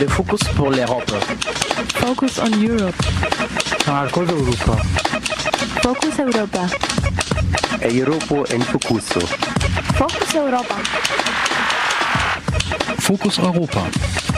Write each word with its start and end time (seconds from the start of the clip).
Le 0.00 0.08
focus 0.08 0.40
pour 0.56 0.70
l'Europe. 0.70 1.12
Focus 1.96 2.38
on 2.38 2.50
Europe. 2.62 2.94
Marcos 3.86 4.22
Europa. 4.22 4.76
Focus 5.82 6.18
Europa. 6.18 6.66
Europa 7.82 8.54
en 8.54 8.62
Focuso. 8.62 9.20
Focus 9.94 10.34
Europa. 10.34 10.74
Fokus 12.98 13.38
Europa. 13.38 13.86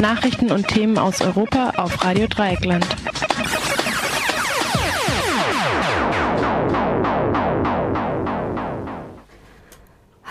Nachrichten 0.01 0.51
und 0.51 0.67
Themen 0.67 0.99
aus 0.99 1.21
Europa 1.21 1.73
auf 1.77 2.05
Radio 2.05 2.27
Dreieckland. 2.27 2.85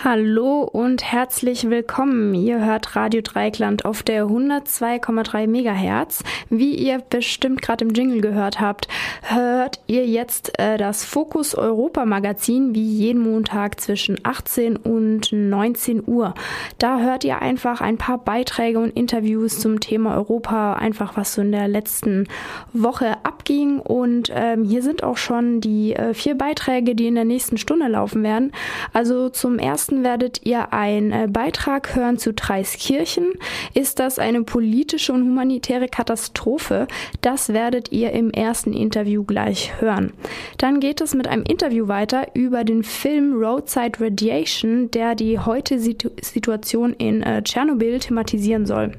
Hallo 0.04 0.62
und 0.62 1.04
herzlich 1.04 1.70
willkommen. 1.70 2.34
Ihr 2.34 2.64
hört 2.64 2.96
Radio 2.96 3.20
Dreikland 3.22 3.84
auf 3.84 4.02
der 4.02 4.24
102,3 4.24 5.46
Megahertz. 5.46 6.24
Wie 6.50 6.74
ihr 6.74 6.98
bestimmt 7.08 7.62
gerade 7.62 7.84
im 7.84 7.92
Jingle 7.92 8.20
gehört 8.20 8.60
habt, 8.60 8.88
hört 9.22 9.78
ihr 9.86 10.04
jetzt 10.04 10.58
äh, 10.58 10.76
das 10.76 11.04
Fokus 11.04 11.54
Europa 11.54 12.04
Magazin 12.04 12.74
wie 12.74 12.84
jeden 12.84 13.22
Montag 13.22 13.80
zwischen 13.80 14.18
18 14.24 14.76
und 14.76 15.30
19 15.30 16.02
Uhr. 16.04 16.34
Da 16.78 16.98
hört 16.98 17.22
ihr 17.22 17.40
einfach 17.40 17.80
ein 17.80 17.96
paar 17.96 18.18
Beiträge 18.18 18.80
und 18.80 18.96
Interviews 18.96 19.60
zum 19.60 19.78
Thema 19.78 20.16
Europa, 20.16 20.72
einfach 20.72 21.16
was 21.16 21.34
so 21.34 21.42
in 21.42 21.52
der 21.52 21.68
letzten 21.68 22.26
Woche 22.72 23.24
abging. 23.24 23.78
Und 23.78 24.32
ähm, 24.34 24.64
hier 24.64 24.82
sind 24.82 25.04
auch 25.04 25.16
schon 25.16 25.60
die 25.60 25.94
äh, 25.94 26.12
vier 26.12 26.36
Beiträge, 26.36 26.96
die 26.96 27.06
in 27.06 27.14
der 27.14 27.24
nächsten 27.24 27.56
Stunde 27.56 27.86
laufen 27.86 28.24
werden. 28.24 28.50
Also 28.92 29.28
zum 29.28 29.60
ersten 29.60 29.91
werdet 30.02 30.40
ihr 30.44 30.72
einen 30.72 31.12
äh, 31.12 31.28
Beitrag 31.30 31.94
hören 31.94 32.18
zu 32.18 32.32
Dreiskirchen. 32.32 33.32
Ist 33.74 33.98
das 33.98 34.18
eine 34.18 34.42
politische 34.42 35.12
und 35.12 35.22
humanitäre 35.22 35.88
Katastrophe? 35.88 36.88
Das 37.20 37.50
werdet 37.50 37.92
ihr 37.92 38.12
im 38.12 38.30
ersten 38.30 38.72
Interview 38.72 39.24
gleich 39.24 39.80
hören. 39.80 40.12
Dann 40.58 40.80
geht 40.80 41.00
es 41.00 41.14
mit 41.14 41.28
einem 41.28 41.42
Interview 41.42 41.88
weiter 41.88 42.28
über 42.34 42.64
den 42.64 42.82
Film 42.82 43.34
Roadside 43.34 44.00
Radiation, 44.00 44.90
der 44.90 45.14
die 45.14 45.38
heute 45.38 45.78
Situation 45.78 46.94
in 46.94 47.22
äh, 47.22 47.42
Tschernobyl 47.42 47.98
thematisieren 47.98 48.66
soll. 48.66 48.92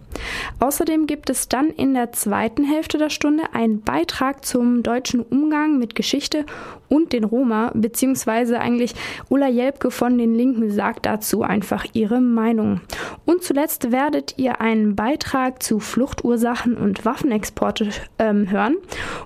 Außerdem 0.59 1.07
gibt 1.07 1.30
es 1.30 1.50
dann 1.50 1.69
in 1.69 1.94
der 1.94 2.11
zweiten 2.11 2.63
Hälfte 2.63 2.97
der 2.97 3.09
Stunde 3.09 3.44
einen 3.53 3.81
Beitrag 3.81 4.45
zum 4.45 4.83
deutschen 4.83 5.22
Umgang 5.22 5.80
mit 5.80 5.95
Geschichte 5.95 6.45
und 6.89 7.14
den 7.14 7.23
Roma, 7.23 7.72
beziehungsweise 7.73 8.59
eigentlich 8.59 8.94
Ulla 9.30 9.48
Jelpke 9.48 9.92
von 9.92 10.17
den 10.17 10.36
Linken 10.36 10.72
sagt 10.72 11.06
dazu 11.06 11.42
einfach 11.42 11.86
ihre 11.94 12.22
Meinung. 12.22 12.81
Und 13.25 13.44
zuletzt 13.44 13.92
werdet 13.92 14.36
ihr 14.38 14.62
einen 14.62 14.95
Beitrag 14.95 15.64
zu 15.64 15.80
Fluchtursachen 15.80 16.75
und 16.78 17.06
Waffenexporte 17.06 17.90
ähm, 18.20 18.50
hören 18.50 18.75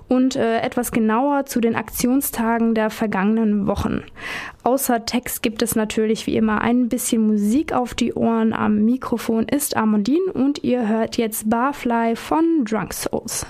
und 0.08 0.36
äh, 0.36 0.60
etwas 0.60 0.92
genauer 0.92 1.46
zu 1.46 1.60
den 1.60 1.76
Aktionstagen 1.76 2.74
der 2.74 2.90
vergangenen 2.90 3.66
Wochen. 3.66 4.02
Außer 4.62 5.04
Text 5.06 5.42
gibt 5.42 5.62
es 5.62 5.76
natürlich 5.76 6.26
wie 6.26 6.36
immer 6.36 6.60
ein 6.60 6.88
bisschen 6.88 7.26
Musik 7.26 7.72
auf 7.72 7.94
die 7.94 8.12
Ohren. 8.12 8.52
Am 8.52 8.84
Mikrofon 8.84 9.48
ist 9.48 9.76
Amandine 9.76 10.32
und 10.32 10.62
ihr 10.62 10.86
hört 10.88 11.16
jetzt 11.16 11.48
Barfly 11.48 12.16
von 12.16 12.64
Drunk 12.64 12.92
Souls. 12.92 13.46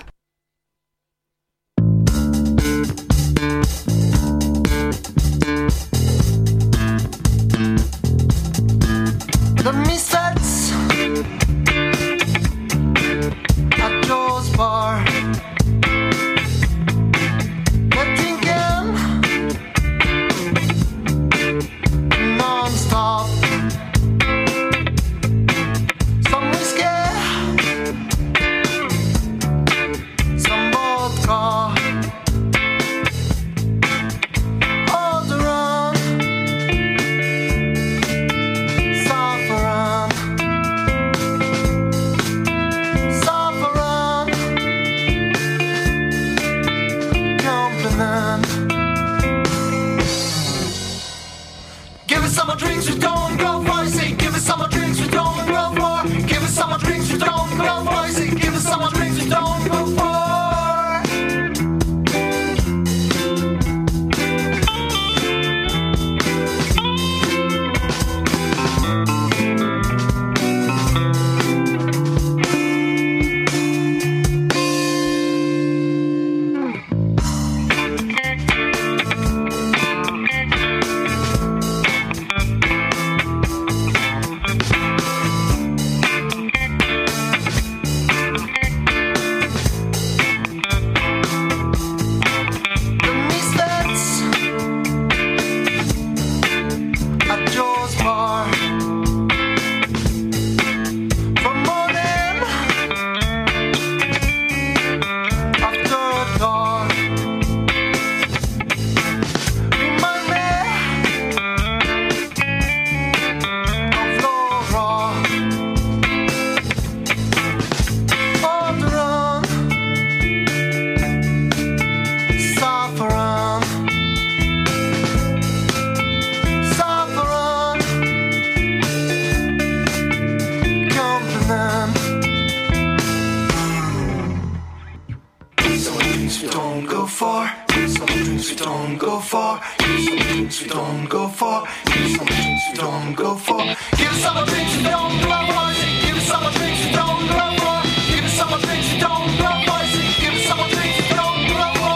Don't 140.69 141.09
go 141.09 141.27
for. 141.27 141.67
Some 142.15 142.25
drinks 142.25 142.63
we 142.71 142.77
don't 142.77 143.13
go 143.15 143.35
for. 143.35 143.57
Give 143.97 144.11
us 144.11 144.21
some 144.21 144.45
drinks 144.45 144.77
we 144.77 144.83
don't 144.83 145.21
go 145.21 145.37
for. 145.49 145.67
Give 146.05 146.17
us 146.17 146.27
some 146.27 146.53
drinks 146.53 146.85
we 146.85 146.91
don't 146.91 147.27
go 147.27 147.45
for. 147.59 147.77
Give 148.09 148.25
us 148.25 148.33
some 148.37 148.61
drinks 148.61 148.93
we 148.93 148.99
don't 148.99 149.37
go 149.41 149.49
for. 149.65 149.81
Give 150.21 150.33
us 150.33 150.45
some 150.47 150.69
drinks 150.69 151.09
don't 151.09 151.47
go 151.49 151.67
for. 151.73 151.89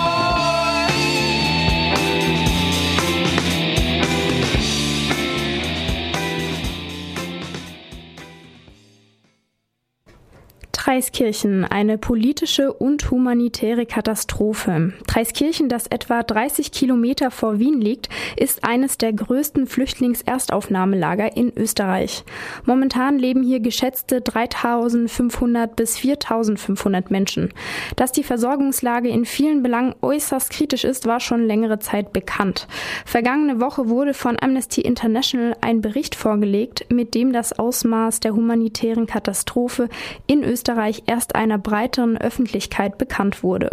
Dreiskirchen, 11.14 11.64
eine 11.64 12.00
politische 12.00 12.74
und 12.74 13.12
humanitäre 13.12 13.86
Katastrophe. 13.86 14.94
Dreiskirchen, 15.06 15.70
das 15.70 15.86
etwa 15.86 16.24
30 16.24 16.72
Kilometer 16.72 17.30
vor 17.30 17.60
Wien 17.60 17.80
liegt, 17.80 18.10
ist 18.36 18.64
eines 18.64 18.98
der 18.98 19.14
größten 19.14 19.68
Flüchtlingserstaufnahmelager 19.68 21.38
in 21.38 21.56
Österreich. 21.56 22.24
Momentan 22.66 23.20
leben 23.20 23.44
hier 23.44 23.60
geschätzte 23.60 24.22
3500 24.22 25.76
bis 25.76 26.00
4500 26.00 27.12
Menschen. 27.12 27.54
Dass 27.96 28.12
die 28.12 28.24
Versorgungslage 28.24 29.10
in 29.10 29.26
vielen 29.26 29.62
Belangen 29.62 29.94
äußerst 30.02 30.50
kritisch 30.50 30.84
ist, 30.84 31.06
war 31.06 31.20
schon 31.20 31.46
längere 31.46 31.78
Zeit 31.78 32.12
bekannt. 32.12 32.68
Vergangene 33.06 33.62
Woche 33.62 33.88
wurde 33.88 34.16
von 34.16 34.38
Amnesty 34.42 34.82
International 34.82 35.56
ein 35.62 35.82
Bericht 35.82 36.16
vorgelegt, 36.16 36.88
mit 36.92 37.14
dem 37.14 37.34
das 37.34 37.54
Ausmaß 37.60 38.20
der 38.20 38.34
humanitären 38.34 39.06
Katastrophe 39.06 39.90
in 40.26 40.44
Österreich 40.44 41.03
Erst 41.06 41.36
einer 41.36 41.58
breiteren 41.58 42.18
Öffentlichkeit 42.18 42.98
bekannt 42.98 43.44
wurde. 43.44 43.72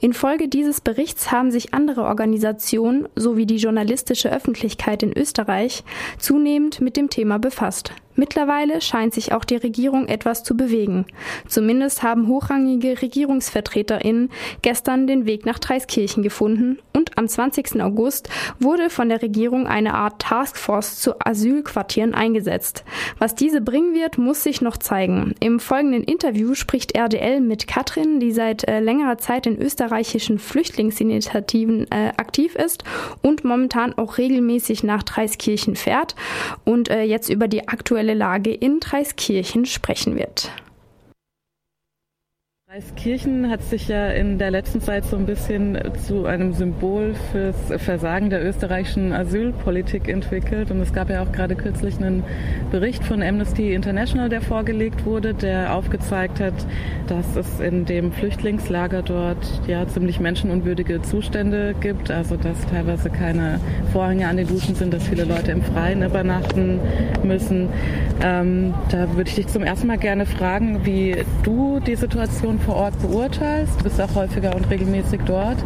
Infolge 0.00 0.48
dieses 0.48 0.80
Berichts 0.80 1.30
haben 1.30 1.50
sich 1.50 1.74
andere 1.74 2.02
Organisationen 2.02 3.08
sowie 3.16 3.46
die 3.46 3.56
journalistische 3.56 4.32
Öffentlichkeit 4.32 5.02
in 5.02 5.16
Österreich 5.16 5.84
zunehmend 6.18 6.80
mit 6.80 6.96
dem 6.96 7.10
Thema 7.10 7.38
befasst. 7.38 7.92
Mittlerweile 8.20 8.82
scheint 8.82 9.14
sich 9.14 9.32
auch 9.32 9.46
die 9.46 9.56
Regierung 9.56 10.06
etwas 10.06 10.44
zu 10.44 10.54
bewegen. 10.54 11.06
Zumindest 11.48 12.02
haben 12.02 12.28
hochrangige 12.28 13.00
Regierungsvertreterinnen 13.00 14.30
gestern 14.60 15.06
den 15.06 15.24
Weg 15.24 15.46
nach 15.46 15.58
Dreiskirchen 15.58 16.22
gefunden 16.22 16.78
und 16.92 17.16
am 17.16 17.26
20. 17.26 17.80
August 17.80 18.28
wurde 18.58 18.90
von 18.90 19.08
der 19.08 19.22
Regierung 19.22 19.66
eine 19.66 19.94
Art 19.94 20.20
Taskforce 20.20 21.00
zu 21.00 21.18
Asylquartieren 21.18 22.12
eingesetzt. 22.12 22.84
Was 23.18 23.34
diese 23.34 23.62
bringen 23.62 23.94
wird, 23.94 24.18
muss 24.18 24.42
sich 24.42 24.60
noch 24.60 24.76
zeigen. 24.76 25.34
Im 25.40 25.58
folgenden 25.58 26.04
Interview 26.04 26.52
spricht 26.52 26.94
RDL 26.94 27.40
mit 27.40 27.66
Katrin, 27.68 28.20
die 28.20 28.32
seit 28.32 28.68
äh, 28.68 28.80
längerer 28.80 29.16
Zeit 29.16 29.46
in 29.46 29.58
österreichischen 29.58 30.38
Flüchtlingsinitiativen 30.38 31.90
äh, 31.90 32.12
aktiv 32.18 32.54
ist 32.54 32.84
und 33.22 33.44
momentan 33.44 33.94
auch 33.96 34.18
regelmäßig 34.18 34.82
nach 34.82 35.04
Dreiskirchen 35.04 35.74
fährt 35.74 36.16
und 36.66 36.90
äh, 36.90 37.04
jetzt 37.04 37.30
über 37.30 37.48
die 37.48 37.66
aktuelle 37.66 38.09
aktuelle 38.10 38.14
Lage 38.14 38.52
in 38.52 38.80
Dreiskirchen 38.80 39.66
sprechen 39.66 40.16
wird. 40.16 40.50
Reiskirchen 42.72 43.50
hat 43.50 43.64
sich 43.64 43.88
ja 43.88 44.10
in 44.10 44.38
der 44.38 44.52
letzten 44.52 44.80
Zeit 44.80 45.04
so 45.04 45.16
ein 45.16 45.26
bisschen 45.26 45.76
zu 46.06 46.26
einem 46.26 46.52
Symbol 46.52 47.16
fürs 47.32 47.56
Versagen 47.82 48.30
der 48.30 48.46
österreichischen 48.46 49.12
Asylpolitik 49.12 50.06
entwickelt. 50.06 50.70
Und 50.70 50.78
es 50.78 50.92
gab 50.92 51.10
ja 51.10 51.24
auch 51.24 51.32
gerade 51.32 51.56
kürzlich 51.56 51.96
einen 51.96 52.22
Bericht 52.70 53.02
von 53.02 53.24
Amnesty 53.24 53.74
International, 53.74 54.28
der 54.28 54.40
vorgelegt 54.40 55.04
wurde, 55.04 55.34
der 55.34 55.74
aufgezeigt 55.74 56.38
hat, 56.38 56.54
dass 57.08 57.34
es 57.34 57.58
in 57.58 57.86
dem 57.86 58.12
Flüchtlingslager 58.12 59.02
dort 59.02 59.44
ja 59.66 59.88
ziemlich 59.88 60.20
menschenunwürdige 60.20 61.02
Zustände 61.02 61.74
gibt. 61.80 62.12
Also 62.12 62.36
dass 62.36 62.64
teilweise 62.66 63.10
keine 63.10 63.58
Vorhänge 63.92 64.28
an 64.28 64.36
den 64.36 64.46
Duschen 64.46 64.76
sind, 64.76 64.94
dass 64.94 65.08
viele 65.08 65.24
Leute 65.24 65.50
im 65.50 65.62
Freien 65.62 66.04
übernachten 66.04 66.78
müssen. 67.24 67.68
Ähm, 68.22 68.74
da 68.92 69.12
würde 69.16 69.28
ich 69.28 69.34
dich 69.34 69.48
zum 69.48 69.64
ersten 69.64 69.88
Mal 69.88 69.98
gerne 69.98 70.24
fragen, 70.24 70.86
wie 70.86 71.16
du 71.42 71.80
die 71.80 71.96
Situation 71.96 72.59
vor 72.60 72.76
Ort 72.76 72.98
beurteilst. 73.00 73.80
Du 73.80 73.84
bist 73.84 74.00
auch 74.00 74.14
häufiger 74.14 74.54
und 74.54 74.68
regelmäßig 74.70 75.20
dort. 75.26 75.58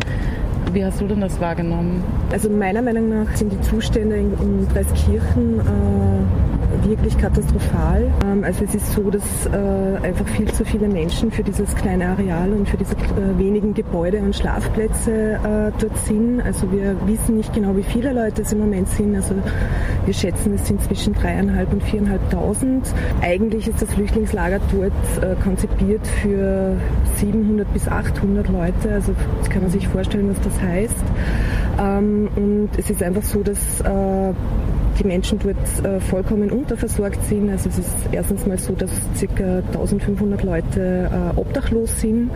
Wie 0.74 0.84
hast 0.84 1.00
du 1.00 1.06
denn 1.06 1.20
das 1.20 1.38
wahrgenommen? 1.38 2.02
Also 2.32 2.50
meiner 2.50 2.82
Meinung 2.82 3.08
nach 3.08 3.36
sind 3.36 3.52
die 3.52 3.60
Zustände 3.60 4.16
in, 4.16 4.32
in 4.40 4.68
Dreiskirchen 4.68 5.60
äh, 5.60 6.88
wirklich 6.88 7.16
katastrophal. 7.16 8.10
Ähm, 8.24 8.44
also 8.44 8.64
es 8.64 8.74
ist 8.74 8.92
so, 8.92 9.10
dass 9.10 9.22
äh, 9.46 10.06
einfach 10.06 10.26
viel 10.28 10.52
zu 10.52 10.64
viele 10.64 10.88
Menschen 10.88 11.30
für 11.30 11.42
dieses 11.42 11.74
kleine 11.76 12.08
Areal 12.08 12.52
und 12.52 12.68
für 12.68 12.76
diese 12.76 12.94
äh, 12.94 13.38
wenigen 13.38 13.74
Gebäude 13.74 14.18
und 14.18 14.34
Schlafplätze 14.34 15.34
äh, 15.34 15.72
dort 15.80 15.96
sind. 16.04 16.40
Also 16.40 16.70
wir 16.72 16.96
wissen 17.06 17.36
nicht 17.36 17.52
genau, 17.54 17.76
wie 17.76 17.82
viele 17.82 18.12
Leute 18.12 18.42
es 18.42 18.52
im 18.52 18.58
Moment 18.58 18.88
sind. 18.88 19.14
Also 19.16 19.34
wir 20.04 20.14
schätzen, 20.14 20.54
es 20.54 20.66
sind 20.66 20.82
zwischen 20.82 21.14
dreieinhalb 21.14 21.72
und 21.72 21.82
viereinhalbtausend. 21.82 22.92
Eigentlich 23.22 23.68
ist 23.68 23.80
das 23.80 23.92
Flüchtlingslager 23.94 24.60
dort 24.72 24.92
äh, 25.22 25.36
konzipiert 25.42 26.06
für 26.06 26.76
700 27.16 27.72
bis 27.72 27.88
800 27.88 28.48
Leute. 28.48 28.92
Also 28.92 29.14
kann 29.50 29.62
man 29.62 29.70
sich 29.70 29.88
vorstellen, 29.88 30.28
was 30.30 30.40
das 30.40 30.60
heißt. 30.64 31.04
Ähm, 31.78 32.28
und 32.36 32.70
es 32.76 32.90
ist 32.90 33.02
einfach 33.02 33.22
so, 33.22 33.42
dass 33.42 33.80
äh, 33.80 34.32
die 34.98 35.04
Menschen 35.04 35.38
dort 35.38 35.84
äh, 35.84 36.00
vollkommen 36.00 36.50
unterversorgt 36.50 37.22
sind. 37.24 37.50
Also 37.50 37.68
es 37.68 37.78
ist 37.78 37.94
erstens 38.12 38.46
mal 38.46 38.58
so, 38.58 38.74
dass 38.74 38.90
ca. 39.36 39.58
1500 39.72 40.42
Leute 40.42 41.10
äh, 41.10 41.38
obdachlos 41.38 42.00
sind. 42.00 42.30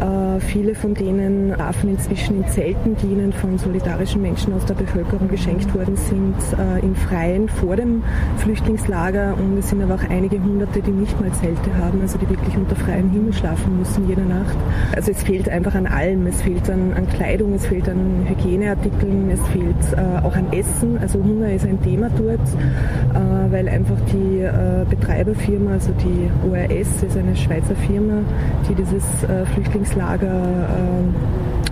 Äh, 0.00 0.40
viele 0.40 0.74
von 0.74 0.94
denen 0.94 1.50
darfen 1.50 1.90
inzwischen 1.90 2.42
in 2.42 2.48
Zelten, 2.48 2.96
die 2.96 3.06
ihnen 3.06 3.32
von 3.32 3.58
solidarischen 3.58 4.22
Menschen 4.22 4.52
aus 4.54 4.64
der 4.66 4.74
Bevölkerung 4.74 5.28
geschenkt 5.28 5.74
worden 5.74 5.96
sind, 5.96 6.34
äh, 6.58 6.84
im 6.84 6.94
Freien 6.94 7.48
vor 7.48 7.76
dem 7.76 8.02
Flüchtlingslager. 8.38 9.34
Und 9.38 9.58
es 9.58 9.70
sind 9.70 9.82
aber 9.82 9.94
auch 9.94 10.10
einige 10.10 10.42
Hunderte, 10.42 10.80
die 10.82 10.90
nicht 10.90 11.18
mal 11.20 11.32
Zelte 11.32 11.74
haben, 11.78 12.00
also 12.02 12.18
die 12.18 12.28
wirklich 12.28 12.56
unter 12.56 12.76
freiem 12.76 13.10
Himmel 13.10 13.32
schlafen 13.32 13.78
müssen 13.78 14.08
jede 14.08 14.22
Nacht. 14.22 14.56
Also 14.94 15.10
es 15.10 15.22
fehlt 15.22 15.48
einfach 15.48 15.74
an 15.74 15.86
allem. 15.86 16.26
Es 16.26 16.42
fehlt 16.42 16.68
an, 16.70 16.92
an 16.94 17.08
Kleidung, 17.08 17.54
es 17.54 17.66
fehlt 17.66 17.88
an 17.88 18.26
Hygieneartikeln, 18.28 19.30
es 19.30 19.40
fehlt 19.48 19.76
äh, 19.96 20.24
auch 20.24 20.34
an 20.34 20.52
Essen. 20.52 20.98
Also 20.98 21.22
Hunger 21.22 21.52
ist 21.52 21.64
ein 21.64 21.80
Thema 21.82 21.93
Thema 21.94 22.10
dort, 22.18 22.40
äh, 22.40 23.52
weil 23.52 23.68
einfach 23.68 23.96
die 24.12 24.40
äh, 24.40 24.84
Betreiberfirma, 24.90 25.72
also 25.72 25.92
die 25.92 26.28
ORS, 26.48 27.02
ist 27.04 27.16
eine 27.16 27.36
Schweizer 27.36 27.76
Firma, 27.86 28.22
die 28.68 28.74
dieses 28.74 29.04
äh, 29.24 29.46
Flüchtlingslager 29.46 30.42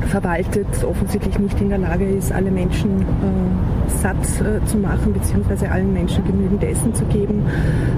verwaltet, 0.08 0.66
offensichtlich 0.84 1.38
nicht 1.38 1.60
in 1.60 1.70
der 1.70 1.78
Lage 1.78 2.04
ist, 2.04 2.32
alle 2.32 2.50
Menschen 2.50 3.06
satt 3.86 4.16
zu 4.66 4.76
machen, 4.76 5.12
beziehungsweise 5.12 5.70
allen 5.70 5.92
Menschen 5.92 6.24
genügend 6.24 6.62
Essen 6.64 6.92
zu 6.92 7.04
geben. 7.06 7.46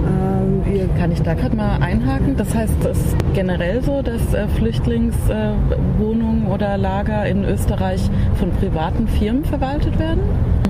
Ähm, 0.07 0.91
Kann 0.99 1.11
ich 1.11 1.23
da 1.23 1.35
gerade 1.35 1.57
mal 1.57 1.79
einhaken? 1.81 2.37
Das 2.37 2.55
heißt, 2.55 2.85
es 2.85 2.99
ist 2.99 3.17
generell 3.35 3.83
so, 3.83 4.03
dass 4.03 4.21
Flüchtlingswohnungen 4.57 6.34
oder 6.47 6.77
Lager 6.77 7.27
in 7.27 7.45
Österreich 7.45 8.11
von 8.39 8.51
privaten 8.53 9.09
Firmen 9.09 9.45
verwaltet 9.45 9.99
werden? 9.99 10.21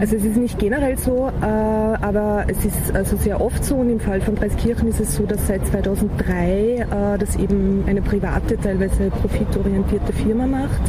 Also 0.01 0.17
es 0.17 0.25
ist 0.25 0.37
nicht 0.37 0.59
generell 0.59 0.99
so, 0.99 1.31
äh, 1.41 1.45
aber 1.45 2.45
es 2.49 2.65
ist 2.65 2.95
also 2.95 3.17
sehr 3.17 3.41
oft 3.41 3.65
so 3.65 3.77
und 3.77 3.91
im 3.91 4.01
Fall 4.01 4.21
von 4.21 4.35
Dreiskirchen 4.35 4.89
ist 4.89 4.99
es 4.99 5.15
so, 5.15 5.25
dass 5.25 5.47
seit 5.47 5.65
2003 5.69 6.35
äh, 6.35 7.19
das 7.19 7.37
eben 7.37 7.85
eine 7.87 8.03
private, 8.03 8.59
teilweise 8.59 9.11
profitorientierte 9.11 10.13
Firma 10.13 10.47
macht. 10.47 10.83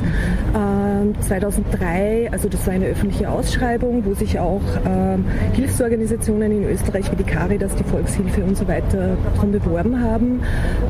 2003, 1.22 2.24
ähm, 2.24 2.34
also 2.34 2.50
das 2.50 2.66
war 2.66 2.74
eine 2.74 2.88
öffentliche 2.88 3.30
Ausschreibung, 3.30 4.04
wo 4.06 4.16
sich 4.16 4.40
auch 4.40 4.62
ähm, 4.88 5.26
Hilfsorganisationen 5.54 6.52
in 6.52 6.64
Österreich 6.64 7.12
wie 7.12 7.16
die 7.16 7.24
Caritas, 7.24 7.76
die 7.76 7.84
Volkshilfe 7.84 8.44
und 8.44 8.58
so 8.58 8.68
weiter 8.68 9.18
darum 9.36 9.52
beworben 9.52 10.02
haben. 10.02 10.42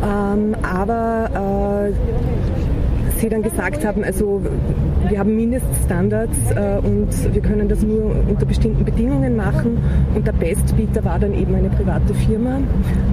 Ähm, 0.01 0.55
aber 0.63 1.91
Sie 3.17 3.29
dann 3.29 3.41
gesagt 3.41 3.85
haben, 3.85 4.03
also 4.03 4.41
wir 5.07 5.19
haben 5.19 5.35
Mindeststandards 5.35 6.37
äh, 6.51 6.77
und 6.85 7.33
wir 7.33 7.41
können 7.41 7.69
das 7.69 7.81
nur 7.81 8.15
unter 8.27 8.45
bestimmten 8.45 8.83
Bedingungen 8.83 9.35
machen 9.35 9.77
und 10.13 10.27
der 10.27 10.33
Bestbieter 10.33 11.03
war 11.03 11.19
dann 11.19 11.33
eben 11.33 11.55
eine 11.55 11.69
private 11.69 12.13
Firma. 12.13 12.59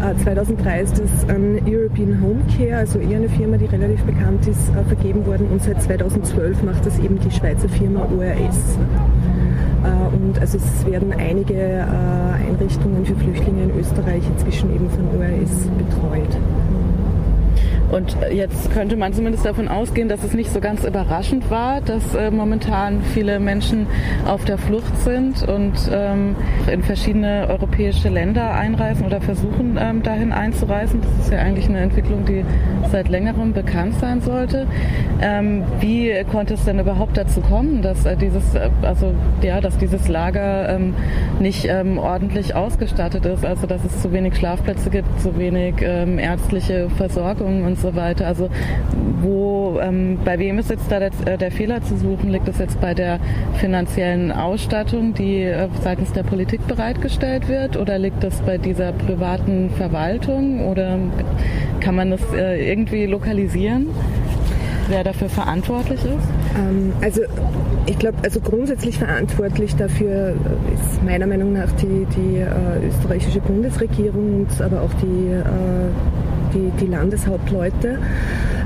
Äh, 0.02 0.16
2003 0.22 0.80
ist 0.80 1.00
das 1.00 1.28
an 1.28 1.60
European 1.66 2.20
Home 2.20 2.40
Care, 2.56 2.78
also 2.78 2.98
eher 2.98 3.18
eine 3.18 3.28
Firma, 3.28 3.56
die 3.56 3.66
relativ 3.66 4.02
bekannt 4.02 4.46
ist, 4.46 4.68
äh, 4.70 4.84
vergeben 4.84 5.24
worden 5.26 5.46
und 5.50 5.62
seit 5.62 5.80
2012 5.82 6.62
macht 6.62 6.84
das 6.84 6.98
eben 6.98 7.18
die 7.20 7.30
Schweizer 7.30 7.68
Firma 7.68 8.00
ORS. 8.00 8.78
Äh, 9.84 10.16
und 10.16 10.38
also 10.40 10.58
es 10.58 10.86
werden 10.86 11.12
einige 11.12 11.54
äh, 11.54 12.48
Einrichtungen 12.48 13.04
für 13.04 13.14
Flüchtlinge 13.14 13.64
in 13.64 13.78
Österreich 13.78 14.22
inzwischen 14.28 14.74
eben 14.74 14.88
von 14.90 15.06
ORS 15.18 15.68
betreut. 15.78 16.36
Und 17.92 18.16
jetzt 18.32 18.72
könnte 18.72 18.96
man 18.96 19.12
zumindest 19.12 19.44
davon 19.44 19.68
ausgehen, 19.68 20.08
dass 20.08 20.24
es 20.24 20.32
nicht 20.32 20.50
so 20.50 20.60
ganz 20.60 20.82
überraschend 20.82 21.50
war, 21.50 21.82
dass 21.82 22.14
äh, 22.14 22.30
momentan 22.30 23.02
viele 23.02 23.38
Menschen 23.38 23.86
auf 24.26 24.46
der 24.46 24.56
Flucht 24.56 24.96
sind 25.02 25.46
und 25.46 25.74
ähm, 25.92 26.34
in 26.72 26.82
verschiedene 26.82 27.46
europäische 27.50 28.08
Länder 28.08 28.54
einreisen 28.54 29.04
oder 29.04 29.20
versuchen, 29.20 29.78
ähm, 29.78 30.02
dahin 30.02 30.32
einzureisen. 30.32 31.02
Das 31.02 31.26
ist 31.26 31.32
ja 31.32 31.40
eigentlich 31.40 31.68
eine 31.68 31.80
Entwicklung, 31.80 32.24
die 32.24 32.46
seit 32.90 33.08
längerem 33.10 33.52
bekannt 33.52 33.94
sein 34.00 34.22
sollte. 34.22 34.66
Ähm, 35.20 35.62
wie 35.80 36.24
konnte 36.30 36.54
es 36.54 36.64
denn 36.64 36.78
überhaupt 36.78 37.18
dazu 37.18 37.42
kommen, 37.42 37.82
dass 37.82 38.06
äh, 38.06 38.16
dieses, 38.16 38.54
äh, 38.54 38.70
also 38.80 39.12
ja, 39.42 39.60
dass 39.60 39.76
dieses 39.76 40.08
Lager 40.08 40.70
ähm, 40.70 40.94
nicht 41.40 41.66
ähm, 41.68 41.98
ordentlich 41.98 42.54
ausgestattet 42.54 43.26
ist, 43.26 43.44
also 43.44 43.66
dass 43.66 43.84
es 43.84 44.00
zu 44.00 44.12
wenig 44.12 44.34
Schlafplätze 44.36 44.88
gibt, 44.88 45.20
zu 45.20 45.38
wenig 45.38 45.74
ähm, 45.82 46.18
ärztliche 46.18 46.88
Versorgung 46.96 47.64
und 47.64 47.81
so 47.82 47.94
weiter. 47.94 48.26
Also 48.26 48.48
wo, 49.20 49.78
ähm, 49.82 50.18
bei 50.24 50.38
wem 50.38 50.58
ist 50.58 50.70
jetzt 50.70 50.90
da 50.90 50.98
der, 50.98 51.10
äh, 51.26 51.36
der, 51.36 51.50
Fehler 51.50 51.82
zu 51.82 51.96
suchen? 51.96 52.30
Liegt 52.30 52.48
das 52.48 52.58
jetzt 52.58 52.80
bei 52.80 52.94
der 52.94 53.18
finanziellen 53.58 54.32
Ausstattung, 54.32 55.14
die 55.14 55.42
äh, 55.42 55.68
seitens 55.82 56.12
der 56.12 56.22
Politik 56.22 56.66
bereitgestellt 56.66 57.48
wird? 57.48 57.76
Oder 57.76 57.98
liegt 57.98 58.24
das 58.24 58.40
bei 58.42 58.58
dieser 58.58 58.92
privaten 58.92 59.70
Verwaltung? 59.76 60.66
Oder 60.66 60.98
kann 61.80 61.94
man 61.94 62.10
das 62.10 62.20
äh, 62.34 62.70
irgendwie 62.70 63.06
lokalisieren? 63.06 63.88
wer 64.88 65.04
dafür 65.04 65.28
verantwortlich 65.28 66.00
ist? 66.04 66.28
Ähm, 66.56 66.92
also 67.00 67.22
ich 67.86 67.98
glaube, 67.98 68.18
also 68.22 68.40
grundsätzlich 68.40 68.98
verantwortlich 68.98 69.74
dafür 69.76 70.34
ist 70.74 71.02
meiner 71.04 71.26
Meinung 71.26 71.52
nach 71.52 71.70
die, 71.72 72.06
die 72.16 72.38
äh, 72.38 72.86
österreichische 72.86 73.40
Bundesregierung 73.40 74.40
und 74.40 74.60
aber 74.60 74.82
auch 74.82 74.92
die 74.94 75.32
äh, 75.32 76.21
die, 76.54 76.70
die 76.80 76.86
Landeshauptleute. 76.86 77.98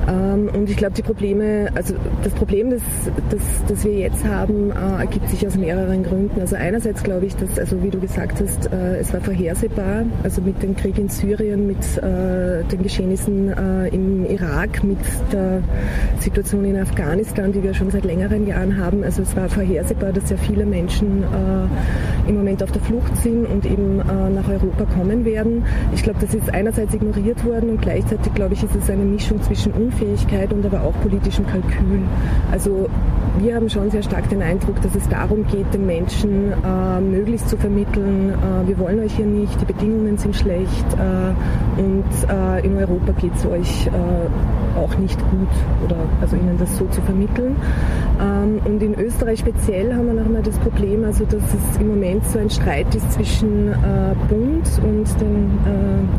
Ähm, 0.08 0.48
und 0.54 0.70
ich 0.70 0.76
glaube, 0.76 0.94
die 0.94 1.02
Probleme, 1.02 1.68
also 1.74 1.94
das 2.22 2.32
Problem, 2.34 2.70
das, 2.70 2.82
das, 3.30 3.40
das 3.68 3.84
wir 3.84 3.94
jetzt 3.94 4.24
haben, 4.24 4.70
äh, 4.70 5.00
ergibt 5.00 5.28
sich 5.28 5.46
aus 5.46 5.56
mehreren 5.56 6.02
Gründen. 6.02 6.40
Also 6.40 6.56
einerseits 6.56 7.02
glaube 7.02 7.26
ich, 7.26 7.34
dass, 7.36 7.58
also 7.58 7.82
wie 7.82 7.90
du 7.90 7.98
gesagt 7.98 8.40
hast, 8.40 8.72
äh, 8.72 8.98
es 8.98 9.12
war 9.12 9.20
vorhersehbar, 9.20 10.04
also 10.22 10.40
mit 10.42 10.62
dem 10.62 10.76
Krieg 10.76 10.98
in 10.98 11.08
Syrien, 11.08 11.66
mit 11.66 11.78
äh, 11.98 12.62
den 12.64 12.82
Geschehnissen 12.82 13.48
äh, 13.48 13.88
im 13.88 14.24
Irak, 14.26 14.84
mit 14.84 14.98
der 15.32 15.62
Situation 16.20 16.64
in 16.64 16.76
Afghanistan, 16.76 17.52
die 17.52 17.62
wir 17.62 17.74
schon 17.74 17.90
seit 17.90 18.04
längeren 18.04 18.46
Jahren 18.46 18.78
haben. 18.78 19.02
Also 19.02 19.22
es 19.22 19.34
war 19.36 19.48
vorhersehbar, 19.48 20.12
dass 20.12 20.28
sehr 20.28 20.38
viele 20.38 20.66
Menschen 20.66 21.22
äh, 21.22 22.28
im 22.28 22.36
Moment 22.36 22.62
auf 22.62 22.72
der 22.72 22.82
Flucht 22.82 23.16
sind 23.16 23.46
und 23.46 23.66
eben 23.66 24.00
äh, 24.00 24.30
nach 24.30 24.48
Europa 24.48 24.84
kommen 24.84 25.24
werden. 25.24 25.64
Ich 25.94 26.02
glaube, 26.02 26.18
das 26.20 26.34
ist 26.34 26.52
einerseits 26.52 26.94
ignoriert 26.94 27.44
worden 27.44 27.70
und 27.70 27.82
gleichzeitig, 27.82 28.32
glaube 28.34 28.54
ich, 28.54 28.62
ist 28.62 28.74
es 28.74 28.90
eine 28.90 29.04
Mischung 29.04 29.42
zwischen 29.42 29.72
Unfähigkeit 29.96 30.52
und 30.52 30.64
aber 30.66 30.82
auch 30.82 30.92
politischem 31.00 31.46
Kalkül. 31.46 32.02
Also 32.50 32.88
wir 33.38 33.54
haben 33.54 33.68
schon 33.68 33.90
sehr 33.90 34.02
stark 34.02 34.28
den 34.28 34.42
Eindruck, 34.42 34.80
dass 34.82 34.94
es 34.94 35.08
darum 35.08 35.46
geht, 35.46 35.72
den 35.72 35.86
Menschen 35.86 36.52
äh, 36.52 37.00
möglichst 37.00 37.48
zu 37.48 37.56
vermitteln, 37.56 38.30
äh, 38.30 38.68
wir 38.68 38.78
wollen 38.78 39.00
euch 39.00 39.14
hier 39.14 39.26
nicht, 39.26 39.60
die 39.60 39.64
Bedingungen 39.64 40.16
sind 40.18 40.36
schlecht 40.36 40.86
äh, 40.94 41.80
und 41.80 42.04
äh, 42.28 42.66
in 42.66 42.76
Europa 42.76 43.12
geht 43.12 43.34
es 43.34 43.46
euch 43.46 43.86
äh, 43.86 44.78
auch 44.78 44.96
nicht 44.98 45.18
gut 45.30 45.48
oder 45.84 45.96
also 46.20 46.36
ihnen 46.36 46.56
das 46.58 46.76
so 46.76 46.86
zu 46.86 47.00
vermitteln. 47.02 47.56
Ähm, 48.20 48.60
und 48.64 48.82
in 48.82 48.94
Österreich 48.94 49.40
speziell 49.40 49.94
haben 49.94 50.06
wir 50.06 50.14
noch 50.14 50.26
einmal 50.26 50.42
das 50.42 50.58
Problem, 50.58 51.04
also 51.04 51.24
dass 51.24 51.42
es 51.42 51.80
im 51.80 51.88
Moment 51.88 52.24
so 52.26 52.38
ein 52.38 52.50
Streit 52.50 52.94
ist 52.94 53.12
zwischen 53.12 53.68
äh, 53.68 54.14
Bund 54.28 54.68
und 54.82 55.20
den, 55.20 55.50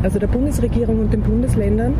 also 0.02 0.18
der 0.18 0.26
Bundesregierung 0.26 1.00
und 1.00 1.12
den 1.12 1.22
Bundesländern, 1.22 1.94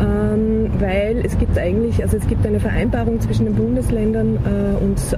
ähm, 0.00 0.70
weil 0.78 1.15
es 1.24 1.38
gibt 1.38 1.58
eigentlich, 1.58 2.02
also 2.02 2.16
es 2.16 2.26
gibt 2.26 2.46
eine 2.46 2.60
Vereinbarung 2.60 3.20
zwischen 3.20 3.46
den 3.46 3.54
Bundesländern 3.54 4.38
und 4.80 5.16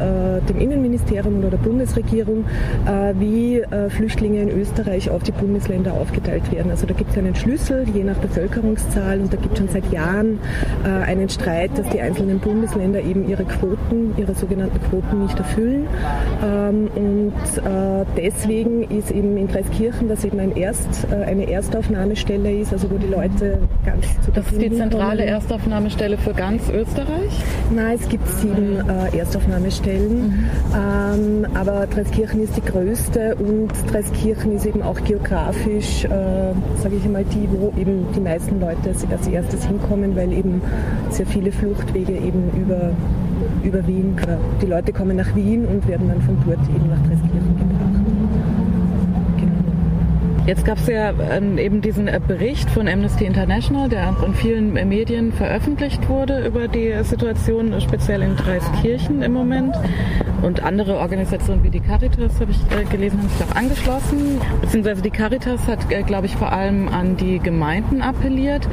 dem 0.48 0.60
Innenministerium 0.60 1.38
oder 1.38 1.50
der 1.50 1.58
Bundesregierung, 1.58 2.44
wie 3.18 3.62
Flüchtlinge 3.88 4.42
in 4.42 4.50
Österreich 4.50 5.10
auf 5.10 5.22
die 5.22 5.32
Bundesländer 5.32 5.92
aufgeteilt 5.94 6.50
werden. 6.52 6.70
Also 6.70 6.86
da 6.86 6.94
gibt 6.94 7.10
es 7.10 7.18
einen 7.18 7.34
Schlüssel, 7.34 7.86
je 7.94 8.04
nach 8.04 8.16
Bevölkerungszahl 8.16 9.20
und 9.20 9.32
da 9.32 9.36
gibt 9.36 9.52
es 9.54 9.58
schon 9.58 9.68
seit 9.68 9.90
Jahren 9.92 10.38
einen 10.84 11.28
Streit, 11.28 11.70
dass 11.76 11.88
die 11.90 12.00
einzelnen 12.00 12.38
Bundesländer 12.38 13.00
eben 13.00 13.28
ihre 13.28 13.44
Quoten, 13.44 14.14
ihre 14.16 14.34
sogenannten 14.34 14.80
Quoten 14.90 15.22
nicht 15.22 15.38
erfüllen. 15.38 15.86
Ähm, 16.44 16.88
und 16.94 17.32
deswegen 18.16 18.82
ist 18.84 19.10
eben 19.10 19.36
in 19.36 19.48
Dreiskirchen, 19.48 20.08
das 20.08 20.24
eben 20.24 20.40
ein 20.40 20.56
Erst, 20.56 21.06
eine 21.12 21.50
Erstaufnahmestelle 21.50 22.52
ist, 22.60 22.72
also 22.72 22.90
wo 22.90 22.96
die 22.96 23.06
Leute 23.06 23.58
ganz 23.84 24.06
zu 24.22 24.30
Das 24.32 24.50
ist 24.50 24.60
die 24.60 24.70
zentrale 24.70 25.24
Erstaufnahmestelle 25.88 26.18
für 26.18 26.34
ganz 26.34 26.68
Österreich? 26.68 27.32
Nein, 27.74 27.98
es 28.00 28.08
gibt 28.08 28.28
sieben 28.28 28.76
Erstaufnahmestellen, 29.16 30.28
mhm. 30.28 30.44
Ähm, 30.74 31.46
aber 31.54 31.86
Dreiskirchen 31.86 32.42
ist 32.42 32.56
die 32.56 32.60
größte 32.60 33.36
und 33.36 33.70
Dreiskirchen 33.90 34.52
ist 34.52 34.66
eben 34.66 34.82
auch 34.82 35.02
geografisch, 35.04 36.04
äh, 36.04 36.08
sage 36.76 36.96
ich 36.96 37.08
mal, 37.08 37.24
die, 37.24 37.48
wo 37.50 37.72
eben 37.80 38.06
die 38.14 38.20
meisten 38.20 38.60
Leute 38.60 38.90
als, 38.90 39.26
erstes 39.26 39.64
hinkommen, 39.64 40.14
weil 40.14 40.32
eben 40.32 40.60
sehr 41.10 41.26
viele 41.26 41.52
Fluchtwege 41.52 42.12
eben 42.12 42.50
über, 42.60 42.90
über 43.62 43.86
Wien, 43.86 44.16
die 44.60 44.66
Leute 44.66 44.92
kommen 44.92 45.16
nach 45.16 45.34
Wien 45.34 45.64
und 45.64 45.88
werden 45.88 46.08
dann 46.08 46.20
von 46.20 46.36
dort 46.46 46.60
eben 46.68 46.90
nach 46.90 46.98
Dreiskirchen 46.98 47.57
gebracht. 47.57 47.57
Jetzt 50.48 50.64
gab 50.64 50.78
es 50.78 50.86
ja 50.86 51.10
äh, 51.10 51.62
eben 51.62 51.82
diesen 51.82 52.08
äh, 52.08 52.18
Bericht 52.26 52.70
von 52.70 52.88
Amnesty 52.88 53.26
International, 53.26 53.86
der 53.90 54.08
auch 54.08 54.22
in 54.22 54.32
vielen 54.32 54.78
äh, 54.78 54.84
Medien 54.86 55.30
veröffentlicht 55.30 56.08
wurde 56.08 56.46
über 56.46 56.68
die 56.68 56.90
Situation 57.02 57.78
speziell 57.82 58.22
in 58.22 58.34
Dreiskirchen 58.34 59.20
im 59.20 59.34
Moment. 59.34 59.76
Und 60.40 60.62
andere 60.62 60.96
Organisationen 60.96 61.62
wie 61.64 61.68
die 61.68 61.80
Caritas, 61.80 62.40
habe 62.40 62.50
ich 62.52 62.88
gelesen, 62.88 63.18
haben 63.18 63.28
sich 63.28 63.46
auch 63.46 63.56
angeschlossen. 63.56 64.40
Beziehungsweise 64.62 65.02
die 65.02 65.10
Caritas 65.10 65.66
hat, 65.66 65.86
glaube 66.06 66.24
ich, 66.24 66.34
vor 66.34 66.50
allem 66.50 66.88
an 66.88 67.18
die 67.18 67.40
Gemeinden 67.40 68.00
appelliert. 68.00 68.66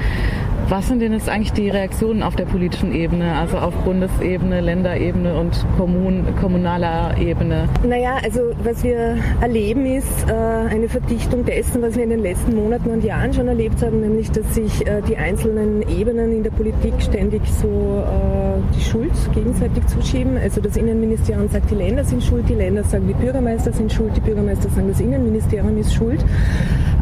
Was 0.68 0.88
sind 0.88 1.00
denn 1.00 1.14
jetzt 1.14 1.30
eigentlich 1.30 1.54
die 1.54 1.70
Reaktionen 1.70 2.24
auf 2.24 2.36
der 2.36 2.46
politischen 2.46 2.92
Ebene, 2.92 3.36
also 3.36 3.58
auf 3.58 3.76
Bundesebene, 3.84 4.62
Länderebene 4.62 5.36
und 5.40 5.64
Kommun 5.78 6.26
kommunaler 6.42 7.16
Ebene? 7.20 7.70
Naja, 7.88 8.18
also 8.24 8.40
was 8.64 8.84
wir 8.84 9.16
erleben 9.42 9.86
ist 9.86 10.28
äh, 10.28 10.34
eine 10.34 10.90
Verdichtung 10.90 11.46
dessen, 11.46 11.84
was 11.84 11.96
wir 11.96 12.04
in 12.04 12.10
den 12.10 12.22
letzten 12.24 12.56
Monaten 12.56 12.90
und 12.90 13.04
Jahren 13.04 13.32
schon 13.32 13.48
erlebt 13.48 13.80
haben, 13.84 14.02
nämlich 14.02 14.32
dass 14.32 14.56
sich 14.56 14.88
äh, 14.88 15.04
die 15.08 15.18
einzelnen 15.18 15.88
Ebenen 15.88 16.32
in 16.32 16.42
der 16.42 16.50
Politik 16.50 16.94
ständig 17.00 17.44
so 17.62 18.04
äh, 18.04 18.76
die 18.76 18.82
Schuld 18.82 19.14
gegenseitig 19.36 19.86
zuschieben. 19.86 20.36
Also 20.36 20.62
das 20.62 20.78
Innenministerium 20.78 21.48
sagt, 21.48 21.70
die 21.70 21.76
Länder 21.76 22.04
sind 22.04 22.24
schuld, 22.24 22.50
die 22.50 22.56
Länder 22.56 22.84
sagen, 22.84 23.08
die 23.08 23.14
Bürgermeister 23.14 23.72
sind 23.72 23.94
schuld, 23.94 24.18
die 24.18 24.22
Bürgermeister 24.22 24.70
sagen, 24.70 24.88
das 24.88 25.00
Innenministerium 25.00 25.78
ist 25.78 25.94
schuld. 25.94 26.26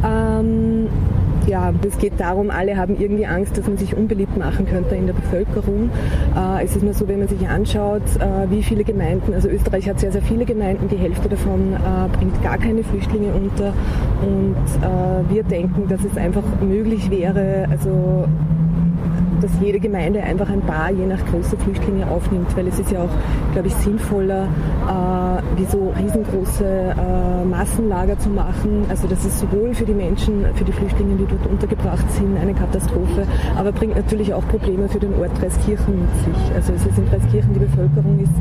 Ähm, 0.05 0.89
ja, 1.47 1.73
es 1.85 1.97
geht 1.97 2.19
darum, 2.19 2.49
alle 2.49 2.77
haben 2.77 2.99
irgendwie 2.99 3.25
Angst, 3.25 3.57
dass 3.57 3.67
man 3.67 3.77
sich 3.77 3.95
unbeliebt 3.95 4.37
machen 4.37 4.65
könnte 4.65 4.95
in 4.95 5.07
der 5.07 5.13
Bevölkerung. 5.13 5.89
Äh, 6.35 6.63
es 6.63 6.75
ist 6.75 6.83
nur 6.83 6.93
so, 6.93 7.07
wenn 7.07 7.19
man 7.19 7.27
sich 7.27 7.47
anschaut, 7.47 8.03
äh, 8.19 8.49
wie 8.49 8.63
viele 8.63 8.83
Gemeinden, 8.83 9.33
also 9.33 9.49
Österreich 9.49 9.89
hat 9.89 9.99
sehr, 9.99 10.11
sehr 10.11 10.21
viele 10.21 10.45
Gemeinden, 10.45 10.87
die 10.89 10.97
Hälfte 10.97 11.29
davon 11.29 11.73
äh, 11.73 12.17
bringt 12.17 12.41
gar 12.43 12.57
keine 12.57 12.83
Flüchtlinge 12.83 13.33
unter. 13.33 13.73
Und 14.21 14.55
wir 15.29 15.43
denken, 15.43 15.87
dass 15.89 16.03
es 16.03 16.17
einfach 16.17 16.43
möglich 16.61 17.09
wäre, 17.09 17.67
also 17.69 18.25
dass 19.43 19.51
jede 19.61 19.79
Gemeinde 19.79 20.23
einfach 20.23 20.49
ein 20.49 20.61
paar, 20.61 20.89
je 20.91 21.05
nach 21.05 21.23
Größe, 21.25 21.57
Flüchtlinge 21.57 22.09
aufnimmt, 22.09 22.55
weil 22.55 22.67
es 22.67 22.79
ist 22.79 22.91
ja 22.91 23.03
auch, 23.03 23.09
glaube 23.51 23.67
ich, 23.67 23.75
sinnvoller, 23.75 24.43
äh, 24.45 25.59
wie 25.59 25.65
so 25.65 25.93
riesengroße 25.99 26.65
äh, 26.65 27.45
Massenlager 27.45 28.17
zu 28.17 28.29
machen. 28.29 28.85
Also 28.89 29.07
das 29.07 29.25
ist 29.25 29.39
sowohl 29.39 29.73
für 29.73 29.85
die 29.85 29.93
Menschen, 29.93 30.45
für 30.55 30.63
die 30.63 30.71
Flüchtlinge, 30.71 31.15
die 31.15 31.25
dort 31.25 31.45
untergebracht 31.47 32.09
sind, 32.13 32.37
eine 32.37 32.53
Katastrophe, 32.53 33.27
aber 33.57 33.71
bringt 33.71 33.95
natürlich 33.95 34.33
auch 34.33 34.47
Probleme 34.47 34.87
für 34.87 34.99
den 34.99 35.13
Ort 35.15 35.31
Dreiskirchen 35.39 35.99
mit 35.99 36.15
sich. 36.23 36.55
Also 36.55 36.73
es 36.73 36.85
ist 36.85 36.97
in 36.97 37.09
Dreiskirchen, 37.09 37.53
die 37.53 37.59
Bevölkerung 37.59 38.19
ist 38.19 38.33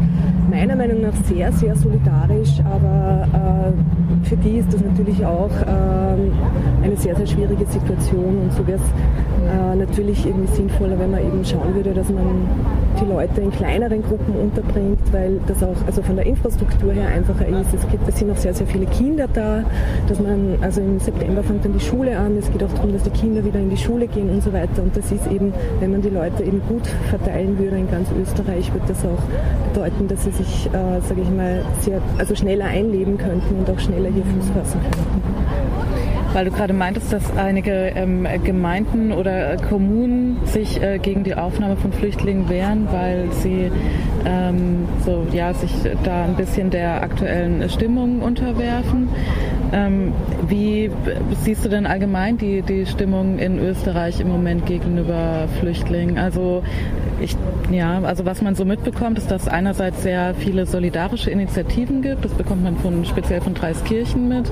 meiner 0.50 0.76
Meinung 0.76 1.00
nach 1.00 1.14
sehr, 1.25 1.50
sehr 1.52 1.75
solidarisch, 1.75 2.61
aber 2.64 3.26
äh, 3.32 3.62
für 4.25 4.37
die 4.37 4.59
ist 4.59 4.73
das 4.73 4.81
natürlich 4.81 5.25
auch 5.25 5.50
äh, 5.50 6.85
eine 6.85 6.97
sehr, 6.97 7.14
sehr 7.17 7.26
schwierige 7.26 7.67
Situation 7.67 8.38
und 8.43 8.52
so 8.52 8.67
wäre 8.67 8.79
es 8.79 9.49
äh, 9.49 9.76
natürlich 9.76 10.25
irgendwie 10.26 10.52
sinnvoller, 10.55 10.99
wenn 10.99 11.11
man 11.11 11.21
eben 11.21 11.45
schauen 11.45 11.75
würde, 11.75 11.93
dass 11.93 12.09
man 12.09 12.49
die 13.00 13.05
Leute 13.07 13.41
in 13.41 13.50
kleineren 13.50 14.02
Gruppen 14.02 14.35
unterbringt, 14.37 15.00
weil 15.12 15.41
das 15.47 15.62
auch 15.62 15.76
also 15.87 16.02
von 16.02 16.17
der 16.17 16.26
Infrastruktur 16.26 16.93
her 16.93 17.09
einfacher 17.09 17.47
ist. 17.47 17.75
Es, 17.75 17.88
gibt, 17.88 18.07
es 18.09 18.19
sind 18.19 18.31
auch 18.31 18.37
sehr, 18.37 18.55
sehr 18.55 18.67
viele 18.67 18.87
Kinder 18.87 19.26
da, 19.33 19.64
dass 20.09 20.21
man, 20.21 20.59
also 20.61 20.81
im 20.81 21.00
September 21.00 21.43
fängt 21.43 21.64
dann 21.64 21.73
die 21.73 21.81
Schule 21.81 22.17
an, 22.17 22.37
es 22.37 22.50
geht 22.52 22.62
auch 22.62 22.73
darum, 22.73 22.93
dass 22.93 23.02
die 23.02 23.11
Kinder 23.11 23.45
wieder 23.45 23.59
in 23.59 23.71
die 23.71 23.76
Schule 23.76 24.07
gehen 24.07 24.31
und 24.31 24.43
so 24.43 24.52
weiter. 24.52 24.83
Und 24.83 24.97
das 24.97 25.11
ist 25.11 25.26
eben, 25.31 25.52
wenn 25.81 25.91
man 25.91 26.02
die 26.02 26.11
Leute 26.11 26.43
eben 26.45 26.61
gut 26.69 26.87
verteilen 27.09 27.59
würde 27.59 27.76
in 27.76 27.91
ganz 27.91 28.09
Österreich, 28.21 28.73
wird 28.73 28.88
das 28.88 29.05
auch 29.05 29.23
bedeuten, 29.73 30.09
dass 30.09 30.25
sie 30.25 30.31
sich, 30.31 30.67
äh, 30.67 31.00
sage 31.00 31.23
ich 31.23 31.31
mal, 31.31 31.62
sehr, 31.81 32.00
also 32.19 32.35
schneller 32.35 32.67
einleben 32.67 33.19
könnten 33.19 33.57
und 33.59 33.71
auch 33.71 33.79
schneller 33.79 34.11
hier 34.14 34.25
Fuß 34.25 34.50
fassen 34.50 34.81
könnten. 34.83 35.23
Weil 36.33 36.47
du 36.47 36.50
gerade 36.50 36.73
meintest, 36.73 37.12
dass 37.12 37.37
einige 37.37 37.92
ähm, 37.95 38.26
Gemeinden 38.42 39.12
oder 39.12 39.57
Kommunen 39.59 40.38
sich 40.47 40.81
äh, 40.83 40.99
gegen 40.99 41.25
die 41.25 41.35
Aufnahme 41.35 41.76
von 41.76 41.92
Flüchtlingen 41.92 42.49
wehren, 42.49 42.88
weil 42.90 43.31
sie 43.33 43.71
ähm, 44.25 44.88
so, 45.04 45.26
ja, 45.33 45.52
sich 45.52 45.71
da 46.04 46.25
ein 46.25 46.35
bisschen 46.37 46.71
der 46.71 47.02
aktuellen 47.02 47.69
Stimmung 47.69 48.23
unterwerfen. 48.23 49.11
Ähm, 49.73 50.12
wie 50.49 50.91
siehst 51.43 51.64
du 51.64 51.69
denn 51.71 51.87
allgemein 51.87 52.37
die, 52.37 52.62
die 52.62 52.85
Stimmung 52.85 53.38
in 53.38 53.59
Österreich 53.59 54.21
im 54.21 54.29
Moment 54.29 54.67
gegenüber 54.67 55.49
Flüchtlingen? 55.61 56.19
Also 56.19 56.62
ich, 57.23 57.37
ja, 57.71 58.00
also 58.02 58.26
was 58.26 58.43
man 58.43 58.55
so 58.55 58.64
mitbekommt, 58.64 59.17
ist, 59.17 59.31
dass 59.31 59.43
es 59.43 59.49
einerseits 59.49 60.02
sehr 60.02 60.35
viele 60.35 60.67
solidarische 60.67 61.31
Initiativen 61.31 62.02
gibt. 62.02 62.25
Das 62.25 62.33
bekommt 62.33 62.64
man 62.64 62.76
von, 62.76 63.05
speziell 63.05 63.41
von 63.41 63.55
Dreiskirchen 63.55 64.29
mit. 64.29 64.50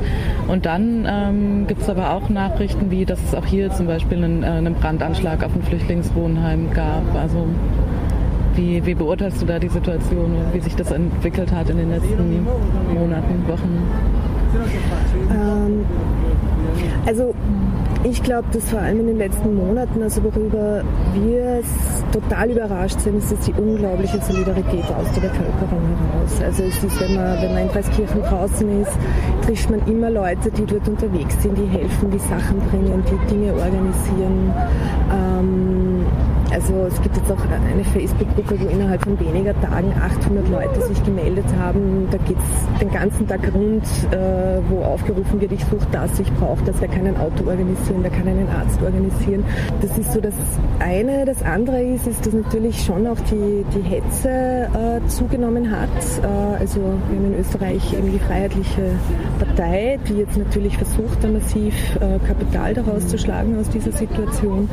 Und 0.49 0.65
dann 0.65 1.07
ähm, 1.07 1.67
gibt 1.67 1.83
es 1.83 1.91
aber 1.91 2.15
auch 2.15 2.29
Nachrichten, 2.31 2.91
wie 2.91 3.05
dass 3.05 3.23
es 3.23 3.35
auch 3.35 3.47
hier 3.47 3.71
zum 3.71 3.87
Beispiel 3.87 4.19
einen, 4.19 4.43
äh, 4.43 4.47
einen 4.47 4.75
Brandanschlag 4.75 5.45
auf 5.45 5.55
ein 5.55 5.63
Flüchtlingswohnheim 5.63 6.71
gab. 6.73 7.15
Also 7.15 7.47
wie, 8.55 8.85
wie 8.87 8.95
beurteilst 8.95 9.43
du 9.43 9.47
da 9.47 9.59
die 9.59 9.69
Situation 9.69 10.37
und 10.37 10.55
wie 10.55 10.61
sich 10.61 10.77
das 10.77 10.91
entwickelt 10.91 11.53
hat 11.53 11.71
in 11.71 11.77
den 11.77 11.91
letzten 11.91 12.47
Monaten, 12.95 13.49
Wochen? 13.49 14.30
Ähm, 15.31 15.85
also 17.07 17.35
ich 18.03 18.23
glaube, 18.23 18.49
dass 18.53 18.71
vor 18.71 18.81
allem 18.81 19.01
in 19.01 19.07
den 19.09 19.19
letzten 19.19 19.55
Monaten, 19.55 20.03
also 20.03 20.23
worüber 20.25 20.83
wir 21.13 21.61
total 22.13 22.51
überrascht 22.51 22.99
sind, 23.01 23.19
ist 23.19 23.47
die 23.47 23.53
unglaubliche 23.53 24.21
Solidarität 24.23 24.85
aus 24.85 25.13
der 25.15 25.29
Bevölkerung 25.29 25.83
heraus. 25.99 26.43
Also 26.43 26.63
es 26.65 26.83
ist, 26.83 27.01
wenn 27.01 27.15
man, 27.15 27.43
wenn 27.43 27.53
man 27.53 27.63
in 27.65 27.69
Preiskirchen 27.69 28.23
draußen 28.23 28.83
ist, 28.83 28.93
trifft 29.45 29.71
man 29.71 29.87
immer 29.87 30.11
Leute, 30.11 30.51
die 30.51 30.65
dort 30.65 30.89
unterwegs 30.89 31.43
sind, 31.43 31.59
die 31.59 31.67
helfen, 31.67 32.11
die 32.11 32.19
Sachen 32.19 32.59
bringen, 32.71 33.03
die 33.07 33.35
Dinge 33.35 33.53
organisieren. 33.53 34.55
Ähm, 35.13 36.07
also 36.53 36.87
es 36.87 37.01
gibt 37.03 37.17
jetzt 37.17 37.31
auch 37.31 37.39
eine 37.49 37.85
Facebook-Gruppe, 37.85 38.61
wo 38.61 38.69
innerhalb 38.69 39.03
von 39.03 39.19
weniger 39.21 39.59
Tagen 39.61 39.93
800 39.93 40.49
Leute 40.49 40.83
sich 40.83 41.03
gemeldet 41.05 41.45
haben. 41.59 42.09
Da 42.11 42.19
geht 42.19 42.37
es 42.39 42.81
den 42.81 42.91
ganzen 42.91 43.27
Tag 43.29 43.41
rund, 43.55 43.85
äh, 44.11 44.61
wo 44.69 44.83
aufgerufen 44.83 45.41
wird, 45.41 45.53
ich 45.53 45.65
suche 45.65 45.87
das, 45.93 46.19
ich 46.19 46.33
brauche 46.35 46.65
das, 46.65 46.81
wer 46.81 46.89
kann 46.89 47.07
ein 47.07 47.17
Auto 47.17 47.47
organisieren, 47.47 48.01
wer 48.03 48.11
kann 48.11 48.27
einen 48.27 48.49
Arzt 48.49 48.83
organisieren. 48.83 49.45
Das 49.81 49.97
ist 49.97 50.13
so 50.13 50.21
das 50.21 50.35
eine. 50.81 51.25
Das 51.25 51.43
andere 51.43 51.83
ist, 51.83 52.07
ist 52.07 52.27
dass 52.27 52.35
natürlich 52.35 52.83
schon 52.85 53.07
auch 53.07 53.21
die, 53.31 53.65
die 53.75 53.83
Hetze 53.83 54.29
äh, 54.29 55.09
zugenommen 55.09 55.71
hat. 55.71 55.89
Äh, 56.23 56.61
also 56.61 56.81
wir 56.81 57.19
haben 57.19 57.33
in 57.33 57.41
Österreich 57.41 57.93
eben 57.93 58.11
die 58.13 58.19
Freiheitliche 58.19 58.83
Partei, 59.39 59.99
die 60.09 60.15
jetzt 60.15 60.37
natürlich 60.37 60.77
versucht, 60.77 61.23
da 61.23 61.29
massiv 61.29 61.75
äh, 61.97 62.19
Kapital 62.27 62.75
daraus 62.75 63.07
zu 63.07 63.19
schlagen 63.19 63.59
aus 63.59 63.69
dieser 63.69 63.93
Situation. 63.93 64.69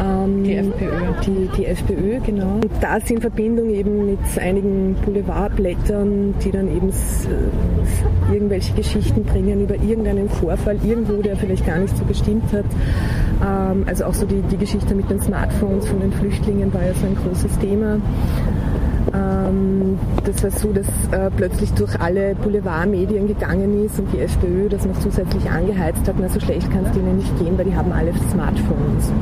Ähm, 0.00 0.44
die 0.44 0.56
FPÖ. 0.56 0.99
Die, 1.26 1.48
die 1.56 1.66
FPÖ, 1.66 2.20
genau. 2.24 2.54
Und 2.54 2.70
das 2.80 3.10
in 3.10 3.20
Verbindung 3.20 3.70
eben 3.70 4.06
mit 4.06 4.18
einigen 4.38 4.96
Boulevardblättern, 5.04 6.34
die 6.44 6.50
dann 6.50 6.68
eben 6.74 6.88
äh, 6.88 8.34
irgendwelche 8.34 8.74
Geschichten 8.74 9.24
bringen 9.24 9.62
über 9.62 9.76
irgendeinen 9.76 10.28
Vorfall 10.28 10.76
irgendwo, 10.84 11.22
der 11.22 11.36
vielleicht 11.36 11.66
gar 11.66 11.78
nicht 11.78 11.96
so 11.96 12.04
gestimmt 12.04 12.52
hat. 12.52 12.64
Ähm, 13.46 13.84
also 13.86 14.04
auch 14.04 14.14
so 14.14 14.26
die, 14.26 14.42
die 14.42 14.56
Geschichte 14.56 14.94
mit 14.94 15.10
den 15.10 15.20
Smartphones 15.20 15.88
von 15.88 16.00
den 16.00 16.12
Flüchtlingen 16.12 16.72
war 16.72 16.84
ja 16.84 16.94
so 16.94 17.06
ein 17.06 17.16
großes 17.16 17.58
Thema. 17.58 17.98
Ähm, 19.50 19.98
das 20.24 20.42
war 20.42 20.50
so, 20.50 20.72
dass 20.72 20.86
äh, 21.12 21.30
plötzlich 21.36 21.72
durch 21.74 21.98
alle 22.00 22.34
Boulevardmedien 22.34 23.26
gegangen 23.26 23.84
ist 23.84 23.98
und 23.98 24.12
die 24.12 24.20
FPÖ 24.20 24.68
das 24.68 24.86
noch 24.86 24.98
zusätzlich 25.00 25.48
angeheizt 25.50 26.06
hat, 26.06 26.14
na 26.18 26.28
so 26.28 26.40
schlecht 26.40 26.70
kann 26.70 26.84
es 26.84 26.92
denen 26.92 27.16
nicht 27.16 27.38
gehen, 27.38 27.56
weil 27.58 27.64
die 27.64 27.74
haben 27.74 27.92
alle 27.92 28.12
Smartphones. 28.30 29.12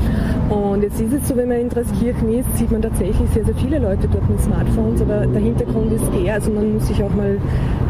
Und 0.49 0.83
jetzt 0.83 1.01
ist 1.01 1.13
es 1.13 1.29
so, 1.29 1.37
wenn 1.37 1.49
man 1.49 1.59
in 1.59 1.69
Dreskirchen 1.69 2.33
ist, 2.33 2.57
sieht 2.57 2.71
man 2.71 2.83
tatsächlich 2.83 3.29
sehr, 3.35 3.45
sehr 3.45 3.55
viele 3.55 3.79
Leute 3.79 4.09
dort 4.09 4.29
mit 4.29 4.41
Smartphones, 4.41 5.03
aber 5.03 5.27
der 5.27 5.41
Hintergrund 5.41 5.93
ist 5.93 6.05
der, 6.15 6.35
also 6.35 6.51
man 6.51 6.75
muss 6.75 6.87
sich 6.87 7.03
auch 7.03 7.15
mal 7.15 7.37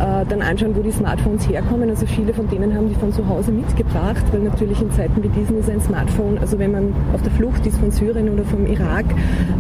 äh, 0.01 0.27
dann 0.29 0.43
anschauen, 0.43 0.75
wo 0.75 0.83
die 0.83 0.91
Smartphones 0.91 1.49
herkommen. 1.49 1.89
Also 1.91 2.07
viele 2.07 2.35
von 2.35 2.49
denen 2.49 2.75
haben 2.75 2.89
die 2.89 2.95
von 2.95 3.13
zu 3.13 3.27
Hause 3.29 3.53
mitgebracht, 3.53 4.25
weil 4.33 4.41
natürlich 4.41 4.81
in 4.81 4.91
Zeiten 4.93 5.23
wie 5.23 5.29
diesen 5.29 5.59
ist 5.59 5.71
ein 5.71 5.81
Smartphone, 5.81 6.39
also 6.39 6.59
wenn 6.59 6.73
man 6.73 6.95
auf 7.15 7.23
der 7.23 7.33
Flucht 7.33 7.67
ist 7.67 7.79
von 7.79 7.91
Syrien 7.91 8.29
oder 8.29 8.45
vom 8.45 8.67
Irak, 8.67 9.07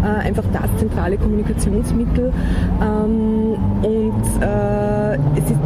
äh, 0.03 0.27
einfach 0.27 0.45
das 0.53 0.69
zentrale 0.79 1.17
Kommunikationsmittel 1.17 2.33
ähm, 2.81 3.55
und 3.83 4.43
äh, 4.43 5.15
es 5.37 5.51
ist, 5.51 5.59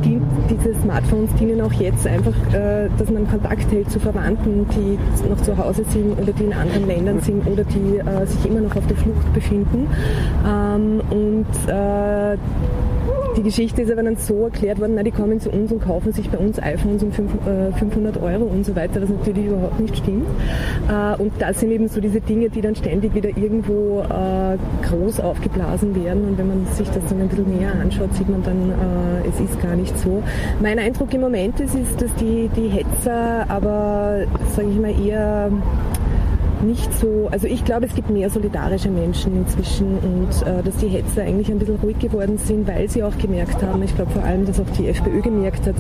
diese 0.50 0.75
Smartphones 0.80 1.32
dienen 1.35 1.61
auch 1.61 1.73
jetzt 1.73 2.06
einfach, 2.06 2.35
äh, 2.52 2.88
dass 2.99 3.11
man 3.11 3.28
Kontakt 3.28 3.71
hält 3.71 3.90
zu 3.90 4.00
Verwandten, 4.00 4.66
die 4.71 4.99
noch 5.28 5.40
zu 5.42 5.56
Hause 5.56 5.85
sind 5.85 6.18
oder 6.21 6.32
die 6.32 6.44
in 6.44 6.52
anderen 6.52 6.87
Ländern 6.87 7.21
sind 7.21 7.47
oder 7.47 7.64
die 7.64 7.99
äh, 7.99 8.26
sich 8.26 8.44
immer 8.47 8.61
noch 8.61 8.76
auf 8.76 8.87
der 8.87 8.97
Flucht 8.97 9.32
befinden. 9.32 9.88
Ähm, 10.47 11.00
und 11.11 11.47
äh, 11.68 12.37
die 13.37 13.43
Geschichte 13.43 13.83
ist 13.83 13.91
aber 13.91 14.03
dann 14.03 14.17
so 14.17 14.45
erklärt 14.45 14.81
worden, 14.81 14.93
na, 14.95 15.03
die 15.03 15.11
kommen 15.11 15.41
zu 15.41 15.51
uns 15.51 15.73
und 15.73 15.81
kaufen 15.81 16.12
sich 16.12 16.29
bei 16.31 16.39
uns 16.39 16.61
iPhones 16.62 17.03
um 17.03 17.12
500 17.12 18.17
äh, 18.17 18.21
Euro 18.21 18.45
und 18.45 18.65
so 18.65 18.77
weiter, 18.77 19.01
was 19.01 19.09
natürlich 19.09 19.47
überhaupt 19.47 19.81
nicht 19.81 19.97
stimmt. 19.97 20.27
Äh, 20.89 21.21
und 21.21 21.33
das 21.39 21.61
sind 21.61 21.71
eben 21.71 21.89
so 21.89 22.01
diese 22.01 22.21
Dinge, 22.21 22.51
die 22.51 22.61
dann 22.61 22.75
ständig 22.75 23.15
wieder 23.15 23.31
irgendwo 23.31 24.01
äh, 24.03 24.59
groß 24.87 25.21
aufgeblasen 25.21 25.95
werden. 26.05 26.29
Und 26.29 26.39
wenn 26.39 26.49
man 26.49 26.67
sich 26.75 26.89
das 26.89 27.05
dann 27.09 27.21
ein 27.21 27.29
bisschen 27.29 27.59
näher 27.59 27.73
anschaut, 27.81 28.15
sieht 28.15 28.29
man 28.29 28.43
dann, 28.43 28.73
es 29.29 29.41
ist 29.41 29.61
gar 29.62 29.77
nicht 29.77 29.97
so. 29.99 30.23
Mein 30.61 30.79
Eindruck 30.79 31.12
im 31.15 31.21
Moment 31.21 31.61
ist, 31.61 31.75
ist 31.75 32.01
dass 32.01 32.15
die, 32.17 32.51
die 32.57 32.69
Hetzer 32.69 33.47
aber, 33.49 34.25
sage 34.55 34.69
ich 34.69 34.81
mal, 34.81 34.95
eher 35.07 35.51
nicht 36.62 36.92
so, 36.95 37.28
also 37.31 37.47
ich 37.47 37.64
glaube, 37.64 37.87
es 37.87 37.95
gibt 37.95 38.11
mehr 38.11 38.31
solidarische 38.31 38.88
Menschen 38.88 39.37
inzwischen 39.37 39.99
und 39.99 40.47
äh, 40.47 40.62
dass 40.62 40.76
die 40.76 40.88
Hetzer 40.88 41.23
eigentlich 41.23 41.50
ein 41.50 41.59
bisschen 41.59 41.76
ruhig 41.76 41.99
geworden 41.99 42.38
sind, 42.38 42.66
weil 42.66 42.88
sie 42.88 43.02
auch 43.02 43.16
gemerkt 43.19 43.62
haben, 43.62 43.83
ich 43.83 43.95
glaube 43.95 44.12
vor 44.12 44.23
allem, 44.23 44.47
dass 44.47 44.61
auch 44.61 44.71
die 44.78 44.88
FPÖ 44.88 45.21
gemerkt 45.21 45.66
hat, 45.66 45.75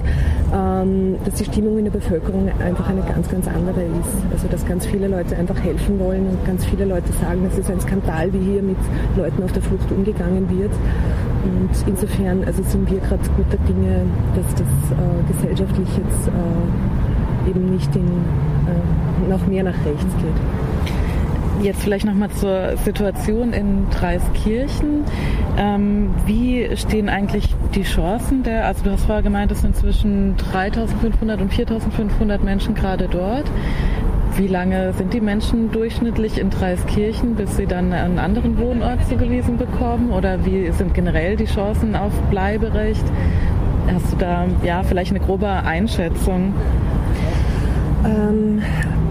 ähm, 0.54 1.16
dass 1.24 1.34
die 1.34 1.44
Stimmung 1.44 1.78
in 1.78 1.84
der 1.84 1.92
Bevölkerung 1.92 2.50
einfach 2.60 2.88
eine 2.88 3.02
ganz, 3.02 3.28
ganz 3.30 3.46
andere 3.46 3.82
ist. 3.82 4.32
Also 4.32 4.48
dass 4.48 4.66
ganz 4.66 4.86
viele 4.86 5.08
Leute 5.08 5.36
einfach 5.36 5.58
helfen 5.62 5.98
wollen 6.00 6.26
und 6.26 6.44
ganz 6.44 6.64
viele 6.64 6.84
Leute 6.84 7.12
sagen, 7.20 7.46
es 7.50 7.58
ist 7.58 7.70
ein 7.70 7.80
Skandal, 7.80 8.32
wie 8.32 8.52
hier 8.52 8.62
mit 8.62 8.78
Leuten 9.16 9.42
auf 9.42 9.52
der 9.52 9.62
Flucht 9.62 9.90
umgegangen 9.90 10.48
wird. 10.50 10.72
Und 11.44 11.70
insofern 11.88 12.44
also 12.44 12.62
sind 12.62 12.90
wir 12.90 12.98
gerade 13.00 13.22
guter 13.36 13.58
Dinge, 13.68 14.02
dass 14.36 14.52
das 14.52 14.60
äh, 14.62 15.32
gesellschaftlich 15.32 15.88
jetzt 15.96 16.28
äh, 16.28 17.50
eben 17.50 17.70
nicht 17.70 17.94
in, 17.96 18.06
äh, 18.06 19.28
noch 19.28 19.44
mehr 19.46 19.64
nach 19.64 19.74
rechts 19.84 20.14
geht. 20.18 20.71
Jetzt 21.62 21.84
vielleicht 21.84 22.04
nochmal 22.04 22.30
zur 22.30 22.76
Situation 22.78 23.52
in 23.52 23.88
Dreiskirchen. 23.90 25.04
Ähm, 25.56 26.10
wie 26.26 26.68
stehen 26.76 27.08
eigentlich 27.08 27.54
die 27.76 27.84
Chancen 27.84 28.42
der, 28.42 28.66
also 28.66 28.82
du 28.82 28.90
hast 28.90 29.04
vorher 29.04 29.22
gemeint, 29.22 29.52
es 29.52 29.60
sind 29.60 29.76
zwischen 29.76 30.36
3500 30.38 31.40
und 31.40 31.54
4500 31.54 32.42
Menschen 32.42 32.74
gerade 32.74 33.06
dort. 33.06 33.44
Wie 34.36 34.48
lange 34.48 34.92
sind 34.94 35.14
die 35.14 35.20
Menschen 35.20 35.70
durchschnittlich 35.70 36.38
in 36.38 36.50
Dreiskirchen, 36.50 37.36
bis 37.36 37.56
sie 37.56 37.66
dann 37.66 37.92
einen 37.92 38.18
anderen 38.18 38.58
Wohnort 38.58 39.06
zugewiesen 39.08 39.56
bekommen? 39.56 40.10
Oder 40.10 40.44
wie 40.44 40.68
sind 40.72 40.94
generell 40.94 41.36
die 41.36 41.44
Chancen 41.44 41.94
auf 41.94 42.12
Bleiberecht? 42.30 43.04
Hast 43.86 44.12
du 44.12 44.16
da 44.16 44.46
ja 44.64 44.82
vielleicht 44.82 45.12
eine 45.12 45.20
grobe 45.20 45.48
Einschätzung? 45.48 46.54
Ähm, 48.04 48.62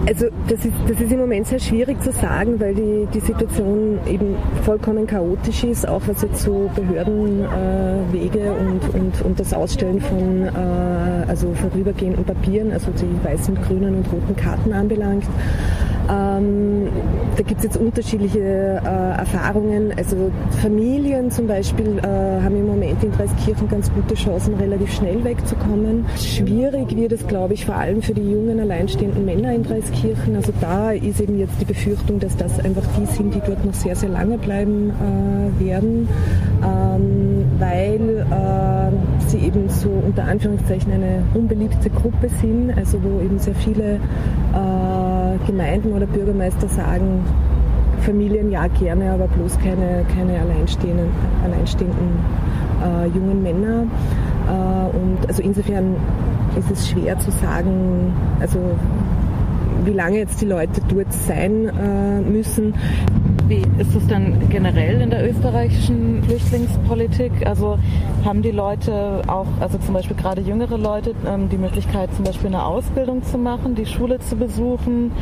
also 0.06 0.26
das 0.48 0.64
ist, 0.64 0.74
das 0.88 1.00
ist 1.00 1.12
im 1.12 1.20
Moment 1.20 1.46
sehr 1.46 1.60
schwierig 1.60 2.02
zu 2.02 2.12
sagen, 2.12 2.58
weil 2.58 2.74
die, 2.74 3.06
die 3.14 3.20
Situation 3.20 3.98
eben 4.06 4.36
vollkommen 4.64 5.06
chaotisch 5.06 5.64
ist, 5.64 5.86
auch 5.86 6.02
was 6.06 6.22
jetzt 6.22 6.42
so 6.42 6.70
Behördenwege 6.74 8.40
äh, 8.40 8.50
und, 8.50 8.94
und, 8.94 9.22
und 9.22 9.40
das 9.40 9.52
Ausstellen 9.54 10.00
von 10.00 10.44
äh, 10.44 11.28
also 11.28 11.52
vorübergehenden 11.54 12.24
Papieren, 12.24 12.72
also 12.72 12.90
die 12.90 13.24
weißen, 13.24 13.54
grünen 13.62 13.96
und 13.96 14.12
roten 14.12 14.36
Karten 14.36 14.72
anbelangt. 14.72 15.24
Ähm, 16.10 16.88
da 17.36 17.42
gibt 17.42 17.58
es 17.58 17.64
jetzt 17.64 17.76
unterschiedliche 17.76 18.40
äh, 18.40 19.18
Erfahrungen. 19.18 19.92
Also 19.96 20.30
Familien 20.60 21.30
zum 21.30 21.46
Beispiel 21.46 21.98
äh, 21.98 22.42
haben 22.42 22.56
im 22.56 22.66
Moment 22.66 23.02
in 23.02 23.12
Dreiskirchen 23.12 23.68
ganz 23.68 23.92
gute 23.92 24.14
Chancen, 24.14 24.54
relativ 24.54 24.92
schnell 24.92 25.22
wegzukommen. 25.24 26.04
Schwierig 26.16 26.94
wird 26.96 27.12
es, 27.12 27.26
glaube 27.26 27.54
ich, 27.54 27.64
vor 27.64 27.76
allem 27.76 28.02
für 28.02 28.14
die 28.14 28.30
jungen 28.30 28.60
alleinstehenden 28.60 29.24
Männer 29.24 29.54
in 29.54 29.62
Dreiskirchen. 29.62 30.36
Also 30.36 30.52
da 30.60 30.92
ist 30.92 31.20
eben 31.20 31.38
jetzt 31.38 31.60
die 31.60 31.64
Befürchtung, 31.64 32.18
dass 32.20 32.36
das 32.36 32.58
einfach 32.60 32.84
die 32.98 33.06
sind, 33.06 33.34
die 33.34 33.40
dort 33.46 33.64
noch 33.64 33.74
sehr, 33.74 33.96
sehr 33.96 34.08
lange 34.08 34.38
bleiben 34.38 34.90
äh, 34.90 35.64
werden, 35.64 36.08
ähm, 36.62 37.44
weil 37.58 38.26
äh, 38.30 39.21
sie 39.32 39.38
eben 39.38 39.68
so 39.68 39.88
unter 39.88 40.24
Anführungszeichen 40.24 40.92
eine 40.92 41.22
unbeliebte 41.34 41.88
Gruppe 41.90 42.28
sind, 42.40 42.76
also 42.76 43.02
wo 43.02 43.20
eben 43.20 43.38
sehr 43.38 43.54
viele 43.54 43.94
äh, 43.94 45.46
Gemeinden 45.46 45.92
oder 45.92 46.06
Bürgermeister 46.06 46.68
sagen, 46.68 47.24
Familien 48.02 48.50
ja 48.50 48.66
gerne, 48.66 49.12
aber 49.12 49.28
bloß 49.28 49.58
keine, 49.58 50.04
keine 50.14 50.38
alleinstehenden, 50.40 51.08
alleinstehenden 51.44 52.18
äh, 52.82 53.06
jungen 53.06 53.42
Männer. 53.42 53.84
Äh, 54.48 54.96
und 54.96 55.18
also 55.26 55.42
insofern 55.42 55.96
ist 56.58 56.70
es 56.70 56.90
schwer 56.90 57.18
zu 57.18 57.30
sagen, 57.30 58.12
also 58.40 58.58
wie 59.84 59.92
lange 59.92 60.18
jetzt 60.18 60.40
die 60.42 60.46
Leute 60.46 60.80
dort 60.88 61.12
sein 61.12 61.68
äh, 61.68 62.20
müssen. 62.20 62.74
Wie 63.48 63.62
ist 63.78 63.94
es 63.94 64.06
dann 64.06 64.48
generell 64.48 65.00
in 65.00 65.10
der 65.10 65.28
österreichischen 65.28 66.22
Flüchtlingspolitik? 66.24 67.46
Also 67.46 67.78
haben 68.24 68.42
die 68.42 68.50
Leute 68.50 69.22
auch, 69.26 69.46
also 69.60 69.78
zum 69.78 69.94
Beispiel 69.94 70.16
gerade 70.16 70.40
jüngere 70.40 70.78
Leute, 70.78 71.14
ähm, 71.26 71.48
die 71.48 71.58
Möglichkeit 71.58 72.14
zum 72.14 72.24
Beispiel 72.24 72.48
eine 72.48 72.64
Ausbildung 72.64 73.22
zu 73.22 73.38
machen, 73.38 73.74
die 73.74 73.86
Schule 73.86 74.20
zu 74.20 74.36
besuchen? 74.36 75.12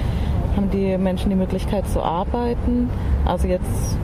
Haben 0.57 0.71
die 0.71 0.99
Menschen 0.99 1.31
die 1.31 1.37
Möglichkeit 1.37 1.89
zu 1.89 2.03
arbeiten? 2.03 2.91
Also 3.25 3.49
jetzt 3.49 3.97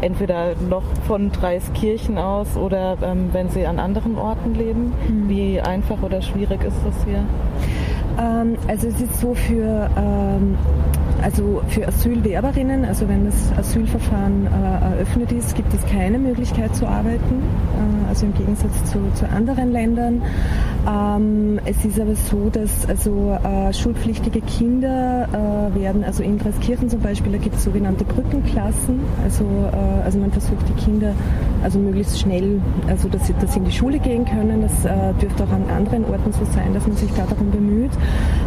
entweder 0.00 0.54
noch 0.68 0.84
von 1.06 1.32
Dreiskirchen 1.32 2.18
aus 2.18 2.56
oder 2.56 2.96
ähm, 3.02 3.30
wenn 3.32 3.50
sie 3.50 3.66
an 3.66 3.78
anderen 3.78 4.16
Orten 4.16 4.54
leben. 4.54 4.92
Mhm. 5.08 5.28
Wie 5.28 5.60
einfach 5.60 6.02
oder 6.02 6.22
schwierig 6.22 6.62
ist 6.64 6.76
das 6.84 7.04
hier? 7.04 7.24
Ähm, 8.18 8.56
also 8.66 8.88
es 8.88 9.00
ist 9.00 9.20
so 9.20 9.34
für, 9.34 9.90
ähm, 9.96 10.56
also 11.22 11.62
für 11.68 11.86
Asylwerberinnen, 11.86 12.84
also 12.84 13.08
wenn 13.08 13.24
das 13.24 13.52
Asylverfahren 13.56 14.46
äh, 14.46 14.94
eröffnet 14.96 15.32
ist, 15.32 15.54
gibt 15.56 15.72
es 15.74 15.84
keine 15.86 16.18
Möglichkeit 16.18 16.74
zu 16.74 16.86
arbeiten, 16.86 17.42
äh, 17.42 18.08
also 18.08 18.26
im 18.26 18.34
Gegensatz 18.34 18.84
zu, 18.90 18.98
zu 19.14 19.28
anderen 19.28 19.72
Ländern. 19.72 20.22
Ähm, 20.88 21.60
es 21.64 21.84
ist 21.84 22.00
aber 22.00 22.14
so, 22.14 22.48
dass 22.50 22.88
also 22.88 23.36
äh, 23.42 23.72
schulpflichtige 23.72 24.40
Kinder 24.40 25.28
äh, 25.32 25.80
werden, 25.80 26.04
also 26.04 26.22
in 26.22 26.38
Dreiskirchen 26.38 26.88
zum 26.88 27.00
Beispiel, 27.00 27.32
da 27.32 27.38
gibt 27.38 27.56
es 27.56 27.64
sogenannte 27.64 28.04
Brückenklassen, 28.04 29.00
also, 29.22 29.44
äh, 29.44 30.04
also 30.04 30.18
man 30.18 30.30
versucht 30.30 30.68
die 30.68 30.84
Kinder 30.84 31.12
also 31.62 31.78
möglichst 31.78 32.20
schnell, 32.20 32.60
also 32.86 33.08
dass 33.08 33.26
sie, 33.26 33.34
dass 33.40 33.52
sie 33.52 33.58
in 33.58 33.64
die 33.64 33.72
Schule 33.72 33.98
gehen 33.98 34.24
können. 34.24 34.62
Das 34.62 34.84
äh, 34.84 35.12
dürfte 35.20 35.44
auch 35.44 35.50
an 35.50 35.64
anderen 35.76 36.04
Orten 36.04 36.32
so 36.32 36.44
sein, 36.52 36.72
dass 36.74 36.86
man 36.86 36.96
sich 36.96 37.10
da 37.14 37.24
darum 37.28 37.50
bemüht. 37.50 37.90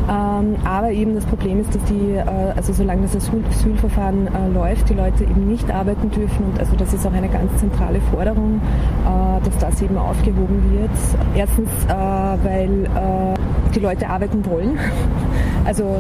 Ähm, 0.10 0.56
aber 0.64 0.92
eben 0.92 1.16
das 1.16 1.26
Problem 1.26 1.60
ist, 1.60 1.76
dass 1.76 1.84
die, 1.86 2.16
also 2.62 2.74
solange 2.74 3.02
das 3.02 3.16
Asyl 3.16 3.44
Asylverfahren 3.50 4.28
äh, 4.28 4.54
läuft, 4.54 4.88
die 4.88 4.94
Leute 4.94 5.24
eben 5.24 5.48
nicht 5.48 5.72
arbeiten 5.72 6.12
dürfen. 6.12 6.46
Und 6.46 6.60
also 6.60 6.76
das 6.76 6.94
ist 6.94 7.08
auch 7.08 7.12
eine 7.12 7.28
ganz 7.28 7.58
zentrale 7.58 8.00
Forderung, 8.12 8.62
äh, 9.04 9.44
dass 9.44 9.58
das 9.58 9.82
eben 9.82 9.98
aufgehoben 9.98 10.72
wird. 10.72 10.92
Erstens, 11.36 11.70
äh, 11.86 11.90
weil 11.90 12.86
äh, 12.86 13.72
die 13.74 13.80
Leute 13.80 14.08
arbeiten 14.08 14.46
wollen. 14.46 14.78
Also 15.64 15.98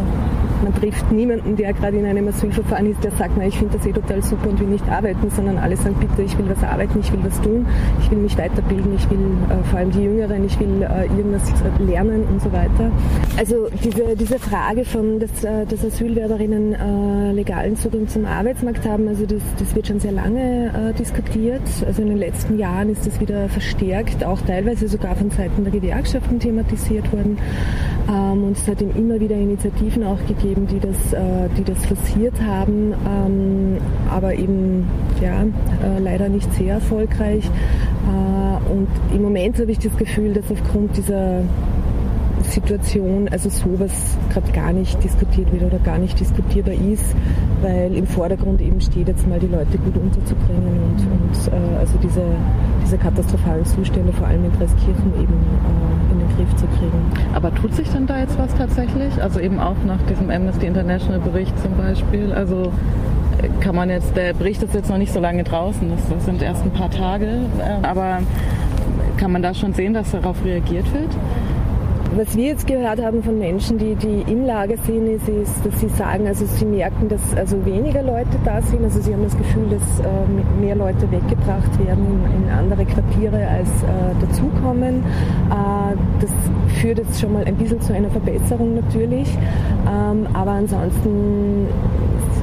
man 0.63 0.73
trifft 0.75 1.11
niemanden, 1.11 1.55
der 1.55 1.73
gerade 1.73 1.97
in 1.97 2.05
einem 2.05 2.27
Asylverfahren 2.27 2.91
ist, 2.91 3.03
der 3.03 3.11
sagt, 3.11 3.31
na, 3.37 3.45
ich 3.45 3.57
finde 3.57 3.77
das 3.77 3.85
eh 3.85 3.91
total 3.91 4.23
super 4.23 4.49
und 4.49 4.59
will 4.59 4.67
nicht 4.67 4.87
arbeiten, 4.89 5.29
sondern 5.29 5.57
alle 5.57 5.77
sagen, 5.77 5.95
bitte, 5.99 6.21
ich 6.21 6.37
will 6.37 6.45
was 6.49 6.63
arbeiten, 6.63 6.99
ich 6.99 7.11
will 7.11 7.19
was 7.23 7.39
tun, 7.41 7.65
ich 8.01 8.11
will 8.11 8.19
mich 8.19 8.37
weiterbilden, 8.37 8.95
ich 8.95 9.09
will 9.09 9.19
äh, 9.49 9.63
vor 9.69 9.79
allem 9.79 9.91
die 9.91 10.03
Jüngeren, 10.03 10.45
ich 10.45 10.59
will 10.59 10.81
äh, 10.81 11.05
irgendwas 11.05 11.43
lernen 11.79 12.23
und 12.31 12.41
so 12.41 12.51
weiter. 12.51 12.91
Also 13.37 13.67
diese, 13.83 14.15
diese 14.15 14.39
Frage 14.39 14.85
von, 14.85 15.19
dass, 15.19 15.43
äh, 15.43 15.65
dass 15.65 15.83
Asylwerberinnen 15.83 16.73
äh, 16.73 17.31
legalen 17.33 17.75
Zugang 17.75 18.07
zum 18.07 18.25
Arbeitsmarkt 18.25 18.85
haben, 18.87 19.07
also 19.07 19.25
das, 19.25 19.41
das 19.57 19.75
wird 19.75 19.87
schon 19.87 19.99
sehr 19.99 20.11
lange 20.11 20.91
äh, 20.91 20.93
diskutiert. 20.97 21.61
Also 21.85 22.01
in 22.01 22.09
den 22.09 22.17
letzten 22.17 22.57
Jahren 22.57 22.89
ist 22.89 23.05
das 23.05 23.19
wieder 23.19 23.49
verstärkt, 23.49 24.23
auch 24.23 24.41
teilweise 24.41 24.87
sogar 24.87 25.15
von 25.15 25.29
Seiten 25.31 25.63
der 25.63 25.71
Gewerkschaften 25.71 26.39
thematisiert 26.39 27.11
worden. 27.11 27.37
Ähm, 28.09 28.43
und 28.43 28.57
es 28.57 28.67
hat 28.67 28.81
eben 28.81 28.95
immer 28.95 29.19
wieder 29.19 29.35
Initiativen 29.35 30.03
auch 30.03 30.19
gegeben, 30.27 30.50
die 30.55 30.79
das, 30.79 31.13
äh, 31.13 31.49
die 31.57 31.63
das 31.63 31.85
forciert 31.85 32.41
haben, 32.41 32.93
ähm, 33.07 33.77
aber 34.09 34.33
eben 34.33 34.87
ja, 35.21 35.43
äh, 35.43 35.99
leider 35.99 36.29
nicht 36.29 36.51
sehr 36.53 36.75
erfolgreich. 36.75 37.45
Äh, 37.45 38.71
und 38.71 38.87
im 39.13 39.21
Moment 39.21 39.59
habe 39.59 39.71
ich 39.71 39.79
das 39.79 39.95
Gefühl, 39.97 40.33
dass 40.33 40.49
aufgrund 40.51 40.97
dieser 40.97 41.43
Situation, 42.43 43.29
also 43.29 43.49
sowas 43.49 44.17
gerade 44.31 44.51
gar 44.51 44.73
nicht 44.73 45.01
diskutiert 45.03 45.51
wird 45.51 45.63
oder 45.63 45.79
gar 45.79 45.97
nicht 45.97 46.19
diskutierbar 46.19 46.73
ist, 46.73 47.15
weil 47.61 47.95
im 47.95 48.07
Vordergrund 48.07 48.61
eben 48.61 48.81
steht 48.81 49.07
jetzt 49.07 49.27
mal 49.27 49.39
die 49.39 49.47
Leute 49.47 49.77
gut 49.77 49.95
unterzubringen 49.95 50.79
und, 50.83 50.99
und 50.99 51.53
äh, 51.53 51.77
also 51.79 51.97
diese, 52.01 52.23
diese 52.83 52.97
katastrophalen 52.97 53.65
Zustände 53.65 54.13
vor 54.13 54.27
allem 54.27 54.45
in 54.45 54.51
Dreiskirchen 54.51 55.13
eben 55.15 55.33
äh, 55.33 56.13
in 56.13 56.19
den 56.19 56.29
Griff 56.35 56.55
zu 56.55 56.65
kriegen. 56.67 57.11
Aber 57.33 57.53
tut 57.53 57.73
sich 57.73 57.89
denn 57.89 58.07
da 58.07 58.19
jetzt 58.19 58.37
was 58.37 58.53
tatsächlich? 58.55 59.21
Also 59.21 59.39
eben 59.39 59.59
auch 59.59 59.75
nach 59.85 60.01
diesem 60.09 60.29
Amnesty 60.29 60.65
International 60.65 61.19
Bericht 61.19 61.57
zum 61.59 61.75
Beispiel. 61.77 62.31
Also 62.33 62.71
äh, 63.41 63.47
kann 63.61 63.75
man 63.75 63.89
jetzt, 63.89 64.15
der 64.15 64.33
Bericht 64.33 64.63
ist 64.63 64.73
jetzt 64.73 64.89
noch 64.89 64.97
nicht 64.97 65.13
so 65.13 65.19
lange 65.19 65.43
draußen, 65.43 65.89
das, 65.89 66.25
sind 66.25 66.41
erst 66.41 66.63
ein 66.63 66.71
paar 66.71 66.91
Tage, 66.91 67.27
äh, 67.59 67.85
aber 67.85 68.19
kann 69.17 69.31
man 69.31 69.41
da 69.41 69.53
schon 69.53 69.73
sehen, 69.73 69.93
dass 69.93 70.11
darauf 70.11 70.43
reagiert 70.43 70.91
wird? 70.93 71.09
Was 72.13 72.35
wir 72.35 72.47
jetzt 72.47 72.67
gehört 72.67 73.01
haben 73.01 73.23
von 73.23 73.39
Menschen, 73.39 73.77
die, 73.77 73.95
die 73.95 74.29
im 74.29 74.45
Lager 74.45 74.75
sind, 74.85 75.07
ist, 75.07 75.29
ist, 75.29 75.65
dass 75.65 75.79
sie 75.79 75.87
sagen, 75.87 76.27
also 76.27 76.45
sie 76.45 76.65
merken, 76.65 77.07
dass 77.07 77.21
also 77.37 77.65
weniger 77.65 78.03
Leute 78.03 78.37
da 78.43 78.61
sind. 78.61 78.83
Also 78.83 78.99
sie 78.99 79.13
haben 79.13 79.23
das 79.23 79.37
Gefühl, 79.37 79.69
dass 79.69 80.01
äh, 80.01 80.05
mehr 80.59 80.75
Leute 80.75 81.09
weggebracht 81.09 81.79
werden 81.85 82.21
in, 82.35 82.43
in 82.43 82.49
andere 82.49 82.83
Quartiere 82.85 83.47
als 83.47 83.69
äh, 83.83 84.25
dazukommen. 84.25 85.05
Äh, 85.51 85.95
das 86.19 86.31
führt 86.81 86.97
jetzt 86.97 87.21
schon 87.21 87.31
mal 87.31 87.45
ein 87.45 87.55
bisschen 87.55 87.79
zu 87.79 87.93
einer 87.93 88.09
Verbesserung 88.09 88.75
natürlich. 88.75 89.29
Ähm, 89.87 90.27
aber 90.33 90.51
ansonsten 90.51 91.67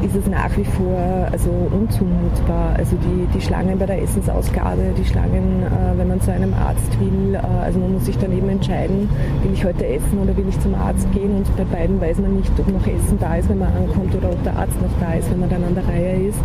ist 0.03 0.15
es 0.15 0.27
nach 0.27 0.57
wie 0.57 0.65
vor 0.65 1.29
also 1.31 1.51
unzumutbar. 1.71 2.75
Also 2.77 2.97
die, 2.97 3.27
die 3.35 3.41
Schlangen 3.41 3.79
bei 3.79 3.87
der 3.87 4.03
Essensausgabe, 4.03 4.95
die 4.97 5.05
Schlangen, 5.05 5.63
äh, 5.63 5.99
wenn 5.99 6.09
man 6.09 6.21
zu 6.21 6.33
einem 6.33 6.55
Arzt 6.55 6.99
will, 7.01 7.35
äh, 7.35 7.39
also 7.39 7.79
man 7.79 7.95
muss 7.95 8.07
sich 8.07 8.17
dann 8.19 8.33
eben 8.33 8.49
entscheiden, 8.49 9.09
will 9.43 9.53
ich 9.53 9.65
heute 9.65 9.87
essen 9.87 10.19
oder 10.23 10.37
will 10.37 10.47
ich 10.49 10.59
zum 10.61 10.75
Arzt 10.75 11.11
gehen 11.13 11.37
und 11.37 11.57
bei 11.57 11.65
beiden 11.65 12.01
weiß 12.01 12.19
man 12.19 12.37
nicht, 12.37 12.51
ob 12.59 12.69
noch 12.69 12.87
Essen 12.87 13.19
da 13.19 13.37
ist, 13.37 13.49
wenn 13.49 13.59
man 13.59 13.73
ankommt 13.75 14.15
oder 14.15 14.31
ob 14.31 14.43
der 14.45 14.57
Arzt 14.57 14.81
noch 14.81 15.01
da 15.01 15.15
ist, 15.15 15.31
wenn 15.31 15.41
man 15.41 15.51
dann 15.51 15.65
an 15.65 15.75
der 15.75 15.87
Reihe 15.87 16.29
ist. 16.29 16.39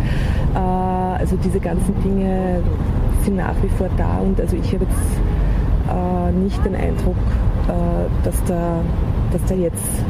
Äh, 0.54 0.58
also 0.58 1.36
diese 1.36 1.60
ganzen 1.60 1.94
Dinge 2.02 2.60
sind 3.24 3.36
nach 3.36 3.54
wie 3.62 3.68
vor 3.68 3.88
da 3.96 4.18
und 4.18 4.40
also 4.40 4.56
ich 4.56 4.72
habe 4.74 4.84
jetzt 4.84 5.20
äh, 5.88 6.32
nicht 6.32 6.64
den 6.64 6.74
Eindruck, 6.74 7.16
äh, 7.68 8.24
dass 8.24 8.42
da, 8.44 8.80
dass 9.32 9.44
da 9.46 9.54
jetzt 9.54 10.04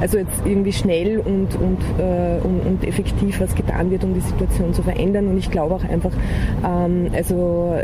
also 0.00 0.18
jetzt 0.18 0.42
irgendwie 0.44 0.72
schnell 0.72 1.18
und, 1.18 1.54
und, 1.56 1.78
äh, 1.98 2.40
und, 2.42 2.60
und, 2.66 2.84
effektiv 2.84 3.40
was 3.40 3.54
getan 3.54 3.90
wird, 3.90 4.04
um 4.04 4.14
die 4.14 4.20
Situation 4.20 4.72
zu 4.72 4.82
verändern. 4.82 5.28
Und 5.28 5.38
ich 5.38 5.50
glaube 5.50 5.74
auch 5.74 5.84
einfach, 5.84 6.12
ähm, 6.64 7.10
also 7.14 7.74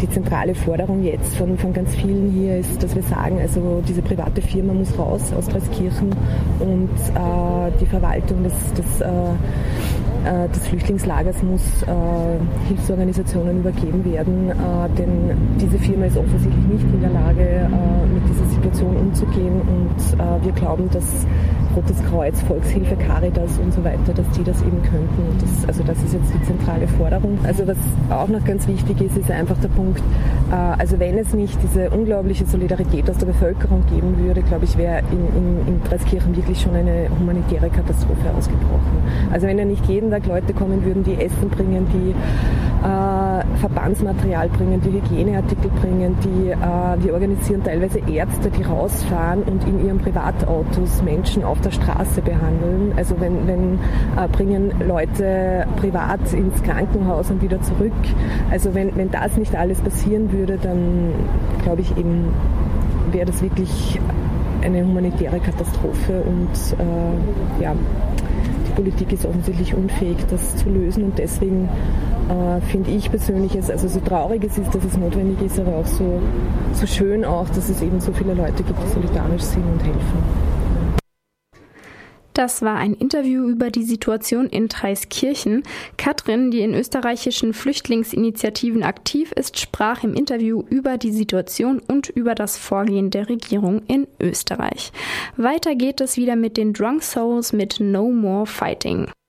die 0.00 0.10
zentrale 0.10 0.54
Forderung 0.54 1.02
jetzt 1.02 1.36
von, 1.36 1.56
von 1.56 1.72
ganz 1.72 1.94
vielen 1.94 2.30
hier 2.30 2.58
ist, 2.58 2.82
dass 2.82 2.94
wir 2.94 3.02
sagen, 3.02 3.38
also 3.40 3.82
diese 3.86 4.02
private 4.02 4.42
Firma 4.42 4.72
muss 4.72 4.98
raus 4.98 5.32
aus 5.32 5.46
Dreiskirchen 5.46 6.14
und 6.60 6.90
äh, 7.14 7.72
die 7.80 7.86
Verwaltung 7.86 8.42
des, 8.42 8.54
des 8.74 9.00
äh, 9.00 9.06
äh, 10.26 10.48
des 10.48 10.66
Flüchtlingslagers 10.66 11.42
muss 11.42 11.82
äh, 11.82 12.68
Hilfsorganisationen 12.68 13.60
übergeben 13.60 14.04
werden, 14.04 14.50
äh, 14.50 14.54
denn 14.98 15.36
diese 15.60 15.78
Firma 15.78 16.06
ist 16.06 16.16
offensichtlich 16.16 16.66
nicht 16.66 16.84
in 16.84 17.00
der 17.00 17.10
Lage, 17.10 17.42
äh, 17.42 18.06
mit 18.12 18.28
dieser 18.28 18.46
Situation 18.46 18.96
umzugehen. 18.96 19.60
Und 19.60 20.20
äh, 20.20 20.44
wir 20.44 20.52
glauben, 20.52 20.90
dass 20.90 21.26
Rotes 21.76 22.02
Kreuz, 22.10 22.40
Volkshilfe, 22.42 22.96
Caritas 22.96 23.58
und 23.58 23.72
so 23.72 23.84
weiter, 23.84 24.14
dass 24.14 24.28
die 24.30 24.42
das 24.42 24.62
eben 24.62 24.82
könnten. 24.82 25.38
Das, 25.40 25.68
also 25.68 25.84
das 25.84 26.02
ist 26.02 26.14
jetzt 26.14 26.32
die 26.32 26.42
zentrale 26.44 26.88
Forderung. 26.88 27.38
Also 27.44 27.66
was 27.66 27.76
auch 28.08 28.28
noch 28.28 28.42
ganz 28.44 28.66
wichtig 28.66 29.02
ist, 29.02 29.16
ist 29.18 29.30
einfach 29.30 29.58
der 29.58 29.68
Punkt, 29.68 30.00
äh, 30.50 30.54
also 30.54 30.98
wenn 30.98 31.18
es 31.18 31.34
nicht 31.34 31.58
diese 31.62 31.90
unglaubliche 31.90 32.46
Solidarität 32.46 33.10
aus 33.10 33.18
der 33.18 33.26
Bevölkerung 33.26 33.84
geben 33.92 34.16
würde, 34.18 34.40
glaube 34.42 34.64
ich, 34.64 34.78
wäre 34.78 35.02
in, 35.12 35.26
in, 35.36 35.68
in 35.68 35.82
Dreiskirchen 35.84 36.34
wirklich 36.34 36.62
schon 36.62 36.74
eine 36.74 37.08
humanitäre 37.10 37.68
Katastrophe 37.68 38.30
ausgebrochen. 38.36 39.02
Also 39.30 39.46
wenn 39.46 39.58
ja 39.58 39.66
nicht 39.66 39.84
jeden 39.86 40.10
Tag 40.10 40.26
Leute 40.26 40.54
kommen 40.54 40.82
würden, 40.82 41.04
die 41.04 41.14
Essen 41.14 41.50
bringen, 41.50 41.86
die 41.92 42.14
äh, 42.82 43.56
Verbandsmaterial 43.58 44.48
bringen, 44.48 44.80
die 44.80 44.92
Hygieneartikel 44.92 45.70
bringen, 45.80 46.16
die 46.22 46.50
äh, 46.50 46.56
wir 47.04 47.14
organisieren 47.14 47.62
teilweise 47.64 48.00
Ärzte, 48.08 48.50
die 48.50 48.62
rausfahren 48.62 49.42
und 49.44 49.66
in 49.66 49.86
ihren 49.86 49.98
Privatautos 49.98 51.02
Menschen 51.02 51.44
auf 51.44 51.60
der 51.60 51.70
Straße 51.70 52.22
behandeln. 52.22 52.92
Also 52.96 53.18
wenn, 53.20 53.46
wenn 53.46 53.74
äh, 54.16 54.28
bringen 54.30 54.72
Leute 54.86 55.66
privat 55.76 56.32
ins 56.32 56.62
Krankenhaus 56.62 57.30
und 57.30 57.42
wieder 57.42 57.60
zurück. 57.62 57.92
Also 58.50 58.74
wenn, 58.74 58.94
wenn 58.96 59.10
das 59.10 59.36
nicht 59.36 59.54
alles 59.54 59.80
passieren 59.80 60.32
würde, 60.32 60.58
dann 60.58 61.12
glaube 61.62 61.82
ich 61.82 61.96
eben, 61.96 62.32
wäre 63.12 63.26
das 63.26 63.42
wirklich 63.42 64.00
eine 64.62 64.84
humanitäre 64.84 65.38
Katastrophe 65.38 66.22
und 66.22 66.50
äh, 66.78 67.62
ja, 67.62 67.74
Politik 68.76 69.12
ist 69.12 69.26
offensichtlich 69.26 69.74
unfähig, 69.74 70.18
das 70.30 70.56
zu 70.56 70.68
lösen 70.68 71.02
und 71.02 71.18
deswegen 71.18 71.68
äh, 72.28 72.60
finde 72.60 72.90
ich 72.90 73.10
persönlich 73.10 73.56
es, 73.56 73.70
also 73.70 73.88
so 73.88 74.00
traurig 74.00 74.44
es 74.44 74.58
ist, 74.58 74.72
dass 74.74 74.84
es 74.84 74.96
notwendig 74.96 75.40
ist, 75.42 75.58
aber 75.58 75.76
auch 75.76 75.86
so, 75.86 76.20
so 76.72 76.86
schön 76.86 77.24
auch, 77.24 77.48
dass 77.48 77.68
es 77.68 77.82
eben 77.82 78.00
so 78.00 78.12
viele 78.12 78.34
Leute 78.34 78.62
gibt, 78.62 78.78
die 78.80 78.88
solidarisch 78.92 79.42
sind 79.42 79.64
und 79.64 79.82
helfen. 79.82 80.55
Das 82.36 82.60
war 82.60 82.76
ein 82.76 82.92
Interview 82.92 83.48
über 83.48 83.70
die 83.70 83.82
Situation 83.82 84.46
in 84.50 84.68
Treiskirchen. 84.68 85.62
Katrin, 85.96 86.50
die 86.50 86.60
in 86.60 86.74
österreichischen 86.74 87.54
Flüchtlingsinitiativen 87.54 88.82
aktiv 88.82 89.32
ist, 89.32 89.58
sprach 89.58 90.04
im 90.04 90.12
Interview 90.12 90.62
über 90.68 90.98
die 90.98 91.12
Situation 91.12 91.80
und 91.88 92.10
über 92.10 92.34
das 92.34 92.58
Vorgehen 92.58 93.08
der 93.08 93.30
Regierung 93.30 93.80
in 93.88 94.06
Österreich. 94.20 94.92
Weiter 95.38 95.74
geht 95.76 96.02
es 96.02 96.18
wieder 96.18 96.36
mit 96.36 96.58
den 96.58 96.74
Drunk 96.74 97.02
Souls 97.02 97.54
mit 97.54 97.80
No 97.80 98.10
More 98.10 98.44
Fighting. 98.44 98.96
No 98.96 99.06
more 99.06 99.06
fighting. 99.06 99.25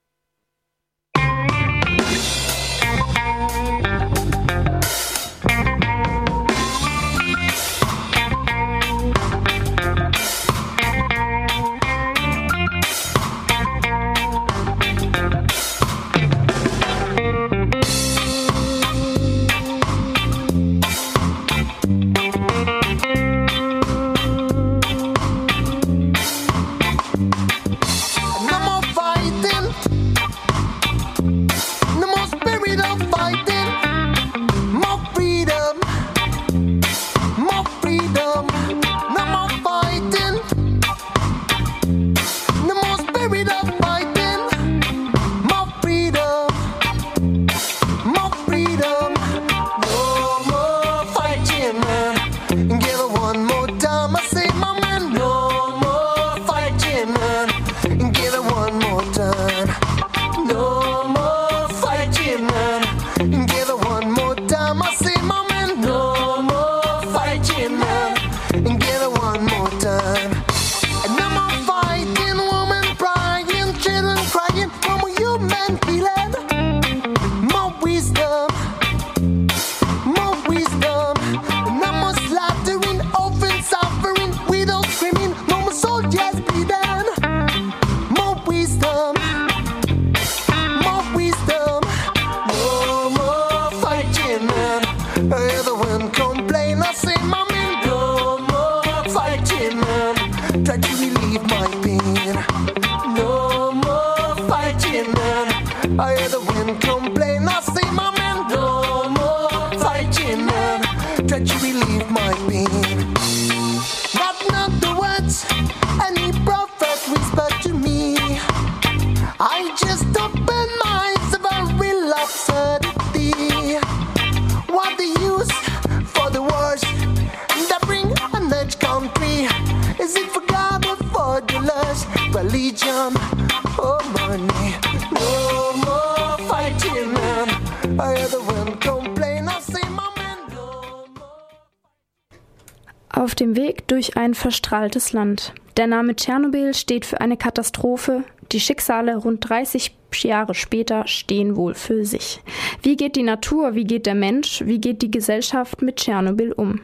Verstrahltes 144.77 145.11
Land. 145.11 145.53
Der 145.75 145.87
Name 145.87 146.15
Tschernobyl 146.15 146.73
steht 146.75 147.05
für 147.05 147.19
eine 147.19 147.35
Katastrophe. 147.35 148.23
Die 148.51 148.59
Schicksale 148.59 149.17
rund 149.17 149.49
30 149.49 149.95
Jahre 150.21 150.53
später 150.53 151.07
stehen 151.07 151.55
wohl 151.55 151.73
für 151.73 152.05
sich. 152.05 152.41
Wie 152.83 152.95
geht 152.95 153.15
die 153.15 153.23
Natur, 153.23 153.73
wie 153.73 153.85
geht 153.85 154.05
der 154.05 154.15
Mensch, 154.15 154.63
wie 154.65 154.79
geht 154.79 155.01
die 155.01 155.11
Gesellschaft 155.11 155.81
mit 155.81 155.97
Tschernobyl 155.97 156.51
um? 156.53 156.81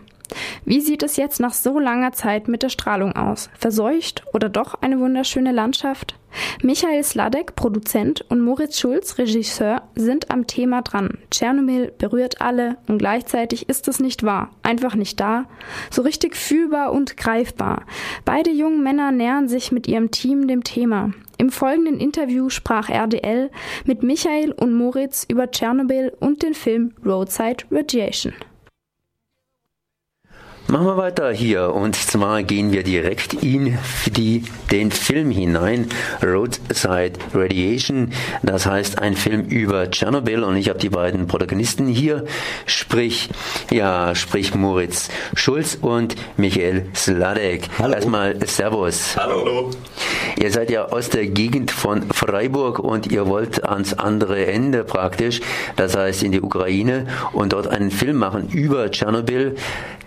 Wie 0.66 0.82
sieht 0.82 1.04
es 1.04 1.18
jetzt 1.18 1.40
nach 1.40 1.54
so 1.54 1.80
langer 1.80 2.14
Zeit 2.14 2.48
mit 2.48 2.64
der 2.64 2.70
Strahlung 2.70 3.16
aus? 3.16 3.50
Verseucht 3.58 4.24
oder 4.34 4.50
doch 4.50 4.82
eine 4.82 5.00
wunderschöne 5.00 5.52
Landschaft? 5.52 6.16
Michael 6.64 7.04
Sladek, 7.04 7.56
Produzent, 7.56 8.26
und 8.30 8.42
Moritz 8.42 8.80
Schulz, 8.80 9.18
Regisseur, 9.18 9.84
sind 9.96 10.32
am 10.32 10.48
Thema 10.48 10.82
dran. 10.82 11.20
Tschernobyl 11.30 11.92
berührt 11.98 12.42
alle 12.42 12.78
und 12.88 12.98
gleichzeitig 12.98 13.70
ist 13.70 13.88
es 13.88 14.00
nicht 14.00 14.24
wahr, 14.24 14.50
einfach 14.64 14.96
nicht 14.96 15.20
da, 15.20 15.46
so 15.92 16.02
richtig 16.02 16.36
fühlbar 16.36 16.92
und 16.92 17.18
greifbar. 17.18 17.86
Beide 18.26 18.52
jungen 18.52 18.84
Männer 18.84 19.12
nähern 19.12 19.48
sich 19.48 19.72
mit 19.72 19.88
ihrem 19.88 20.12
Team 20.12 20.48
dem 20.48 20.64
Thema. 20.64 21.12
Im 21.38 21.50
folgenden 21.50 22.00
Interview 22.00 22.50
sprach 22.50 22.90
RDL 22.90 23.52
mit 23.86 24.04
Michael 24.04 24.52
und 24.52 24.74
Moritz 24.74 25.26
über 25.28 25.52
Tschernobyl 25.52 26.14
und 26.20 26.42
den 26.44 26.54
Film 26.54 26.94
Roadside 27.06 27.66
Radiation. 27.70 28.34
Machen 30.68 30.86
wir 30.86 30.96
weiter 30.96 31.30
hier 31.32 31.76
und 31.76 31.94
zwar 31.94 32.42
gehen 32.42 32.72
wir 32.72 32.84
direkt 32.84 33.34
in 33.34 33.78
die, 34.06 34.44
den 34.72 34.92
Film 34.92 35.30
hinein, 35.30 35.90
Roadside 36.24 37.20
Radiation, 37.34 38.14
das 38.44 38.66
heißt 38.66 38.98
ein 38.98 39.16
Film 39.16 39.42
über 39.42 39.92
Tschernobyl 39.92 40.42
und 40.42 40.56
ich 40.56 40.70
habe 40.70 40.80
die 40.80 40.90
beiden 40.90 41.28
Protagonisten 41.28 41.88
hier, 41.88 42.24
sprich, 42.66 43.30
ja, 43.72 44.16
sprich 44.16 44.56
Moritz 44.56 45.10
Schulz 45.36 45.78
und 45.82 46.16
Michael 46.38 46.86
Sladek. 46.96 47.70
Hallo. 47.78 47.96
Erstmal 47.96 48.48
Servus. 48.48 49.18
Hallo. 49.18 49.70
Ihr 50.42 50.50
seid 50.50 50.72
ja 50.72 50.86
aus 50.86 51.10
der 51.10 51.28
Gegend 51.28 51.72
von 51.72 52.10
Freiburg 52.10 52.80
und 52.80 53.12
ihr 53.12 53.28
wollt 53.28 53.66
ans 53.66 53.94
andere 53.94 54.46
Ende 54.46 54.86
praktisch, 54.86 55.42
das 55.76 55.96
heißt 55.96 56.24
in 56.24 56.32
die 56.32 56.42
Ukraine 56.42 57.08
und 57.34 57.52
dort 57.52 57.68
einen 57.68 57.92
Film 57.92 58.16
machen 58.18 58.48
über 58.50 58.90
Tschernobyl. 58.90 59.56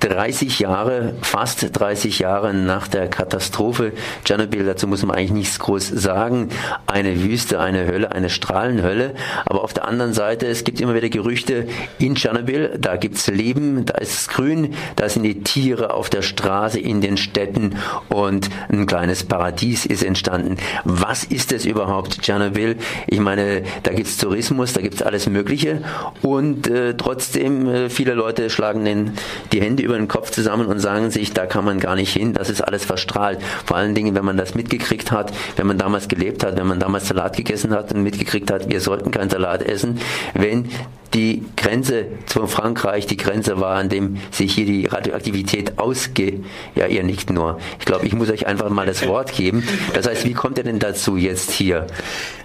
30 0.00 0.45
Jahre, 0.46 1.14
fast 1.22 1.78
30 1.78 2.20
Jahre 2.20 2.54
nach 2.54 2.88
der 2.88 3.08
Katastrophe 3.08 3.92
Tschernobyl, 4.24 4.64
dazu 4.64 4.86
muss 4.86 5.04
man 5.04 5.16
eigentlich 5.16 5.32
nichts 5.32 5.58
groß 5.58 5.88
sagen. 5.88 6.48
Eine 6.86 7.22
Wüste, 7.22 7.60
eine 7.60 7.86
Hölle, 7.86 8.12
eine 8.12 8.30
Strahlenhölle. 8.30 9.14
Aber 9.44 9.62
auf 9.62 9.74
der 9.74 9.86
anderen 9.86 10.12
Seite, 10.12 10.46
es 10.46 10.64
gibt 10.64 10.80
immer 10.80 10.94
wieder 10.94 11.08
Gerüchte 11.08 11.66
in 11.98 12.14
Tschernobyl, 12.14 12.78
da 12.78 12.96
gibt's 12.96 13.26
Leben, 13.28 13.84
da 13.84 13.94
ist 13.98 14.12
es 14.12 14.28
grün, 14.28 14.74
da 14.96 15.08
sind 15.08 15.24
die 15.24 15.42
Tiere 15.42 15.92
auf 15.92 16.10
der 16.10 16.22
Straße, 16.22 16.78
in 16.78 17.00
den 17.00 17.16
Städten 17.16 17.76
und 18.08 18.48
ein 18.70 18.86
kleines 18.86 19.24
Paradies 19.24 19.86
ist 19.86 20.04
entstanden. 20.04 20.56
Was 20.84 21.24
ist 21.24 21.52
es 21.52 21.64
überhaupt, 21.64 22.22
Tschernobyl? 22.22 22.76
Ich 23.06 23.20
meine, 23.20 23.62
da 23.82 23.92
gibt's 23.92 24.16
Tourismus, 24.16 24.72
da 24.72 24.80
gibt's 24.80 25.02
alles 25.02 25.28
Mögliche 25.28 25.82
und 26.22 26.68
äh, 26.68 26.94
trotzdem, 26.94 27.66
äh, 27.66 27.90
viele 27.90 28.14
Leute 28.14 28.50
schlagen 28.50 28.84
den, 28.84 29.12
die 29.52 29.60
Hände 29.60 29.82
über 29.82 29.96
den 29.96 30.08
Kopf 30.08 30.30
zusammen 30.36 30.66
und 30.66 30.78
sagen 30.78 31.10
sich, 31.10 31.32
da 31.32 31.46
kann 31.46 31.64
man 31.64 31.80
gar 31.80 31.96
nicht 31.96 32.12
hin, 32.12 32.34
das 32.34 32.50
ist 32.50 32.60
alles 32.60 32.84
verstrahlt. 32.84 33.38
Vor 33.64 33.76
allen 33.76 33.94
Dingen, 33.94 34.14
wenn 34.14 34.24
man 34.24 34.36
das 34.36 34.54
mitgekriegt 34.54 35.10
hat, 35.10 35.32
wenn 35.56 35.66
man 35.66 35.78
damals 35.78 36.08
gelebt 36.08 36.44
hat, 36.44 36.56
wenn 36.56 36.66
man 36.66 36.78
damals 36.78 37.08
Salat 37.08 37.36
gegessen 37.36 37.72
hat 37.72 37.92
und 37.92 38.02
mitgekriegt 38.02 38.50
hat, 38.50 38.68
wir 38.68 38.80
sollten 38.80 39.10
keinen 39.10 39.30
Salat 39.30 39.62
essen, 39.62 39.98
wenn 40.34 40.68
die 41.14 41.42
Grenze 41.56 42.06
zu 42.26 42.46
Frankreich 42.46 43.06
die 43.06 43.16
Grenze 43.16 43.58
war, 43.60 43.76
an 43.76 43.88
dem 43.88 44.18
sich 44.30 44.54
hier 44.54 44.66
die 44.66 44.86
Radioaktivität 44.86 45.78
ausge... 45.78 46.40
Ja, 46.74 46.86
ihr 46.86 47.02
nicht 47.02 47.30
nur. 47.30 47.58
Ich 47.78 47.86
glaube, 47.86 48.06
ich 48.06 48.12
muss 48.12 48.28
euch 48.28 48.46
einfach 48.46 48.68
mal 48.68 48.84
das 48.84 49.06
Wort 49.06 49.32
geben. 49.32 49.66
Das 49.94 50.06
heißt, 50.06 50.26
wie 50.26 50.34
kommt 50.34 50.58
ihr 50.58 50.64
denn 50.64 50.78
dazu, 50.78 51.16
jetzt 51.16 51.50
hier 51.50 51.86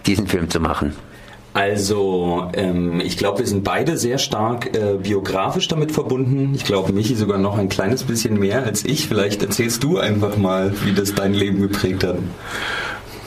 diesen 0.06 0.28
Film 0.28 0.50
zu 0.50 0.62
machen? 0.62 0.96
Also, 1.54 2.50
ähm, 2.54 3.02
ich 3.02 3.18
glaube, 3.18 3.40
wir 3.40 3.46
sind 3.46 3.66
beide 3.66 3.98
sehr 3.98 4.20
stark 4.20 4.74
äh, 4.74 4.96
biografisch 5.02 5.68
damit 5.68 5.92
verbunden. 5.92 6.54
Ich 6.56 6.64
glaube, 6.64 6.94
Michi 6.94 7.16
sogar 7.16 7.40
noch 7.40 7.58
ein 7.58 7.68
kleines 7.68 8.04
bisschen 8.04 8.40
mehr 8.40 8.64
als 8.64 8.86
ich. 8.86 9.10
Vielleicht 9.10 9.44
erzählst 9.44 9.84
du 9.84 9.98
einfach 9.98 10.38
mal, 10.38 10.72
wie 10.86 10.94
das 10.94 11.14
dein 11.14 11.34
Leben 11.34 11.62
geprägt 11.62 12.06
hat. 12.06 12.20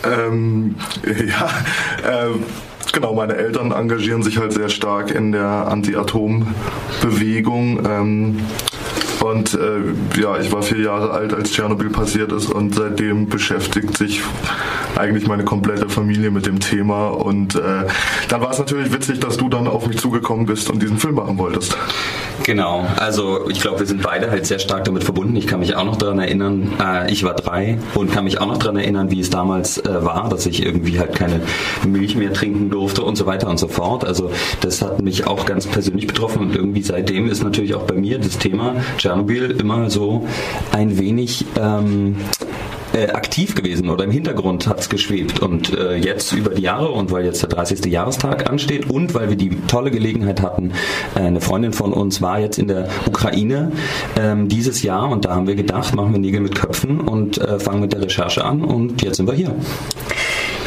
Ähm, 0.04 0.76
ja, 1.04 1.50
äh, 2.08 2.30
genau, 2.92 3.12
meine 3.14 3.36
Eltern 3.36 3.72
engagieren 3.72 4.22
sich 4.22 4.38
halt 4.38 4.54
sehr 4.54 4.70
stark 4.70 5.14
in 5.14 5.32
der 5.32 5.46
Anti-Atom-Bewegung. 5.46 7.86
Ähm, 7.86 8.38
und 9.24 9.54
äh, 9.54 10.20
ja, 10.20 10.38
ich 10.38 10.52
war 10.52 10.62
vier 10.62 10.80
Jahre 10.80 11.10
alt, 11.10 11.32
als 11.32 11.50
Tschernobyl 11.50 11.88
passiert 11.88 12.30
ist 12.30 12.50
und 12.50 12.74
seitdem 12.74 13.28
beschäftigt 13.28 13.96
sich 13.96 14.20
eigentlich 14.96 15.26
meine 15.26 15.44
komplette 15.44 15.88
Familie 15.88 16.30
mit 16.30 16.46
dem 16.46 16.60
Thema. 16.60 17.08
Und 17.08 17.54
äh, 17.54 17.86
dann 18.28 18.40
war 18.40 18.50
es 18.50 18.58
natürlich 18.58 18.92
witzig, 18.92 19.20
dass 19.20 19.36
du 19.36 19.48
dann 19.48 19.66
auf 19.66 19.86
mich 19.86 19.98
zugekommen 19.98 20.46
bist 20.46 20.70
und 20.70 20.82
diesen 20.82 20.98
Film 20.98 21.14
machen 21.14 21.38
wolltest. 21.38 21.76
Genau, 22.42 22.84
also 22.96 23.48
ich 23.48 23.60
glaube, 23.60 23.78
wir 23.78 23.86
sind 23.86 24.02
beide 24.02 24.30
halt 24.30 24.44
sehr 24.44 24.58
stark 24.58 24.84
damit 24.84 25.04
verbunden. 25.04 25.34
Ich 25.36 25.46
kann 25.46 25.60
mich 25.60 25.76
auch 25.76 25.84
noch 25.84 25.96
daran 25.96 26.18
erinnern, 26.18 26.72
äh, 26.82 27.10
ich 27.10 27.24
war 27.24 27.34
drei 27.34 27.78
und 27.94 28.12
kann 28.12 28.24
mich 28.24 28.40
auch 28.40 28.46
noch 28.46 28.58
daran 28.58 28.76
erinnern, 28.76 29.10
wie 29.10 29.20
es 29.20 29.30
damals 29.30 29.78
äh, 29.78 30.04
war, 30.04 30.28
dass 30.28 30.44
ich 30.44 30.64
irgendwie 30.64 30.98
halt 30.98 31.14
keine 31.14 31.40
Milch 31.86 32.16
mehr 32.16 32.32
trinken 32.32 32.70
durfte 32.70 33.02
und 33.02 33.16
so 33.16 33.24
weiter 33.26 33.48
und 33.48 33.58
so 33.58 33.68
fort. 33.68 34.04
Also 34.04 34.30
das 34.60 34.82
hat 34.82 35.00
mich 35.00 35.26
auch 35.26 35.46
ganz 35.46 35.66
persönlich 35.66 36.06
betroffen 36.06 36.42
und 36.42 36.56
irgendwie 36.56 36.82
seitdem 36.82 37.28
ist 37.28 37.42
natürlich 37.42 37.74
auch 37.74 37.84
bei 37.84 37.94
mir 37.94 38.18
das 38.18 38.36
Thema 38.36 38.76
Tschernobyl 38.98 39.13
immer 39.22 39.90
so 39.90 40.26
ein 40.72 40.98
wenig 40.98 41.44
ähm, 41.60 42.16
äh, 42.94 43.08
aktiv 43.08 43.54
gewesen 43.54 43.90
oder 43.90 44.04
im 44.04 44.10
Hintergrund 44.10 44.66
hat 44.66 44.80
es 44.80 44.88
geschwebt. 44.88 45.40
Und 45.40 45.76
äh, 45.76 45.96
jetzt 45.96 46.32
über 46.32 46.50
die 46.50 46.62
Jahre 46.62 46.88
und 46.88 47.10
weil 47.10 47.24
jetzt 47.24 47.42
der 47.42 47.48
30. 47.48 47.84
Jahrestag 47.86 48.48
ansteht 48.48 48.88
und 48.88 49.14
weil 49.14 49.28
wir 49.28 49.36
die 49.36 49.50
tolle 49.66 49.90
Gelegenheit 49.90 50.40
hatten, 50.40 50.72
äh, 51.14 51.20
eine 51.20 51.40
Freundin 51.40 51.72
von 51.72 51.92
uns 51.92 52.22
war 52.22 52.38
jetzt 52.38 52.58
in 52.58 52.68
der 52.68 52.88
Ukraine 53.06 53.72
ähm, 54.16 54.48
dieses 54.48 54.82
Jahr 54.82 55.10
und 55.10 55.24
da 55.24 55.34
haben 55.34 55.46
wir 55.46 55.56
gedacht, 55.56 55.94
machen 55.94 56.12
wir 56.12 56.20
Nägel 56.20 56.40
mit 56.40 56.54
Köpfen 56.54 57.00
und 57.00 57.38
äh, 57.38 57.58
fangen 57.58 57.80
mit 57.80 57.92
der 57.92 58.02
Recherche 58.02 58.44
an 58.44 58.62
und 58.62 59.02
jetzt 59.02 59.16
sind 59.16 59.26
wir 59.26 59.34
hier. 59.34 59.54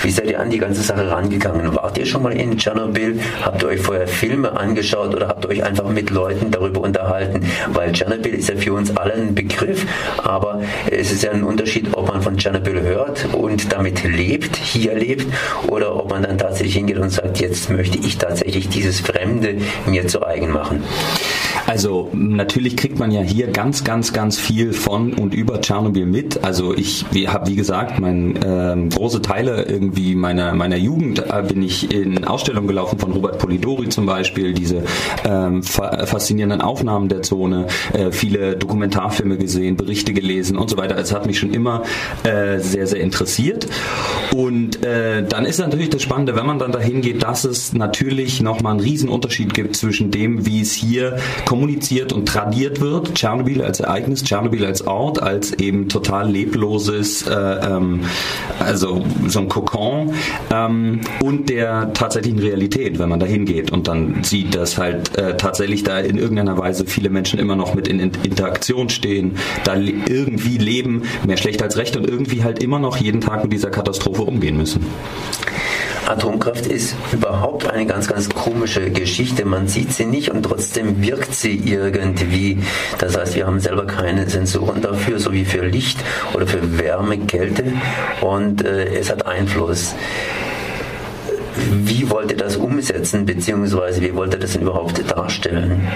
Wie 0.03 0.11
seid 0.11 0.29
ihr 0.29 0.39
an 0.39 0.49
die 0.49 0.57
ganze 0.57 0.81
Sache 0.81 1.09
rangegangen? 1.09 1.75
Wart 1.75 1.97
ihr 1.97 2.05
schon 2.05 2.23
mal 2.23 2.33
in 2.33 2.57
Tschernobyl? 2.57 3.19
Habt 3.43 3.63
ihr 3.63 3.69
euch 3.69 3.81
vorher 3.81 4.07
Filme 4.07 4.55
angeschaut 4.55 5.15
oder 5.15 5.27
habt 5.27 5.45
ihr 5.45 5.49
euch 5.49 5.63
einfach 5.63 5.89
mit 5.89 6.09
Leuten 6.09 6.51
darüber 6.51 6.81
unterhalten? 6.81 7.45
Weil 7.73 7.91
Tschernobyl 7.91 8.33
ist 8.33 8.49
ja 8.49 8.55
für 8.55 8.73
uns 8.73 8.95
alle 8.95 9.13
ein 9.13 9.33
Begriff, 9.33 9.85
aber 10.23 10.61
es 10.89 11.11
ist 11.11 11.23
ja 11.23 11.31
ein 11.31 11.43
Unterschied, 11.43 11.89
ob 11.93 12.07
man 12.07 12.21
von 12.21 12.37
Tschernobyl 12.37 12.81
hört 12.81 13.27
und 13.33 13.71
damit 13.73 14.03
lebt, 14.03 14.55
hier 14.55 14.93
lebt, 14.93 15.27
oder 15.67 15.95
ob 15.95 16.09
man 16.09 16.23
dann 16.23 16.37
tatsächlich 16.37 16.75
hingeht 16.75 16.97
und 16.97 17.09
sagt, 17.09 17.39
jetzt 17.39 17.69
möchte 17.69 17.97
ich 17.97 18.17
tatsächlich 18.17 18.69
dieses 18.69 18.99
Fremde 18.99 19.57
mir 19.85 20.07
zu 20.07 20.25
eigen 20.25 20.51
machen. 20.51 20.83
Also 21.67 22.09
natürlich 22.13 22.77
kriegt 22.77 22.97
man 22.97 23.11
ja 23.11 23.21
hier 23.21 23.47
ganz, 23.47 23.83
ganz, 23.83 24.13
ganz 24.13 24.39
viel 24.39 24.71
von 24.71 25.13
und 25.13 25.33
über 25.33 25.59
Tschernobyl 25.59 26.05
mit. 26.05 26.41
Also 26.45 26.73
ich 26.73 27.05
habe, 27.27 27.47
wie 27.47 27.55
gesagt, 27.55 27.99
mein, 27.99 28.39
ähm, 28.43 28.89
große 28.89 29.21
Teile 29.21 29.63
irgendwie 29.63 30.15
meiner, 30.15 30.55
meiner 30.55 30.77
Jugend 30.77 31.19
äh, 31.19 31.43
bin 31.45 31.61
ich 31.61 31.93
in 31.93 32.23
Ausstellungen 32.23 32.69
gelaufen 32.69 32.97
von 32.99 33.11
Robert 33.11 33.37
Polidori 33.39 33.89
zum 33.89 34.05
Beispiel, 34.05 34.53
diese 34.53 34.83
ähm, 35.25 35.61
fa 35.61 36.05
faszinierenden 36.05 36.61
Aufnahmen 36.61 37.09
der 37.09 37.21
Zone, 37.21 37.67
äh, 37.91 38.11
viele 38.11 38.55
Dokumentarfilme 38.55 39.37
gesehen, 39.37 39.75
Berichte 39.75 40.13
gelesen 40.13 40.57
und 40.57 40.69
so 40.69 40.77
weiter. 40.77 40.97
Es 40.97 41.13
hat 41.13 41.25
mich 41.25 41.37
schon 41.37 41.53
immer 41.53 41.83
äh, 42.23 42.59
sehr, 42.59 42.87
sehr 42.87 43.01
interessiert. 43.01 43.67
Und 44.33 44.85
äh, 44.85 45.21
dann 45.27 45.45
ist 45.45 45.59
natürlich 45.59 45.89
das 45.89 46.01
Spannende, 46.01 46.37
wenn 46.37 46.45
man 46.45 46.59
dann 46.59 46.71
dahin 46.71 47.01
geht, 47.01 47.23
dass 47.23 47.43
es 47.43 47.73
natürlich 47.73 48.41
nochmal 48.41 48.71
einen 48.71 48.79
riesen 48.79 49.09
Unterschied 49.09 49.53
gibt 49.53 49.75
zwischen 49.75 50.11
dem, 50.11 50.45
wie 50.45 50.61
es 50.61 50.71
hier 50.71 51.17
kommuniziert 51.43 51.56
kommuniziert 51.57 52.13
und 52.13 52.27
tradiert 52.27 52.81
wird. 52.81 53.15
Tschernobyl 53.15 53.63
als 53.63 53.79
Ereignis, 53.79 54.23
Tschernobyl 54.23 54.63
als 54.63 54.85
Ort, 54.85 55.23
als 55.23 55.53
eben 55.53 55.89
total 55.89 56.29
lebloses, 56.29 57.25
äh, 57.25 57.33
ähm, 57.33 58.01
also 58.59 59.03
so 59.25 59.39
ein 59.39 59.49
Kokon 59.49 60.13
ähm, 60.53 61.01
und 61.23 61.49
der 61.49 61.93
tatsächlichen 61.93 62.37
Realität, 62.37 62.99
wenn 62.99 63.09
man 63.09 63.19
da 63.19 63.25
hingeht 63.25 63.71
und 63.71 63.87
dann 63.87 64.23
sieht, 64.23 64.53
dass 64.53 64.77
halt 64.77 65.17
äh, 65.17 65.35
tatsächlich 65.35 65.81
da 65.81 65.97
in 65.97 66.19
irgendeiner 66.19 66.59
Weise 66.59 66.85
viele 66.85 67.09
Menschen 67.09 67.39
immer 67.39 67.55
noch 67.55 67.73
mit 67.73 67.87
in 67.87 67.99
Interaktion 67.99 68.89
stehen, 68.89 69.35
da 69.63 69.75
irgendwie 69.75 70.59
leben, 70.59 71.03
mehr 71.25 71.37
schlecht 71.37 71.63
als 71.63 71.77
recht 71.77 71.97
und 71.97 72.07
irgendwie 72.07 72.43
halt 72.43 72.61
immer 72.61 72.77
noch 72.77 72.97
jeden 72.97 73.21
Tag 73.21 73.41
mit 73.41 73.51
dieser 73.51 73.71
Katastrophe 73.71 74.21
umgehen 74.21 74.57
müssen. 74.57 74.85
Atomkraft 76.07 76.67
ist 76.67 76.95
überhaupt 77.11 77.69
eine 77.69 77.85
ganz, 77.85 78.07
ganz 78.07 78.29
komische 78.29 78.89
Geschichte. 78.91 79.43
Man 79.43 79.67
sieht 79.67 79.91
sie 79.91 80.05
nicht 80.05 80.31
und 80.31 80.43
trotzdem 80.43 81.01
wirkt 81.01 81.33
sie 81.35 81.57
irgendwie. 81.65 82.59
Das 82.97 83.17
heißt, 83.17 83.35
wir 83.35 83.45
haben 83.45 83.59
selber 83.59 83.85
keine 83.85 84.29
Sensoren 84.29 84.81
dafür, 84.81 85.19
so 85.19 85.33
wie 85.33 85.43
für 85.43 85.65
Licht 85.65 85.99
oder 86.33 86.47
für 86.47 86.79
Wärme, 86.79 87.17
Kälte 87.19 87.73
und 88.21 88.63
äh, 88.63 88.85
es 88.97 89.09
hat 89.09 89.27
Einfluss. 89.27 89.95
Wie 91.71 92.09
wollt 92.09 92.31
ihr 92.31 92.37
das 92.37 92.55
umsetzen, 92.55 93.25
beziehungsweise 93.25 94.01
wie 94.01 94.15
wollt 94.15 94.33
ihr 94.33 94.39
das 94.39 94.55
überhaupt 94.55 95.03
darstellen? 95.11 95.87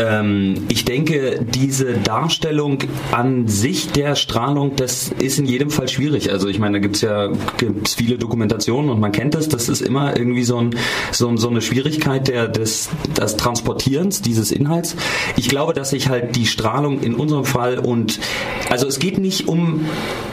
Ähm, 0.00 0.66
ich 0.68 0.84
denke, 0.84 1.44
diese 1.46 1.94
Darstellung 1.94 2.78
an 3.12 3.48
sich 3.48 3.90
der 3.90 4.14
Strahlung, 4.14 4.76
das 4.76 5.10
ist 5.18 5.38
in 5.38 5.44
jedem 5.44 5.70
Fall 5.70 5.88
schwierig. 5.88 6.32
Also 6.32 6.48
ich 6.48 6.58
meine, 6.58 6.78
da 6.78 6.78
gibt 6.80 6.96
es 6.96 7.02
ja 7.02 7.30
gibt's 7.58 7.94
viele 7.94 8.16
Dokumentationen 8.16 8.90
und 8.90 8.98
man 8.98 9.12
kennt 9.12 9.34
das, 9.34 9.48
das 9.48 9.68
ist 9.68 9.82
immer 9.82 10.16
irgendwie 10.16 10.44
so, 10.44 10.56
ein, 10.58 10.74
so, 11.12 11.36
so 11.36 11.48
eine 11.48 11.60
Schwierigkeit 11.60 12.28
der, 12.28 12.48
des, 12.48 12.88
des 13.20 13.36
Transportierens 13.36 14.22
dieses 14.22 14.52
Inhalts. 14.52 14.96
Ich 15.36 15.48
glaube, 15.48 15.74
dass 15.74 15.90
sich 15.90 16.08
halt 16.08 16.34
die 16.36 16.46
Strahlung 16.46 17.00
in 17.00 17.14
unserem 17.14 17.44
Fall 17.44 17.78
und 17.78 18.20
also 18.70 18.86
es 18.86 18.98
geht 18.98 19.18
nicht 19.18 19.48
um 19.48 19.84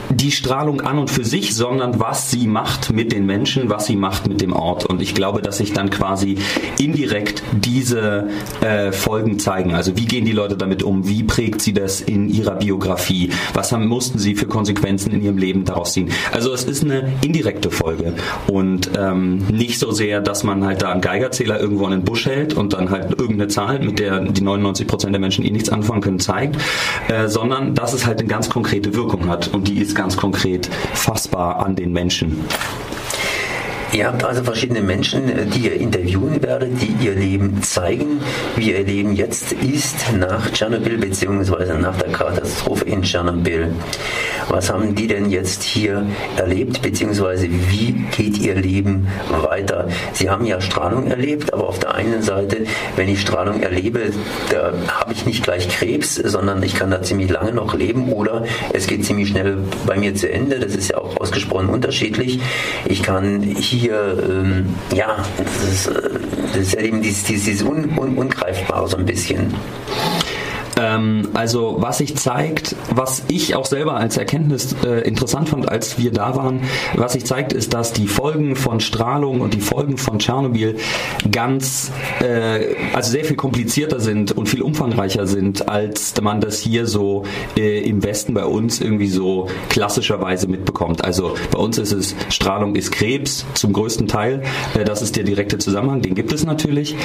die 0.09 0.31
Strahlung 0.31 0.81
an 0.81 0.99
und 0.99 1.09
für 1.09 1.25
sich, 1.25 1.55
sondern 1.55 1.99
was 1.99 2.31
sie 2.31 2.47
macht 2.47 2.91
mit 2.91 3.11
den 3.11 3.25
Menschen, 3.25 3.69
was 3.69 3.85
sie 3.85 3.95
macht 3.95 4.27
mit 4.27 4.41
dem 4.41 4.53
Ort. 4.53 4.85
Und 4.85 5.01
ich 5.01 5.13
glaube, 5.13 5.41
dass 5.41 5.57
sich 5.57 5.73
dann 5.73 5.89
quasi 5.89 6.37
indirekt 6.79 7.43
diese 7.51 8.29
äh, 8.61 8.91
Folgen 8.91 9.39
zeigen. 9.39 9.73
Also 9.73 9.97
wie 9.97 10.05
gehen 10.05 10.25
die 10.25 10.31
Leute 10.31 10.57
damit 10.57 10.83
um? 10.83 11.07
Wie 11.07 11.23
prägt 11.23 11.61
sie 11.61 11.73
das 11.73 12.01
in 12.01 12.29
ihrer 12.29 12.55
Biografie? 12.55 13.31
Was 13.53 13.71
haben, 13.71 13.87
mussten 13.87 14.19
sie 14.19 14.35
für 14.35 14.47
Konsequenzen 14.47 15.11
in 15.11 15.21
ihrem 15.21 15.37
Leben 15.37 15.65
daraus 15.65 15.93
ziehen? 15.93 16.09
Also 16.31 16.53
es 16.53 16.63
ist 16.63 16.83
eine 16.83 17.13
indirekte 17.21 17.71
Folge 17.71 18.13
und 18.47 18.91
ähm, 18.97 19.43
nicht 19.51 19.79
so 19.79 19.91
sehr, 19.91 20.21
dass 20.21 20.43
man 20.43 20.65
halt 20.65 20.81
da 20.81 20.91
einen 20.91 21.01
Geigerzähler 21.01 21.59
irgendwo 21.59 21.85
in 21.85 21.91
den 21.91 22.03
Busch 22.03 22.25
hält 22.25 22.53
und 22.53 22.73
dann 22.73 22.89
halt 22.89 23.11
irgendeine 23.11 23.47
Zahl, 23.47 23.79
mit 23.79 23.99
der 23.99 24.19
die 24.21 24.41
99 24.41 24.87
Prozent 24.87 25.13
der 25.13 25.19
Menschen 25.19 25.43
eh 25.45 25.51
nichts 25.51 25.69
anfangen 25.69 26.01
können, 26.01 26.19
zeigt, 26.19 26.57
äh, 27.07 27.27
sondern 27.27 27.75
dass 27.75 27.93
es 27.93 28.05
halt 28.05 28.19
eine 28.19 28.27
ganz 28.27 28.49
konkrete 28.49 28.95
Wirkung 28.95 29.27
hat 29.27 29.53
und 29.53 29.67
die 29.67 29.79
ist 29.79 29.96
ganz 29.97 30.15
konkret 30.15 30.67
fassbar 30.93 31.65
an 31.65 31.75
den 31.75 31.91
Menschen. 31.91 32.45
Ihr 33.93 34.05
habt 34.05 34.23
also 34.23 34.43
verschiedene 34.43 34.81
Menschen, 34.81 35.49
die 35.51 35.59
ihr 35.65 35.73
interviewen 35.73 36.43
werdet, 36.43 36.81
die 36.81 36.93
ihr 37.03 37.15
Leben 37.15 37.63
zeigen, 37.63 38.19
wie 38.55 38.71
ihr 38.71 38.83
Leben 38.83 39.13
jetzt 39.13 39.53
ist 39.53 40.13
nach 40.19 40.51
Tschernobyl 40.51 40.97
bzw. 40.97 41.73
nach 41.79 41.97
der 41.97 42.11
Katastrophe 42.11 42.85
in 42.85 43.01
Tschernobyl. 43.01 43.73
Was 44.49 44.69
haben 44.69 44.95
die 44.95 45.07
denn 45.07 45.29
jetzt 45.29 45.63
hier 45.63 46.05
erlebt 46.37 46.81
bzw. 46.81 47.49
wie 47.69 48.05
geht 48.15 48.37
ihr 48.37 48.55
Leben 48.55 49.07
weiter? 49.29 49.87
Sie 50.13 50.29
haben 50.29 50.45
ja 50.45 50.61
Strahlung 50.61 51.07
erlebt, 51.07 51.53
aber 51.53 51.67
auf 51.67 51.79
der 51.79 51.95
einen 51.95 52.21
Seite, 52.21 52.65
wenn 52.95 53.09
ich 53.09 53.21
Strahlung 53.21 53.61
erlebe, 53.61 54.11
da 54.51 54.73
habe 54.99 55.13
ich 55.13 55.25
nicht 55.25 55.43
gleich 55.43 55.69
Krebs, 55.69 56.15
sondern 56.15 56.61
ich 56.63 56.75
kann 56.75 56.91
da 56.91 57.01
ziemlich 57.01 57.29
lange 57.29 57.53
noch 57.53 57.73
leben 57.73 58.11
oder 58.11 58.45
es 58.73 58.87
geht 58.87 59.05
ziemlich 59.05 59.29
schnell 59.29 59.57
bei 59.85 59.97
mir 59.97 60.15
zu 60.15 60.31
Ende. 60.31 60.59
Das 60.59 60.75
ist 60.75 60.91
ja 60.91 60.97
auch 60.97 61.17
ausgesprochen 61.17 61.69
unterschiedlich. 61.69 62.39
Ich 62.85 63.03
kann 63.03 63.41
hier 63.41 63.77
hier, 63.77 64.17
ähm, 64.29 64.75
ja, 64.93 65.17
das 65.37 65.63
ist, 65.63 65.87
äh, 65.87 66.09
das 66.53 66.57
ist 66.57 66.73
ja 66.73 66.81
eben 66.81 67.01
dieses, 67.01 67.23
dieses 67.23 67.63
Un, 67.63 67.97
Un, 67.97 68.17
Ungreifbare 68.17 68.87
so 68.87 68.97
ein 68.97 69.05
bisschen. 69.05 69.53
Ähm, 70.79 71.29
also 71.33 71.77
was 71.79 71.97
sich 71.99 72.15
zeigt, 72.15 72.75
was 72.93 73.23
ich 73.27 73.55
auch 73.55 73.65
selber 73.65 73.95
als 73.95 74.17
Erkenntnis 74.17 74.75
äh, 74.85 75.01
interessant 75.07 75.49
fand, 75.49 75.69
als 75.69 75.97
wir 75.97 76.11
da 76.11 76.35
waren, 76.35 76.61
was 76.95 77.13
sich 77.13 77.25
zeigt, 77.25 77.53
ist, 77.53 77.73
dass 77.73 77.93
die 77.93 78.07
Folgen 78.07 78.55
von 78.55 78.79
Strahlung 78.79 79.41
und 79.41 79.53
die 79.53 79.61
Folgen 79.61 79.97
von 79.97 80.19
Tschernobyl 80.19 80.77
ganz, 81.31 81.91
äh, 82.21 82.75
also 82.93 83.11
sehr 83.11 83.25
viel 83.25 83.35
komplizierter 83.35 83.99
sind 83.99 84.31
und 84.31 84.49
viel 84.49 84.61
umfangreicher 84.61 85.27
sind, 85.27 85.67
als 85.67 86.13
man 86.21 86.41
das 86.41 86.59
hier 86.59 86.85
so 86.85 87.23
äh, 87.55 87.81
im 87.81 88.03
Westen 88.03 88.33
bei 88.33 88.45
uns 88.45 88.79
irgendwie 88.81 89.07
so 89.07 89.47
klassischerweise 89.69 90.47
mitbekommt. 90.47 91.03
Also 91.03 91.35
bei 91.51 91.59
uns 91.59 91.77
ist 91.77 91.91
es, 91.91 92.15
Strahlung 92.29 92.75
ist 92.75 92.91
Krebs 92.91 93.45
zum 93.53 93.73
größten 93.73 94.07
Teil. 94.07 94.43
Äh, 94.75 94.83
das 94.83 95.01
ist 95.01 95.15
der 95.15 95.23
direkte 95.23 95.57
Zusammenhang, 95.57 96.01
den 96.01 96.15
gibt 96.15 96.31
es 96.31 96.45
natürlich. 96.45 96.95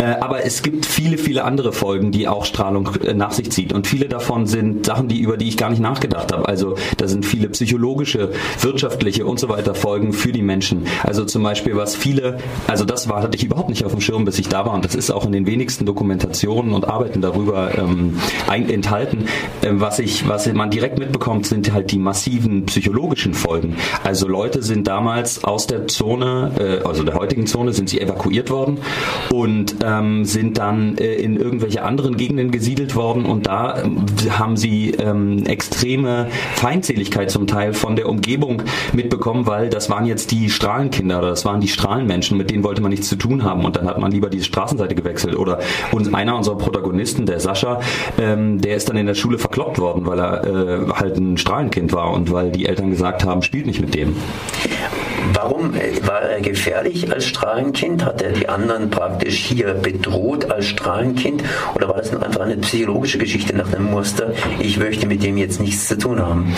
Äh, 0.00 0.04
aber 0.20 0.44
es 0.44 0.62
gibt 0.62 0.86
viele, 0.86 1.18
viele 1.18 1.44
andere 1.44 1.72
Folgen, 1.72 2.12
die 2.12 2.28
auch 2.28 2.44
Strahlung 2.44 2.88
äh, 3.04 3.11
nach 3.14 3.32
sich 3.32 3.50
zieht. 3.50 3.72
Und 3.72 3.86
viele 3.86 4.08
davon 4.08 4.46
sind 4.46 4.86
Sachen, 4.86 5.08
die, 5.08 5.20
über 5.20 5.36
die 5.36 5.48
ich 5.48 5.56
gar 5.56 5.70
nicht 5.70 5.80
nachgedacht 5.80 6.32
habe. 6.32 6.48
Also 6.48 6.76
da 6.96 7.08
sind 7.08 7.24
viele 7.24 7.48
psychologische, 7.50 8.30
wirtschaftliche 8.60 9.26
und 9.26 9.38
so 9.38 9.48
weiter 9.48 9.74
Folgen 9.74 10.12
für 10.12 10.32
die 10.32 10.42
Menschen. 10.42 10.86
Also 11.02 11.24
zum 11.24 11.42
Beispiel, 11.42 11.76
was 11.76 11.96
viele, 11.96 12.38
also 12.66 12.84
das 12.84 13.08
war, 13.08 13.22
hatte 13.22 13.36
ich 13.36 13.44
überhaupt 13.44 13.68
nicht 13.68 13.84
auf 13.84 13.92
dem 13.92 14.00
Schirm, 14.00 14.24
bis 14.24 14.38
ich 14.38 14.48
da 14.48 14.66
war. 14.66 14.74
Und 14.74 14.84
das 14.84 14.94
ist 14.94 15.10
auch 15.10 15.26
in 15.26 15.32
den 15.32 15.46
wenigsten 15.46 15.86
Dokumentationen 15.86 16.72
und 16.72 16.88
Arbeiten 16.88 17.20
darüber 17.20 17.76
ähm, 17.78 18.18
enthalten. 18.48 19.26
Ähm, 19.62 19.80
was 19.80 19.98
ich, 19.98 20.28
was 20.28 20.50
man 20.52 20.70
direkt 20.70 20.98
mitbekommt, 20.98 21.46
sind 21.46 21.72
halt 21.72 21.90
die 21.90 21.98
massiven 21.98 22.66
psychologischen 22.66 23.34
Folgen. 23.34 23.76
Also 24.02 24.28
Leute 24.28 24.62
sind 24.62 24.86
damals 24.86 25.44
aus 25.44 25.66
der 25.66 25.86
Zone, 25.88 26.52
äh, 26.58 26.86
also 26.86 27.02
der 27.02 27.14
heutigen 27.14 27.46
Zone, 27.46 27.72
sind 27.72 27.88
sie 27.88 28.00
evakuiert 28.00 28.50
worden 28.50 28.78
und 29.30 29.76
ähm, 29.84 30.24
sind 30.24 30.58
dann 30.58 30.96
äh, 30.98 31.14
in 31.14 31.36
irgendwelche 31.36 31.82
anderen 31.82 32.16
Gegenden 32.16 32.50
gesiedelt 32.50 32.94
worden 32.94 33.01
worden 33.02 33.26
und 33.26 33.46
da 33.46 33.82
ähm, 33.82 34.06
haben 34.30 34.56
sie 34.56 34.92
ähm, 34.92 35.44
extreme 35.46 36.28
Feindseligkeit 36.54 37.30
zum 37.30 37.46
Teil 37.46 37.74
von 37.74 37.96
der 37.96 38.08
Umgebung 38.08 38.62
mitbekommen, 38.92 39.46
weil 39.46 39.68
das 39.68 39.90
waren 39.90 40.06
jetzt 40.06 40.30
die 40.30 40.48
Strahlenkinder 40.48 41.18
oder 41.18 41.30
das 41.30 41.44
waren 41.44 41.60
die 41.60 41.68
Strahlenmenschen, 41.68 42.38
mit 42.38 42.50
denen 42.50 42.64
wollte 42.64 42.80
man 42.80 42.90
nichts 42.90 43.08
zu 43.08 43.16
tun 43.16 43.42
haben 43.44 43.64
und 43.64 43.76
dann 43.76 43.86
hat 43.86 43.98
man 43.98 44.12
lieber 44.12 44.30
die 44.30 44.42
Straßenseite 44.42 44.94
gewechselt 44.94 45.36
oder 45.36 45.58
uns, 45.90 46.12
einer 46.12 46.36
unserer 46.36 46.56
Protagonisten, 46.56 47.26
der 47.26 47.40
Sascha, 47.40 47.80
ähm, 48.18 48.60
der 48.60 48.76
ist 48.76 48.88
dann 48.88 48.96
in 48.96 49.06
der 49.06 49.14
Schule 49.14 49.38
verkloppt 49.38 49.78
worden, 49.78 50.06
weil 50.06 50.18
er 50.18 50.46
äh, 50.46 50.92
halt 50.94 51.16
ein 51.16 51.36
Strahlenkind 51.36 51.92
war 51.92 52.12
und 52.12 52.30
weil 52.30 52.50
die 52.50 52.66
Eltern 52.66 52.90
gesagt 52.90 53.24
haben, 53.24 53.42
spielt 53.42 53.66
nicht 53.66 53.80
mit 53.80 53.94
dem. 53.94 54.14
Warum 55.32 55.74
war 55.74 56.22
er 56.22 56.40
gefährlich 56.40 57.12
als 57.12 57.26
Strahlenkind? 57.26 58.04
Hat 58.04 58.22
er 58.22 58.32
die 58.32 58.48
anderen 58.48 58.90
praktisch 58.90 59.36
hier 59.36 59.74
bedroht 59.74 60.50
als 60.50 60.66
Strahlenkind? 60.66 61.42
Oder 61.74 61.88
war 61.88 61.96
das 61.96 62.14
einfach 62.14 62.40
eine 62.40 62.56
psychologische 62.56 63.18
Geschichte 63.18 63.56
nach 63.56 63.70
dem 63.70 63.90
Muster, 63.90 64.32
ich 64.58 64.78
möchte 64.78 65.06
mit 65.06 65.22
dem 65.22 65.36
jetzt 65.36 65.60
nichts 65.60 65.88
zu 65.88 65.96
tun 65.96 66.20
haben? 66.20 66.54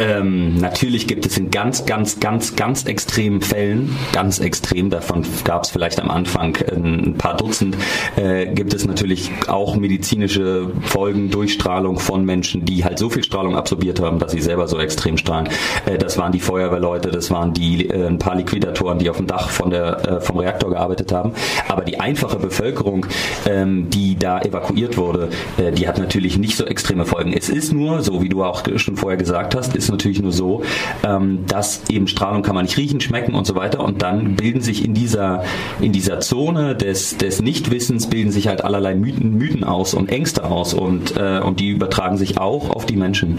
Ähm, 0.00 0.56
natürlich 0.56 1.06
gibt 1.06 1.26
es 1.26 1.36
in 1.36 1.50
ganz, 1.50 1.84
ganz, 1.84 2.20
ganz, 2.20 2.56
ganz 2.56 2.86
extremen 2.86 3.42
Fällen, 3.42 3.94
ganz 4.14 4.38
extrem, 4.38 4.88
davon 4.88 5.26
gab 5.44 5.64
es 5.64 5.70
vielleicht 5.70 6.00
am 6.00 6.10
Anfang 6.10 6.56
ein 6.72 7.16
paar 7.18 7.36
Dutzend, 7.36 7.76
äh, 8.16 8.46
gibt 8.46 8.72
es 8.72 8.86
natürlich 8.86 9.30
auch 9.46 9.76
medizinische 9.76 10.70
Folgen, 10.84 11.30
Durchstrahlung 11.30 11.98
von 11.98 12.24
Menschen, 12.24 12.64
die 12.64 12.82
halt 12.82 12.98
so 12.98 13.10
viel 13.10 13.22
Strahlung 13.22 13.56
absorbiert 13.56 14.00
haben, 14.00 14.18
dass 14.18 14.32
sie 14.32 14.40
selber 14.40 14.68
so 14.68 14.78
extrem 14.78 15.18
strahlen. 15.18 15.50
Äh, 15.84 15.98
das 15.98 16.16
waren 16.16 16.32
die 16.32 16.40
Feuerwehrleute, 16.40 17.10
das 17.10 17.30
waren 17.30 17.52
die 17.52 17.90
äh, 17.90 18.06
ein 18.06 18.18
paar 18.18 18.36
Liquidatoren, 18.36 18.98
die 18.98 19.10
auf 19.10 19.18
dem 19.18 19.26
Dach 19.26 19.50
von 19.50 19.68
der, 19.68 20.08
äh, 20.08 20.20
vom 20.22 20.38
Reaktor 20.38 20.70
gearbeitet 20.70 21.12
haben. 21.12 21.32
Aber 21.68 21.84
die 21.84 22.00
einfache 22.00 22.38
Bevölkerung, 22.38 23.04
ähm, 23.46 23.90
die 23.90 24.18
da 24.18 24.40
evakuiert 24.40 24.96
wurde, 24.96 25.28
äh, 25.58 25.72
die 25.72 25.86
hat 25.86 25.98
natürlich 25.98 26.38
nicht 26.38 26.56
so 26.56 26.64
extreme 26.64 27.04
Folgen. 27.04 27.34
Es 27.34 27.50
ist 27.50 27.74
nur, 27.74 28.00
so 28.00 28.22
wie 28.22 28.30
du 28.30 28.42
auch 28.42 28.62
schon 28.76 28.96
vorher 28.96 29.18
gesagt 29.18 29.54
hast, 29.54 29.76
ist 29.76 29.89
natürlich 29.90 30.22
nur 30.22 30.32
so, 30.32 30.62
ähm, 31.04 31.46
dass 31.46 31.82
eben 31.88 32.06
Strahlung 32.06 32.42
kann 32.42 32.54
man 32.54 32.64
nicht 32.64 32.76
riechen, 32.76 33.00
schmecken 33.00 33.34
und 33.34 33.46
so 33.46 33.54
weiter 33.54 33.80
und 33.80 34.02
dann 34.02 34.36
bilden 34.36 34.60
sich 34.60 34.84
in 34.84 34.94
dieser, 34.94 35.44
in 35.80 35.92
dieser 35.92 36.20
Zone 36.20 36.74
des, 36.74 37.16
des 37.16 37.42
Nichtwissens 37.42 38.08
bilden 38.08 38.32
sich 38.32 38.48
halt 38.48 38.64
allerlei 38.64 38.94
Mythen, 38.94 39.36
Mythen 39.36 39.64
aus 39.64 39.94
und 39.94 40.08
Ängste 40.08 40.44
aus 40.44 40.74
und, 40.74 41.16
äh, 41.16 41.40
und 41.40 41.60
die 41.60 41.70
übertragen 41.70 42.16
sich 42.16 42.38
auch 42.38 42.70
auf 42.70 42.86
die 42.86 42.96
Menschen. 42.96 43.38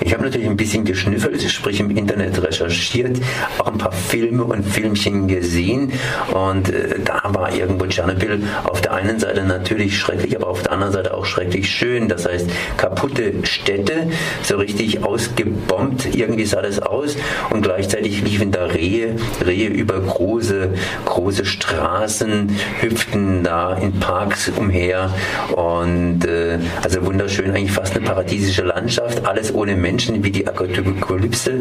Ich 0.00 0.12
habe 0.12 0.22
natürlich 0.24 0.48
ein 0.48 0.56
bisschen 0.56 0.84
geschnüffelt, 0.84 1.42
sprich 1.42 1.80
im 1.80 1.90
Internet 1.90 2.42
recherchiert, 2.42 3.18
auch 3.58 3.68
ein 3.68 3.78
paar 3.78 3.92
Filme 3.92 4.44
und 4.44 4.64
Filmchen 4.64 5.28
gesehen 5.28 5.92
und 6.32 6.70
äh, 6.70 7.00
da 7.04 7.22
war 7.34 7.54
irgendwo 7.54 7.86
Tschernobyl 7.86 8.42
auf 8.64 8.80
der 8.80 8.94
einen 8.94 9.18
Seite 9.18 9.44
natürlich 9.44 9.98
schrecklich, 9.98 10.36
aber 10.36 10.48
auf 10.48 10.62
der 10.62 10.72
anderen 10.72 10.92
Seite 10.92 11.14
auch 11.14 11.24
schrecklich 11.24 11.70
schön. 11.70 12.08
Das 12.08 12.26
heißt, 12.26 12.48
kaputte 12.76 13.32
Städte, 13.44 14.08
so 14.42 14.56
richtig 14.56 15.04
ausgebombt, 15.04 16.14
irgendwie 16.14 16.44
sah 16.44 16.62
das 16.62 16.80
aus 16.80 17.16
und 17.50 17.62
gleichzeitig 17.62 18.22
liefen 18.22 18.50
da 18.50 18.64
Rehe, 18.66 19.16
Rehe 19.44 19.68
über 19.68 20.00
große, 20.00 20.70
große 21.04 21.44
Straßen, 21.44 22.56
hüpften 22.80 23.42
da 23.44 23.74
in 23.76 23.92
Parks 24.00 24.50
umher 24.56 25.12
und 25.54 26.24
äh, 26.24 26.58
also 26.82 27.04
wunderschön, 27.04 27.50
eigentlich 27.50 27.72
fast 27.72 27.96
eine 27.96 28.04
paradiesische 28.04 28.62
Landschaft, 28.62 29.26
alles 29.26 29.54
ohne 29.54 29.76
Menschen, 29.84 30.24
wie 30.24 30.30
die 30.30 30.46
Apokalypse. 30.46 31.60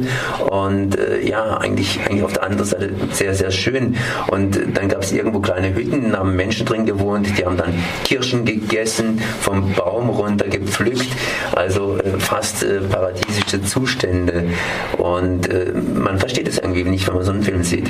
Und 0.49 0.97
äh, 0.97 1.27
ja, 1.27 1.57
eigentlich, 1.57 1.99
eigentlich 2.05 2.23
auf 2.23 2.33
der 2.33 2.43
anderen 2.43 2.65
Seite 2.65 2.89
sehr, 3.11 3.35
sehr 3.35 3.51
schön. 3.51 3.97
Und 4.31 4.57
dann 4.73 4.87
gab 4.87 5.03
es 5.03 5.11
irgendwo 5.11 5.39
kleine 5.41 5.75
Hütten, 5.75 6.17
haben 6.17 6.35
Menschen 6.35 6.65
drin 6.65 6.85
gewohnt, 6.85 7.27
die 7.37 7.45
haben 7.45 7.57
dann 7.57 7.73
Kirschen 8.05 8.45
gegessen, 8.45 9.21
vom 9.41 9.73
Baum 9.73 10.09
runter 10.09 10.47
gepflückt, 10.47 11.09
also 11.53 11.97
äh, 11.97 12.17
fast 12.17 12.63
äh, 12.63 12.79
paradiesische 12.79 13.61
Zustände. 13.61 14.45
Und 14.97 15.49
äh, 15.49 15.73
man 15.73 16.17
versteht 16.17 16.47
es 16.47 16.57
irgendwie 16.57 16.83
nicht, 16.85 17.05
wenn 17.07 17.15
man 17.15 17.25
so 17.25 17.31
einen 17.31 17.43
Film 17.43 17.63
sieht. 17.63 17.89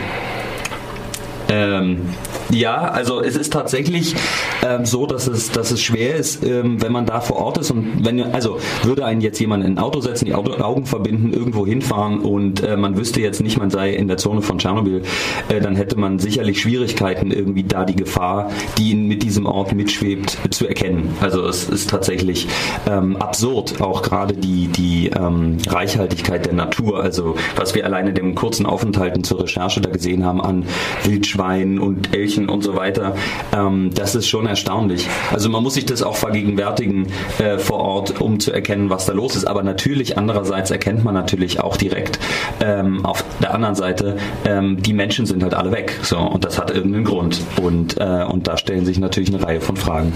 Ähm, 1.50 2.10
ja, 2.50 2.78
also 2.78 3.22
es 3.22 3.36
ist 3.36 3.54
tatsächlich 3.54 4.16
ähm, 4.64 4.86
so, 4.86 5.06
dass 5.06 5.28
es, 5.28 5.52
dass 5.52 5.72
es 5.72 5.82
schwer 5.82 6.16
ist, 6.16 6.44
ähm, 6.44 6.82
wenn 6.82 6.92
man 6.92 7.06
da 7.06 7.20
vor 7.20 7.38
Ort 7.38 7.58
ist 7.58 7.72
und 7.72 8.06
wenn 8.06 8.22
also 8.34 8.60
würde 8.84 9.06
einen 9.06 9.22
jetzt 9.22 9.40
jemand 9.40 9.64
in 9.64 9.74
ein 9.74 9.78
Auto 9.80 10.00
setzen, 10.02 10.26
die 10.26 10.34
Auto, 10.34 10.54
Augen 10.64 10.86
verbinden, 10.86 11.34
irgendwo 11.34 11.66
hinfahren 11.66 12.20
und 12.20 12.64
äh, 12.64 12.78
man 12.78 12.98
wüsste 12.98 13.22
jetzt 13.22 13.42
nicht, 13.42 13.58
man 13.58 13.70
sei 13.70 13.94
in 13.94 14.08
der 14.08 14.18
Zone 14.18 14.42
von 14.42 14.58
Tschernobyl, 14.58 15.04
äh, 15.50 15.60
dann 15.60 15.76
hätte 15.76 15.98
man 15.98 16.20
sicherlich 16.20 16.62
Schwierigkeiten, 16.62 17.32
irgendwie 17.32 17.64
da 17.64 17.86
die 17.86 17.96
Gefahr, 17.96 18.52
die 18.78 18.96
mit 18.96 19.24
diesem 19.24 19.46
Ort 19.46 19.74
mitschwebt, 19.74 20.38
zu 20.52 20.68
erkennen. 20.68 21.16
Also 21.22 21.46
es 21.46 21.70
ist 21.70 21.90
tatsächlich 21.90 22.48
ähm, 22.88 23.18
absurd, 23.18 23.82
auch 23.82 24.02
gerade 24.02 24.34
die, 24.34 24.68
die 24.68 25.10
ähm, 25.10 25.58
Reichhaltigkeit 25.68 26.46
der 26.46 26.54
Natur, 26.54 27.02
also 27.02 27.36
was 27.56 27.76
wir 27.76 27.86
alleine 27.86 28.14
dem 28.14 28.36
kurzen 28.36 28.66
Aufenthalten 28.66 29.24
zur 29.24 29.42
Recherche 29.42 29.82
da 29.82 29.90
gesehen 29.90 30.26
haben 30.26 30.42
an 30.42 30.66
Wildschweinen 31.04 31.80
und 31.80 32.16
Elchen 32.16 32.50
und 32.50 32.64
so 32.64 32.76
weiter, 32.76 33.16
ähm, 33.56 33.90
das 33.94 34.16
ist 34.16 34.28
schon 34.28 34.48
erstaunlich. 34.54 35.10
Also 35.32 35.50
man 35.50 35.64
muss 35.64 35.74
sich 35.74 35.86
das 35.86 36.04
auch 36.04 36.16
vergegenwärtigen 36.16 37.08
äh, 37.40 37.58
vor 37.58 37.80
Ort, 37.80 38.22
um 38.22 38.40
zu 38.40 38.52
erkennen, 38.52 38.90
was 38.90 39.06
da 39.06 39.14
los 39.14 39.36
ist. 39.36 39.46
Aber 39.46 39.64
natürlich, 39.64 40.18
andererseits 40.18 40.70
erkennt 40.70 41.04
man 41.04 41.16
natürlich 41.16 41.60
auch 41.60 41.76
direkt 41.76 42.20
ähm, 42.62 43.04
auf 43.04 43.26
der 43.42 43.54
anderen 43.54 43.76
Seite, 43.76 44.18
ähm, 44.46 44.82
die 44.82 44.94
Menschen 44.94 45.26
sind 45.26 45.42
halt 45.42 45.56
alle 45.56 45.72
weg. 45.72 45.98
So, 46.04 46.20
und 46.20 46.46
das 46.46 46.60
hat 46.60 46.70
irgendeinen 46.70 47.06
Grund. 47.06 47.42
Und, 47.62 47.98
äh, 48.00 48.24
und 48.24 48.48
da 48.48 48.58
stellen 48.58 48.86
sich 48.86 49.00
natürlich 49.00 49.34
eine 49.34 49.44
Reihe 49.44 49.62
von 49.62 49.76
Fragen. 49.76 50.14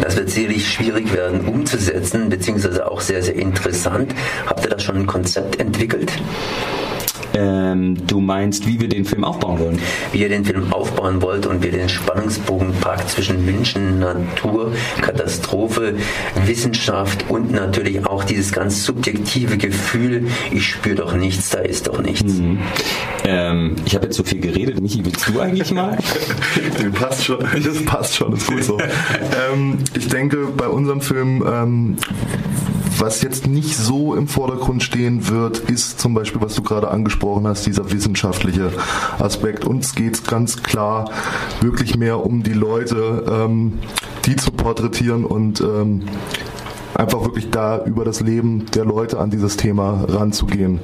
Das 0.00 0.16
wird 0.16 0.28
sicherlich 0.28 0.68
schwierig 0.68 1.12
werden 1.14 1.40
umzusetzen, 1.46 2.28
beziehungsweise 2.28 2.90
auch 2.90 3.00
sehr, 3.00 3.22
sehr 3.22 3.36
interessant. 3.36 4.14
Habt 4.46 4.64
ihr 4.64 4.70
da 4.70 4.78
schon 4.78 4.96
ein 4.96 5.06
Konzept 5.06 5.58
entwickelt? 5.60 6.12
Ähm, 7.36 8.06
du 8.06 8.20
meinst, 8.20 8.66
wie 8.66 8.80
wir 8.80 8.88
den 8.88 9.04
Film 9.04 9.24
aufbauen 9.24 9.58
wollen? 9.58 9.78
Wie 10.12 10.20
ihr 10.20 10.28
den 10.30 10.44
Film 10.44 10.72
aufbauen 10.72 11.20
wollt 11.20 11.46
und 11.46 11.62
wie 11.62 11.66
ihr 11.66 11.72
den 11.72 11.88
Spannungsbogen 11.88 12.72
packt 12.80 13.10
zwischen 13.10 13.44
Menschen, 13.44 13.98
Natur, 13.98 14.72
Katastrophe, 15.02 15.94
Wissenschaft 16.46 17.26
und 17.28 17.52
natürlich 17.52 18.06
auch 18.06 18.24
dieses 18.24 18.52
ganz 18.52 18.84
subjektive 18.84 19.58
Gefühl, 19.58 20.28
ich 20.50 20.66
spüre 20.66 20.96
doch 20.96 21.14
nichts, 21.14 21.50
da 21.50 21.58
ist 21.58 21.88
doch 21.88 22.00
nichts. 22.00 22.32
Mhm. 22.34 22.58
Ähm, 23.24 23.76
ich 23.84 23.94
habe 23.94 24.06
jetzt 24.06 24.16
so 24.16 24.24
viel 24.24 24.40
geredet. 24.40 24.80
Michi, 24.80 25.04
willst 25.04 25.28
du 25.28 25.40
eigentlich 25.40 25.72
mal? 25.72 25.98
das 26.74 26.92
passt 26.92 27.24
schon, 27.24 27.38
das 27.40 27.84
passt 27.84 28.16
schon, 28.16 28.30
das 28.30 28.40
ist 28.40 28.46
gut 28.46 28.64
so. 28.64 28.78
ähm, 29.52 29.78
ich 29.94 30.08
denke, 30.08 30.46
bei 30.56 30.68
unserem 30.68 31.02
Film 31.02 31.44
ähm, 31.46 31.96
was 32.98 33.22
jetzt 33.22 33.46
nicht 33.46 33.76
so 33.76 34.14
im 34.14 34.28
Vordergrund 34.28 34.82
stehen 34.82 35.28
wird, 35.28 35.58
ist 35.58 36.00
zum 36.00 36.14
Beispiel, 36.14 36.40
was 36.40 36.54
du 36.54 36.62
gerade 36.62 36.88
angesprochen 36.88 37.46
hast, 37.46 37.66
dieser 37.66 37.90
wissenschaftliche 37.92 38.72
Aspekt. 39.18 39.64
Uns 39.64 39.94
geht 39.94 40.14
es 40.14 40.24
ganz 40.24 40.62
klar 40.62 41.10
wirklich 41.60 41.96
mehr 41.96 42.24
um 42.24 42.42
die 42.42 42.52
Leute, 42.52 43.24
ähm, 43.28 43.78
die 44.24 44.36
zu 44.36 44.50
porträtieren 44.50 45.24
und 45.24 45.60
ähm, 45.60 46.02
einfach 46.94 47.22
wirklich 47.22 47.50
da 47.50 47.84
über 47.84 48.04
das 48.04 48.20
Leben 48.20 48.66
der 48.74 48.84
Leute 48.84 49.18
an 49.18 49.30
dieses 49.30 49.56
Thema 49.56 50.04
ranzugehen. 50.08 50.80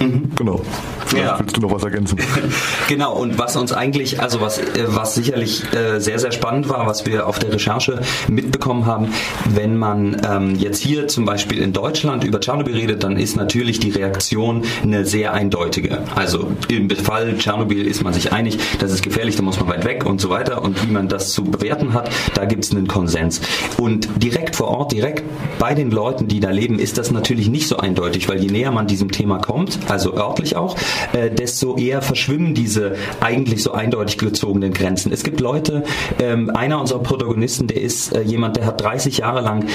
Mhm. 0.00 0.30
Genau. 0.36 0.60
Vielleicht 1.06 1.26
ja. 1.26 1.38
willst 1.38 1.56
du 1.56 1.60
noch 1.60 1.72
was 1.72 1.82
ergänzen? 1.82 2.18
genau, 2.88 3.14
und 3.14 3.38
was 3.38 3.56
uns 3.56 3.72
eigentlich, 3.72 4.20
also 4.20 4.40
was, 4.40 4.58
äh, 4.58 4.84
was 4.86 5.14
sicherlich 5.14 5.64
äh, 5.72 6.00
sehr, 6.00 6.18
sehr 6.18 6.32
spannend 6.32 6.68
war, 6.68 6.86
was 6.86 7.06
wir 7.06 7.26
auf 7.26 7.38
der 7.38 7.52
Recherche 7.52 8.00
mitbekommen 8.28 8.86
haben, 8.86 9.08
wenn 9.48 9.76
man 9.76 10.20
ähm, 10.28 10.54
jetzt 10.56 10.80
hier 10.80 11.08
zum 11.08 11.24
Beispiel 11.24 11.58
in 11.58 11.72
Deutschland 11.72 12.24
über 12.24 12.40
Tschernobyl 12.40 12.74
redet, 12.74 13.02
dann 13.04 13.16
ist 13.16 13.36
natürlich 13.36 13.80
die 13.80 13.90
Reaktion 13.90 14.62
eine 14.82 15.06
sehr 15.06 15.32
eindeutige. 15.32 16.02
Also 16.14 16.52
im 16.68 16.90
Fall 16.90 17.36
Tschernobyl 17.38 17.86
ist 17.86 18.04
man 18.04 18.12
sich 18.12 18.32
einig, 18.32 18.58
das 18.78 18.92
ist 18.92 19.02
gefährlich, 19.02 19.36
da 19.36 19.42
muss 19.42 19.58
man 19.58 19.68
weit 19.68 19.84
weg 19.84 20.04
und 20.04 20.20
so 20.20 20.28
weiter. 20.28 20.62
Und 20.62 20.86
wie 20.86 20.92
man 20.92 21.08
das 21.08 21.32
zu 21.32 21.44
bewerten 21.44 21.94
hat, 21.94 22.10
da 22.34 22.44
gibt 22.44 22.64
es 22.64 22.70
einen 22.70 22.86
Konsens. 22.86 23.40
Und 23.78 24.08
direkt 24.22 24.56
vor 24.56 24.68
Ort, 24.68 24.92
direkt 24.92 25.24
bei 25.58 25.74
den 25.74 25.90
Leuten, 25.90 26.28
die 26.28 26.40
da 26.40 26.50
leben, 26.50 26.78
ist 26.78 26.98
das 26.98 27.10
natürlich 27.10 27.48
nicht 27.48 27.66
so 27.66 27.78
eindeutig, 27.78 28.28
weil 28.28 28.42
je 28.42 28.50
näher 28.50 28.70
man 28.70 28.86
diesem 28.86 29.10
Thema 29.10 29.38
kommt, 29.38 29.78
also 29.90 30.14
örtlich 30.14 30.56
auch, 30.56 30.76
äh, 31.12 31.30
desto 31.30 31.76
eher 31.76 32.02
verschwimmen 32.02 32.54
diese 32.54 32.96
eigentlich 33.20 33.62
so 33.62 33.72
eindeutig 33.72 34.18
gezogenen 34.18 34.72
Grenzen. 34.72 35.12
Es 35.12 35.22
gibt 35.22 35.40
Leute, 35.40 35.84
ähm, 36.20 36.50
einer 36.50 36.80
unserer 36.80 37.00
Protagonisten, 37.00 37.66
der 37.66 37.80
ist 37.80 38.14
äh, 38.14 38.22
jemand, 38.22 38.56
der 38.56 38.66
hat 38.66 38.80
30 38.80 39.18
Jahre 39.18 39.40
lang 39.40 39.66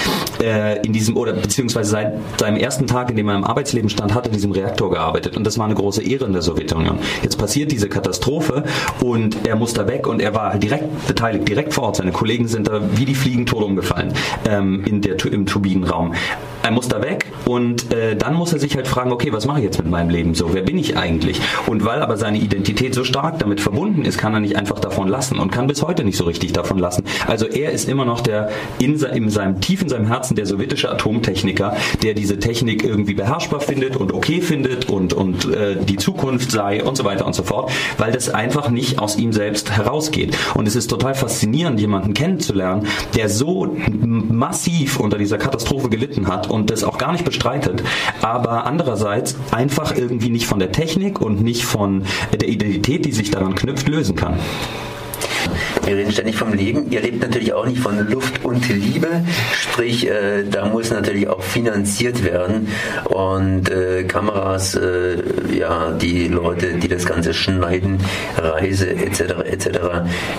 äh, 0.41 0.85
in 0.85 0.93
diesem, 0.93 1.17
oder 1.17 1.33
beziehungsweise 1.33 1.91
seit 1.91 2.13
seinem 2.39 2.57
ersten 2.57 2.87
Tag, 2.87 3.09
in 3.09 3.17
dem 3.17 3.29
er 3.29 3.35
im 3.35 3.43
Arbeitsleben 3.43 3.89
stand, 3.89 4.13
hat 4.13 4.27
in 4.27 4.33
diesem 4.33 4.51
Reaktor 4.51 4.91
gearbeitet. 4.91 5.37
Und 5.37 5.45
das 5.45 5.57
war 5.57 5.65
eine 5.65 5.75
große 5.75 6.03
Ehre 6.03 6.25
in 6.25 6.33
der 6.33 6.41
Sowjetunion. 6.41 6.99
Jetzt 7.21 7.37
passiert 7.37 7.71
diese 7.71 7.89
Katastrophe 7.89 8.63
und 9.01 9.47
er 9.47 9.55
muss 9.55 9.73
da 9.73 9.87
weg 9.87 10.07
und 10.07 10.21
er 10.21 10.33
war 10.33 10.57
direkt 10.57 11.07
beteiligt, 11.07 11.47
direkt 11.47 11.73
vor 11.73 11.85
Ort. 11.85 11.97
Seine 11.97 12.11
Kollegen 12.11 12.47
sind 12.47 12.67
da 12.67 12.81
wie 12.95 13.05
die 13.05 13.15
Fliegen 13.15 13.45
tot 13.45 13.63
umgefallen 13.63 14.13
ähm, 14.45 14.83
in 14.85 15.01
der, 15.01 15.23
im 15.25 15.45
Turbinenraum. 15.45 16.13
Er 16.63 16.71
muss 16.71 16.87
da 16.87 17.01
weg 17.01 17.25
und 17.43 17.91
äh, 17.93 18.15
dann 18.15 18.35
muss 18.35 18.53
er 18.53 18.59
sich 18.59 18.77
halt 18.77 18.87
fragen, 18.87 19.11
okay, 19.11 19.33
was 19.33 19.45
mache 19.45 19.59
ich 19.59 19.65
jetzt 19.65 19.79
mit 19.79 19.89
meinem 19.89 20.09
Leben 20.09 20.33
so? 20.33 20.53
Wer 20.53 20.61
bin 20.61 20.77
ich 20.77 20.95
eigentlich? 20.95 21.41
Und 21.67 21.83
weil 21.83 22.01
aber 22.01 22.15
seine 22.15 22.37
Identität 22.37 22.95
so 22.95 23.03
stark 23.03 23.37
damit 23.39 23.59
verbunden 23.59 24.05
ist, 24.05 24.17
kann 24.17 24.33
er 24.33 24.39
nicht 24.39 24.55
einfach 24.55 24.79
davon 24.79 25.09
lassen 25.09 25.39
und 25.39 25.51
kann 25.51 25.67
bis 25.67 25.83
heute 25.83 26.05
nicht 26.05 26.15
so 26.15 26.23
richtig 26.23 26.53
davon 26.53 26.79
lassen. 26.79 27.03
Also 27.27 27.47
er 27.47 27.71
ist 27.71 27.89
immer 27.89 28.05
noch 28.05 28.21
der 28.21 28.49
in, 28.79 28.97
in 28.97 29.29
seinem 29.29 29.59
tief 29.59 29.81
in 29.81 29.89
seinem 29.89 30.07
Herzen 30.07 30.37
der 30.37 30.45
sowjetische 30.45 30.89
Atomtechniker, 30.89 31.75
der 32.01 32.13
diese 32.13 32.39
Technik 32.39 32.85
irgendwie 32.85 33.13
beherrschbar 33.13 33.59
findet 33.59 33.97
und 33.97 34.13
okay 34.13 34.39
findet 34.39 34.89
und 34.89 35.11
und 35.11 35.53
äh, 35.53 35.75
die 35.75 35.97
Zukunft 35.97 36.49
sei 36.51 36.81
und 36.81 36.95
so 36.95 37.03
weiter 37.03 37.25
und 37.25 37.35
so 37.35 37.43
fort, 37.43 37.73
weil 37.97 38.13
das 38.13 38.29
einfach 38.29 38.69
nicht 38.69 38.99
aus 38.99 39.17
ihm 39.17 39.33
selbst 39.33 39.71
herausgeht. 39.71 40.37
Und 40.55 40.65
es 40.65 40.77
ist 40.77 40.87
total 40.87 41.13
faszinierend, 41.13 41.77
jemanden 41.81 42.13
kennenzulernen, 42.13 42.87
der 43.17 43.27
so 43.27 43.75
massiv 43.99 45.01
unter 45.01 45.17
dieser 45.17 45.37
Katastrophe 45.37 45.89
gelitten 45.89 46.27
hat 46.27 46.52
und 46.53 46.69
das 46.69 46.83
auch 46.83 46.99
gar 46.99 47.11
nicht 47.11 47.25
bestreitet, 47.25 47.83
aber 48.21 48.65
andererseits 48.65 49.35
einfach 49.51 49.95
irgendwie 49.95 50.29
nicht 50.29 50.45
von 50.45 50.59
der 50.59 50.71
Technik 50.71 51.19
und 51.19 51.41
nicht 51.41 51.65
von 51.65 52.03
der 52.31 52.47
Identität, 52.47 53.05
die 53.05 53.11
sich 53.11 53.31
daran 53.31 53.55
knüpft, 53.55 53.87
lösen 53.87 54.15
kann. 54.15 54.37
Wir 55.85 55.97
reden 55.97 56.11
ständig 56.11 56.37
vom 56.37 56.53
Leben. 56.53 56.89
Ihr 56.91 57.01
lebt 57.01 57.21
natürlich 57.21 57.53
auch 57.53 57.65
nicht 57.65 57.79
von 57.79 57.97
Luft 58.09 58.45
und 58.45 58.67
Liebe. 58.69 59.07
Sprich, 59.51 60.07
äh, 60.09 60.43
da 60.49 60.65
muss 60.65 60.91
natürlich 60.91 61.27
auch 61.27 61.41
finanziert 61.41 62.23
werden. 62.23 62.69
Und 63.05 63.69
äh, 63.69 64.03
Kameras, 64.03 64.75
äh, 64.75 65.17
ja, 65.53 65.91
die 65.91 66.29
Leute, 66.29 66.75
die 66.75 66.87
das 66.87 67.05
Ganze 67.05 67.33
schneiden, 67.33 67.99
Reise 68.37 68.91
etc. 68.91 69.21
etc. 69.45 69.67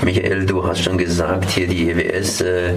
Michael, 0.03 0.47
du 0.47 0.67
hast 0.67 0.83
schon 0.83 0.97
gesagt, 0.97 1.51
hier 1.51 1.67
die 1.67 1.91
EWS, 1.91 2.41
äh, 2.41 2.73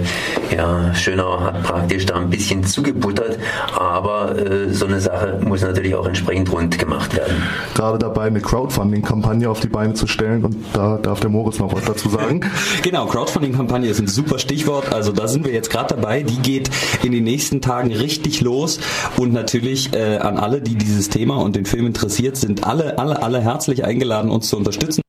ja, 0.54 0.94
Schönau 0.94 1.40
hat 1.40 1.62
praktisch 1.62 2.04
da 2.04 2.16
ein 2.16 2.28
bisschen 2.28 2.64
zugebuttert, 2.64 3.38
aber 3.78 4.36
äh, 4.38 4.72
so 4.72 4.86
eine 4.86 5.00
Sache 5.00 5.40
muss 5.42 5.62
natürlich 5.62 5.94
auch 5.94 6.06
entsprechend 6.06 6.52
rund 6.52 6.78
gemacht 6.78 7.16
werden. 7.16 7.42
Gerade 7.74 7.98
dabei 7.98 8.24
eine 8.24 8.40
Crowdfunding-Kampagne 8.40 9.48
auf 9.48 9.60
die 9.60 9.68
Beine 9.68 9.94
zu 9.94 10.06
stellen 10.06 10.44
und 10.44 10.56
da 10.74 10.98
darf 10.98 11.20
der 11.20 11.30
Moritz 11.30 11.58
noch 11.58 11.72
was 11.72 11.84
dazu 11.84 12.10
sagen. 12.10 12.40
genau, 12.82 13.06
Crowdfunding-Kampagne 13.06 13.88
ist 13.88 14.00
ein 14.00 14.08
super 14.08 14.38
Stichwort. 14.38 14.92
Also 14.92 15.12
da 15.12 15.28
sind 15.28 15.44
wir 15.44 15.52
jetzt 15.52 15.70
gerade 15.70 15.94
dabei. 15.94 16.22
Die 16.22 16.38
geht 16.38 16.70
in 17.02 17.12
den 17.12 17.24
nächsten 17.24 17.60
Tagen 17.60 17.92
richtig 17.92 18.40
los. 18.40 18.80
Und 19.16 19.32
natürlich 19.32 19.92
äh, 19.92 20.18
an 20.18 20.38
alle, 20.38 20.60
die 20.60 20.74
dieses 20.74 21.08
Thema 21.08 21.36
und 21.36 21.56
den 21.56 21.66
Film 21.66 21.86
interessiert, 21.86 22.36
sind 22.36 22.66
alle, 22.66 22.98
alle, 22.98 23.22
alle 23.22 23.40
herzlich 23.40 23.84
eingeladen, 23.84 24.30
uns 24.30 24.48
zu 24.48 24.56
unterstützen. 24.56 25.02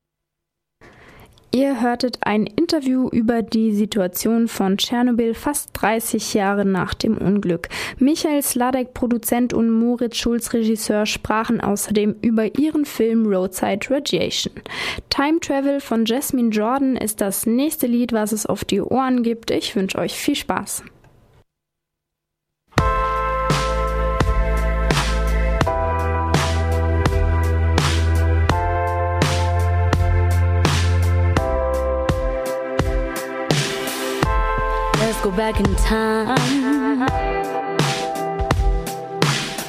Ihr 1.52 1.82
hörtet 1.82 2.20
ein 2.22 2.46
Interview 2.46 3.10
über 3.10 3.42
die 3.42 3.74
Situation 3.74 4.48
von 4.48 4.78
Tschernobyl 4.78 5.34
fast 5.34 5.72
30 5.74 6.36
Jahre 6.36 6.64
nach 6.64 6.94
dem 6.94 7.18
Unglück. 7.18 7.70
Michael 7.98 8.44
Sladek, 8.44 8.94
Produzent 8.94 9.54
und 9.54 9.72
Moritz 9.72 10.18
Schulz, 10.18 10.54
Regisseur, 10.54 11.08
sprachen 11.08 11.60
außerdem 11.60 12.18
über 12.22 12.60
ihren 12.60 12.86
Film 12.86 13.26
Roadside 13.26 13.90
Radiation. 13.90 14.54
Time 15.10 15.40
Travel 15.40 15.80
von 15.80 16.06
Jasmine 16.06 16.50
Jordan 16.50 16.96
ist 16.96 17.20
das 17.20 17.48
nächste 17.48 17.88
Lied, 17.88 18.14
was 18.14 18.32
es 18.32 18.46
auf 18.46 18.64
die 18.64 18.82
Ohren 18.82 19.24
gibt. 19.24 19.50
Ich 19.50 19.76
wünsche 19.76 19.98
euch 19.98 20.14
viel 20.14 20.36
Spaß. 20.36 20.84
Go 35.22 35.32
back 35.32 35.60
in 35.60 35.76
time 35.76 36.30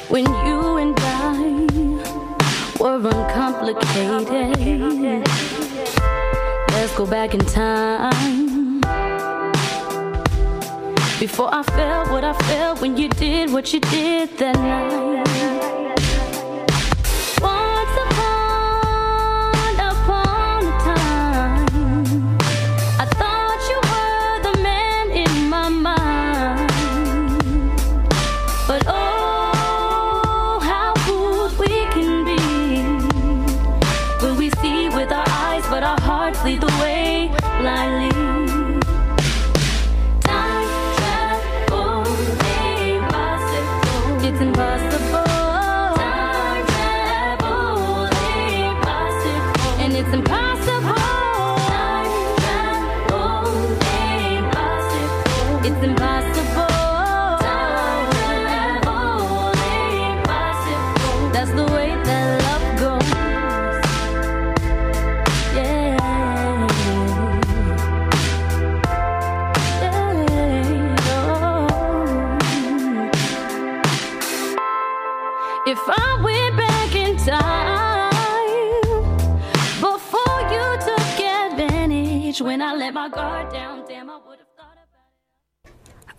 when 0.07 0.23
you 0.45 0.77
and 0.77 0.97
I 0.97 1.67
were 2.79 2.95
uncomplicated. 2.95 5.27
Let's 6.69 6.95
go 6.95 7.05
back 7.05 7.33
in 7.33 7.41
time 7.41 8.79
before 11.19 11.53
I 11.53 11.63
felt 11.63 12.11
what 12.11 12.23
I 12.23 12.31
felt 12.47 12.79
when 12.79 12.95
you 12.95 13.09
did 13.09 13.51
what 13.51 13.73
you 13.73 13.81
did 13.81 14.37
that 14.37 14.55
night. 14.55 15.60
It's 55.63 55.83
impossible. 55.83 56.20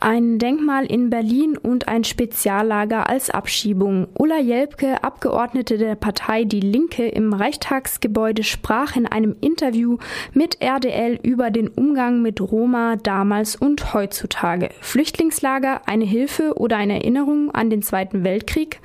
Ein 0.05 0.40
Denkmal 0.40 0.84
in 0.86 1.11
Berlin 1.11 1.57
und 1.57 1.86
ein 1.86 2.03
Speziallager 2.03 3.09
als 3.09 3.30
Abschiebung. 3.30 4.09
Ulla 4.18 4.40
Jelpke, 4.40 5.05
Abgeordnete 5.05 5.78
der 5.78 5.95
Partei 5.95 6.43
Die 6.43 6.59
Linke 6.59 7.07
im 7.07 7.32
Reichstagsgebäude, 7.32 8.43
sprach 8.43 8.97
in 8.97 9.07
einem 9.07 9.36
Interview 9.40 9.99
mit 10.32 10.61
RDL 10.61 11.20
über 11.22 11.53
den 11.53 11.68
Umgang 11.68 12.20
mit 12.20 12.40
Roma 12.40 12.97
damals 12.97 13.55
und 13.55 13.95
heutzutage. 13.95 14.70
Flüchtlingslager, 14.80 15.82
eine 15.86 16.05
Hilfe 16.05 16.55
oder 16.59 16.78
eine 16.78 16.95
Erinnerung 16.95 17.53
an 17.53 17.70
den 17.70 17.82
Zweiten 17.82 18.24
Weltkrieg? 18.24 18.80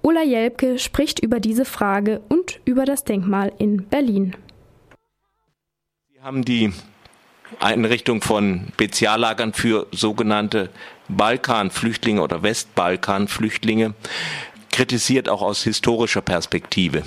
Ulla 0.00 0.22
Jelpke 0.22 0.78
spricht 0.78 1.22
über 1.22 1.38
diese 1.38 1.66
Frage 1.66 2.22
und 2.30 2.60
über 2.64 2.86
das 2.86 3.04
Denkmal 3.04 3.52
in 3.58 3.84
Berlin. 3.88 4.34
Wir 6.08 6.22
haben 6.22 6.46
die 6.46 6.72
Einrichtung 7.60 8.22
von 8.22 8.68
Speziallagern 8.74 9.52
für 9.52 9.86
sogenannte 9.92 10.70
Balkanflüchtlinge 11.08 12.22
oder 12.22 12.42
Westbalkanflüchtlinge 12.42 13.94
kritisiert, 14.70 15.28
auch 15.28 15.42
aus 15.42 15.62
historischer 15.62 16.22
Perspektive. 16.22 17.02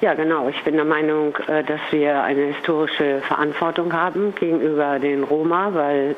Ja, 0.00 0.14
genau. 0.14 0.48
Ich 0.48 0.60
bin 0.64 0.74
der 0.74 0.84
Meinung, 0.84 1.36
äh, 1.46 1.62
dass 1.62 1.80
wir 1.90 2.22
eine 2.22 2.46
historische 2.54 3.20
Verantwortung 3.20 3.92
haben 3.92 4.34
gegenüber 4.34 4.98
den 4.98 5.22
Roma, 5.22 5.72
weil 5.74 6.16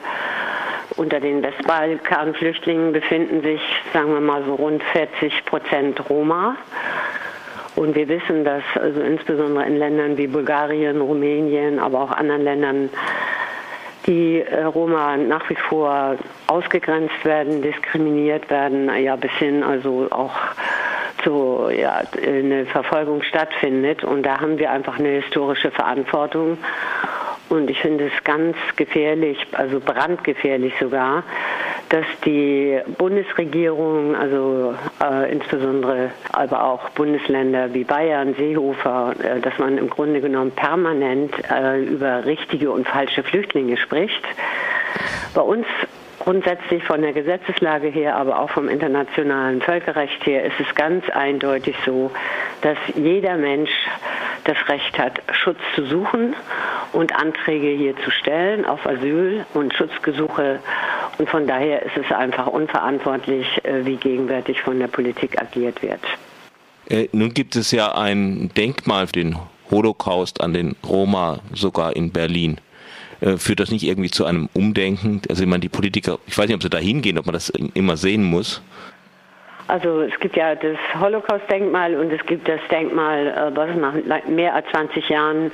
unter 0.97 1.21
den 1.21 1.43
Westbalkanflüchtlingen 1.43 2.93
befinden 2.93 3.43
sich, 3.43 3.61
sagen 3.93 4.13
wir 4.13 4.21
mal, 4.21 4.43
so 4.45 4.55
rund 4.55 4.83
40 4.93 5.45
Prozent 5.45 6.09
Roma. 6.09 6.57
Und 7.77 7.95
wir 7.97 8.09
wissen, 8.09 8.45
dass 8.45 8.63
also 8.75 9.01
insbesondere 9.01 9.67
in 9.67 9.77
Ländern 9.77 10.17
wie 10.17 10.27
Bulgarien, 10.27 11.01
Rumänien, 11.01 11.79
aber 11.79 12.01
auch 12.01 12.11
anderen 12.13 12.43
Ländern 12.43 12.91
die 14.07 14.41
äh, 14.41 14.65
Roma 14.65 15.17
nach 15.17 15.49
wie 15.49 15.57
vor 15.57 16.17
ausgegrenzt 16.47 17.25
werden, 17.25 17.63
diskriminiert 17.63 18.51
werden, 18.51 18.91
ja 19.03 19.17
bis 19.17 19.33
hin 19.33 19.63
also 19.63 20.09
auch 20.11 20.35
zu 21.23 21.71
ja, 21.71 22.03
eine 22.23 22.67
Verfolgung 22.67 23.23
stattfindet. 23.23 24.05
Und 24.05 24.25
da 24.25 24.41
haben 24.41 24.59
wir 24.59 24.71
einfach 24.71 24.99
eine 24.99 25.21
historische 25.21 25.71
Verantwortung. 25.71 26.59
Und 27.49 27.69
ich 27.71 27.81
finde 27.81 28.07
es 28.07 28.25
ganz 28.25 28.57
gefährlich, 28.77 29.39
also 29.53 29.79
brandgefährlich 29.81 30.73
sogar, 30.81 31.25
dass 31.91 32.07
die 32.25 32.81
Bundesregierung, 32.99 34.17
also 34.17 34.75
äh, 35.03 35.31
insbesondere 35.31 36.11
aber 36.33 36.65
auch 36.65 36.89
Bundesländer 36.91 37.73
wie 37.75 37.85
Bayern, 37.85 38.35
Seehofer, 38.35 39.15
äh, 39.23 39.41
dass 39.41 39.59
man 39.59 39.79
im 39.79 39.91
Grunde 39.91 40.21
genommen 40.21 40.51
permanent 40.53 41.33
äh, 41.51 41.83
über 41.83 42.25
richtige 42.25 42.71
und 42.71 42.89
falsche 42.89 43.23
Flüchtlinge 43.23 43.77
spricht. 43.77 44.25
Bei 45.35 45.43
uns 45.43 45.67
grundsätzlich 46.21 46.83
von 46.85 47.03
der 47.03 47.13
Gesetzeslage 47.13 47.89
her, 47.89 48.17
aber 48.17 48.41
auch 48.41 48.51
vom 48.51 48.69
internationalen 48.69 49.61
Völkerrecht 49.61 50.25
her 50.27 50.45
ist 50.45 50.59
es 50.59 50.75
ganz 50.75 51.09
eindeutig 51.11 51.77
so, 51.85 52.11
dass 52.63 52.79
jeder 52.95 53.37
Mensch 53.37 53.71
das 54.45 54.57
Recht 54.69 54.99
hat, 54.99 55.21
Schutz 55.33 55.59
zu 55.75 55.85
suchen 55.85 56.35
und 56.95 57.15
Anträge 57.15 57.69
hier 57.69 57.97
zu 57.97 58.11
stellen 58.11 58.65
auf 58.65 58.87
Asyl 58.87 59.45
und 59.55 59.75
Schutzgesuche. 59.75 60.61
Und 61.19 61.29
von 61.29 61.47
daher 61.47 61.83
ist 61.83 61.97
es 61.97 62.11
einfach 62.11 62.47
unverantwortlich, 62.47 63.47
äh, 63.65 63.85
wie 63.85 63.97
gegenwärtig 63.97 64.63
von 64.63 64.79
der 64.79 64.89
Politik 64.89 65.41
agiert 65.41 65.83
wird. 65.83 66.01
Äh, 66.89 67.09
nun 67.13 67.35
gibt 67.35 67.57
es 67.57 67.71
ja 67.71 67.95
ein 67.95 68.51
Denkmal 68.57 69.07
für 69.07 69.15
den 69.15 69.37
Holocaust 69.71 70.41
an 70.41 70.53
den 70.53 70.77
Roma 70.87 71.41
sogar 71.53 71.97
in 71.97 72.11
Berlin. 72.11 72.59
Äh, 73.21 73.37
führt 73.39 73.61
das 73.61 73.71
nicht 73.71 73.85
irgendwie 73.85 74.11
zu 74.11 74.25
einem 74.25 74.49
Umdenken? 74.53 75.23
Also 75.29 75.43
ich 75.43 75.49
meine, 75.49 75.61
die 75.61 75.69
Politiker, 75.69 76.19
ich 76.27 76.37
weiß 76.37 76.47
nicht, 76.47 76.57
ob 76.57 76.63
sie 76.63 76.71
da 76.71 76.79
hingehen, 76.79 77.19
ob 77.19 77.27
man 77.27 77.33
das 77.33 77.51
immer 77.51 77.97
sehen 77.97 78.25
muss. 78.25 78.63
Also 79.67 80.03
es 80.03 80.19
gibt 80.21 80.37
ja 80.37 80.55
das 80.55 80.77
Holocaust-Denkmal 81.01 81.95
und 81.95 82.13
es 82.13 82.25
gibt 82.27 82.49
das 82.49 82.61
Denkmal, 82.71 83.29
äh, 83.29 83.57
was 83.57 83.75
nach 83.77 84.25
mehr 84.27 84.55
als 84.55 84.67
20 84.69 85.09
Jahren 85.09 85.51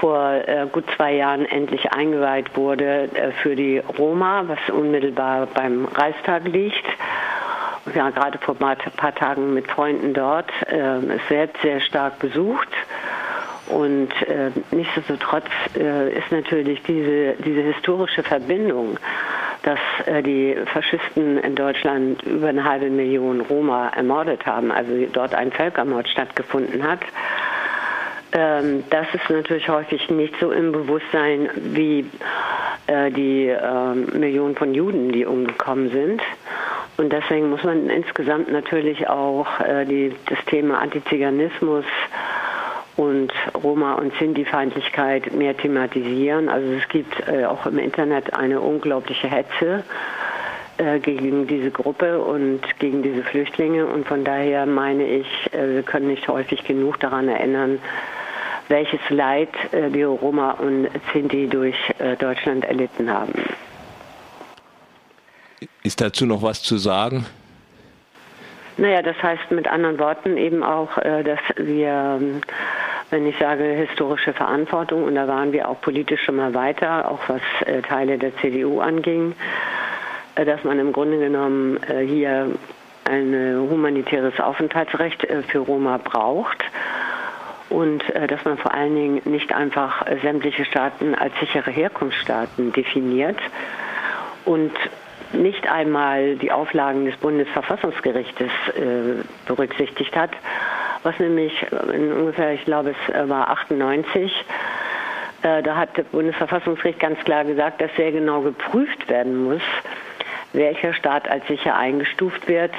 vor 0.00 0.32
äh, 0.46 0.66
gut 0.72 0.84
zwei 0.96 1.14
Jahren 1.14 1.44
endlich 1.44 1.92
eingeweiht 1.92 2.56
wurde 2.56 3.08
äh, 3.14 3.32
für 3.42 3.54
die 3.54 3.78
Roma, 3.78 4.44
was 4.46 4.58
unmittelbar 4.74 5.46
beim 5.46 5.84
Reichstag 5.84 6.44
liegt. 6.44 6.84
Und 7.86 7.94
ja, 7.94 8.10
gerade 8.10 8.38
vor 8.38 8.56
ein 8.60 8.76
paar 8.96 9.14
Tagen 9.14 9.54
mit 9.54 9.70
Freunden 9.70 10.12
dort. 10.12 10.50
Es 10.66 11.30
wird 11.30 11.56
sehr 11.62 11.80
stark 11.80 12.18
besucht. 12.18 12.68
Und 13.70 14.10
äh, 14.22 14.50
nichtsdestotrotz 14.70 15.46
äh, 15.76 16.12
ist 16.18 16.30
natürlich 16.30 16.82
diese, 16.82 17.34
diese 17.44 17.60
historische 17.60 18.22
Verbindung, 18.22 18.98
dass 19.62 19.78
äh, 20.06 20.22
die 20.22 20.56
Faschisten 20.72 21.38
in 21.38 21.54
Deutschland 21.54 22.22
über 22.22 22.48
eine 22.48 22.64
halbe 22.64 22.90
Million 22.90 23.40
Roma 23.42 23.88
ermordet 23.94 24.44
haben, 24.46 24.70
also 24.72 24.90
dort 25.12 25.34
ein 25.34 25.52
Völkermord 25.52 26.08
stattgefunden 26.08 26.82
hat. 26.82 27.00
Ähm, 28.32 28.84
das 28.90 29.06
ist 29.12 29.28
natürlich 29.28 29.68
häufig 29.68 30.08
nicht 30.10 30.34
so 30.40 30.52
im 30.52 30.72
Bewusstsein 30.72 31.48
wie 31.54 32.06
äh, 32.86 33.10
die 33.10 33.48
äh, 33.48 33.94
Millionen 34.16 34.56
von 34.56 34.74
Juden, 34.74 35.12
die 35.12 35.26
umgekommen 35.26 35.90
sind. 35.90 36.22
Und 36.96 37.12
deswegen 37.12 37.50
muss 37.50 37.64
man 37.64 37.88
insgesamt 37.88 38.52
natürlich 38.52 39.08
auch 39.08 39.46
äh, 39.60 39.84
die, 39.84 40.14
das 40.26 40.38
Thema 40.46 40.80
Antiziganismus 40.80 41.84
und 43.00 43.32
Roma- 43.54 43.94
und 43.94 44.12
Sinti-Feindlichkeit 44.18 45.32
mehr 45.32 45.56
thematisieren. 45.56 46.48
Also 46.50 46.72
es 46.72 46.86
gibt 46.88 47.26
äh, 47.26 47.46
auch 47.46 47.64
im 47.64 47.78
Internet 47.78 48.34
eine 48.34 48.60
unglaubliche 48.60 49.28
Hetze 49.28 49.84
äh, 50.80 50.98
gegen 50.98 51.46
diese 51.46 51.70
Gruppe 51.70 52.20
und 52.20 52.60
gegen 52.78 53.02
diese 53.02 53.22
Flüchtlinge. 53.22 53.86
Und 53.86 54.06
von 54.06 54.24
daher 54.24 54.64
meine 54.64 55.06
ich, 55.06 55.26
äh, 55.52 55.74
wir 55.74 55.82
können 55.82 56.08
nicht 56.08 56.26
häufig 56.28 56.64
genug 56.64 56.98
daran 57.00 57.28
erinnern, 57.28 57.78
welches 58.68 59.00
Leid 59.10 59.50
äh, 59.72 59.90
die 59.90 60.04
Roma 60.04 60.52
und 60.52 60.88
Sinti 61.12 61.48
durch 61.48 61.76
Deutschland 62.18 62.64
erlitten 62.64 63.10
haben. 63.10 63.32
Ist 65.82 66.00
dazu 66.00 66.24
noch 66.24 66.42
was 66.42 66.62
zu 66.62 66.78
sagen? 66.78 67.26
Naja, 68.78 69.02
das 69.02 69.22
heißt 69.22 69.50
mit 69.50 69.68
anderen 69.68 69.98
Worten 69.98 70.38
eben 70.38 70.62
auch, 70.62 70.94
dass 70.94 71.40
wir, 71.56 72.18
ähm, 72.20 72.40
wenn 73.10 73.26
ich 73.26 73.36
sage 73.38 73.64
historische 73.64 74.32
Verantwortung, 74.32 75.04
und 75.04 75.14
da 75.14 75.28
waren 75.28 75.52
wir 75.52 75.68
auch 75.68 75.80
politisch 75.80 76.22
schon 76.24 76.36
mal 76.36 76.54
weiter, 76.54 77.10
auch 77.10 77.20
was 77.28 77.42
äh, 77.66 77.82
Teile 77.82 78.18
der 78.18 78.36
CDU 78.36 78.80
anging, 78.80 79.34
äh, 80.36 80.44
dass 80.44 80.64
man 80.64 80.78
im 80.78 80.92
Grunde 80.92 81.18
genommen 81.18 81.78
hier 82.06 82.50
ein 83.04 83.56
humanitäres 83.68 84.38
Aufenthaltsrecht 84.38 85.26
für 85.48 85.58
Roma 85.58 85.98
braucht. 85.98 86.62
Und 87.68 88.02
dass 88.28 88.44
man 88.44 88.58
vor 88.58 88.74
allen 88.74 88.94
Dingen 88.94 89.22
nicht 89.24 89.52
einfach 89.52 90.04
sämtliche 90.22 90.64
Staaten 90.64 91.14
als 91.14 91.32
sichere 91.40 91.70
Herkunftsstaaten 91.70 92.72
definiert 92.72 93.38
und 94.44 94.72
nicht 95.32 95.70
einmal 95.70 96.36
die 96.36 96.52
Auflagen 96.52 97.04
des 97.04 97.16
Bundesverfassungsgerichtes 97.16 98.50
äh, 98.74 99.24
berücksichtigt 99.46 100.16
hat, 100.16 100.30
was 101.02 101.18
nämlich 101.18 101.52
in 101.92 102.12
ungefähr, 102.12 102.52
ich 102.52 102.64
glaube, 102.64 102.90
es 102.90 103.28
war 103.28 103.50
98, 103.50 104.44
äh, 105.42 105.62
da 105.62 105.76
hat 105.76 105.96
das 105.96 106.06
Bundesverfassungsgericht 106.06 107.00
ganz 107.00 107.18
klar 107.20 107.44
gesagt, 107.44 107.80
dass 107.80 107.90
sehr 107.96 108.12
genau 108.12 108.42
geprüft 108.42 109.08
werden 109.08 109.44
muss, 109.44 109.62
welcher 110.52 110.92
Staat 110.94 111.28
als 111.28 111.46
sicher 111.46 111.76
eingestuft 111.76 112.48
wird 112.48 112.72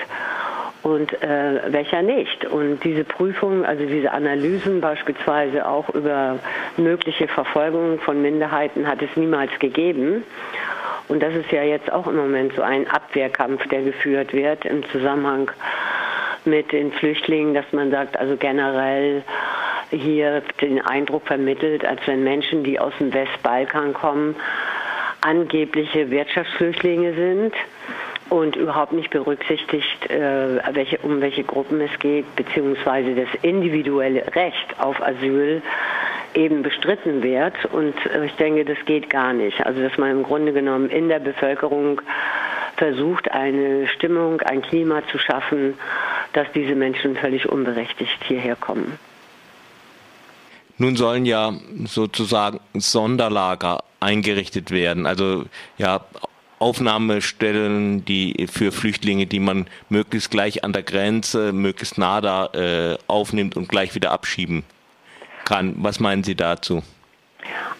und 0.84 1.22
äh, 1.22 1.62
welcher 1.68 2.02
nicht. 2.02 2.46
Und 2.46 2.84
diese 2.84 3.04
Prüfungen, 3.04 3.66
also 3.66 3.86
diese 3.86 4.12
Analysen 4.12 4.82
beispielsweise 4.82 5.68
auch 5.68 5.90
über 5.90 6.40
mögliche 6.78 7.28
Verfolgung 7.28 8.00
von 8.00 8.22
Minderheiten 8.22 8.88
hat 8.88 9.02
es 9.02 9.16
niemals 9.16 9.52
gegeben. 9.60 10.24
Und 11.08 11.22
das 11.22 11.34
ist 11.36 11.52
ja 11.52 11.64
jetzt 11.64 11.92
auch 11.92 12.08
im 12.08 12.16
Moment 12.16 12.54
so 12.56 12.62
ein 12.62 12.88
Abwehrkampf, 12.88 13.68
der 13.68 13.82
geführt 13.82 14.34
wird 14.34 14.66
im 14.66 14.88
Zusammenhang 14.90 15.52
mit 16.46 16.72
den 16.72 16.92
Flüchtlingen, 16.92 17.54
dass 17.54 17.66
man 17.72 17.92
sagt, 17.92 18.18
also 18.18 18.36
generell 18.38 19.24
hier 19.92 20.42
den 20.62 20.82
Eindruck 20.82 21.28
vermittelt, 21.28 21.86
als 21.86 22.00
wenn 22.06 22.24
Menschen, 22.24 22.64
die 22.64 22.80
aus 22.80 22.94
dem 23.00 23.14
Westbalkan 23.14 23.94
kommen, 23.94 24.36
angebliche 25.22 26.10
Wirtschaftsflüchtlinge 26.10 27.14
sind 27.14 27.54
und 28.30 28.56
überhaupt 28.56 28.94
nicht 28.94 29.10
berücksichtigt, 29.10 30.10
äh, 30.10 30.60
welche, 30.74 30.98
um 31.00 31.22
welche 31.22 31.44
Gruppen 31.44 31.82
es 31.82 32.00
geht, 32.00 32.36
beziehungsweise 32.36 33.14
das 33.14 33.28
individuelle 33.42 34.24
Recht 34.36 34.80
auf 34.80 35.02
Asyl 35.02 35.62
eben 36.34 36.64
bestritten 36.64 37.22
wird. 37.24 37.66
Und 37.66 37.94
äh, 38.06 38.26
ich 38.26 38.34
denke, 38.36 38.64
das 38.64 38.78
geht 38.86 39.10
gar 39.10 39.34
nicht. 39.34 39.66
Also 39.66 39.82
dass 39.82 39.98
man 39.98 40.12
im 40.12 40.24
Grunde 40.24 40.54
genommen 40.54 40.90
in 40.90 41.10
der 41.10 41.20
Bevölkerung 41.20 42.02
versucht, 42.78 43.32
eine 43.32 43.88
Stimmung, 43.88 44.42
ein 44.42 44.62
Klima 44.62 45.02
zu 45.12 45.18
schaffen, 45.18 45.76
dass 46.34 46.48
diese 46.54 46.76
Menschen 46.76 47.16
völlig 47.16 47.48
unberechtigt 47.48 48.24
hierher 48.28 48.56
kommen. 48.56 48.98
Nun 50.78 50.96
sollen 50.96 51.26
ja 51.26 51.54
sozusagen 51.86 52.60
Sonderlager 52.74 53.84
eingerichtet 54.00 54.72
werden. 54.72 55.06
Also 55.06 55.46
ja, 55.78 56.06
Aufnahmestellen, 56.58 58.06
die 58.06 58.48
für 58.52 58.72
Flüchtlinge, 58.72 59.26
die 59.26 59.40
man 59.40 59.68
möglichst 59.90 60.32
gleich 60.32 60.64
an 60.64 60.74
der 60.74 60.84
Grenze, 60.84 61.54
möglichst 61.54 61.98
nah 61.98 62.22
da 62.22 62.46
äh, 62.54 62.98
aufnimmt 63.08 63.58
und 63.58 63.68
gleich 63.68 63.96
wieder 63.96 64.12
abschieben 64.12 64.64
kann. 65.46 65.76
Was 65.80 66.00
meinen 66.00 66.24
Sie 66.24 66.36
dazu? 66.36 66.84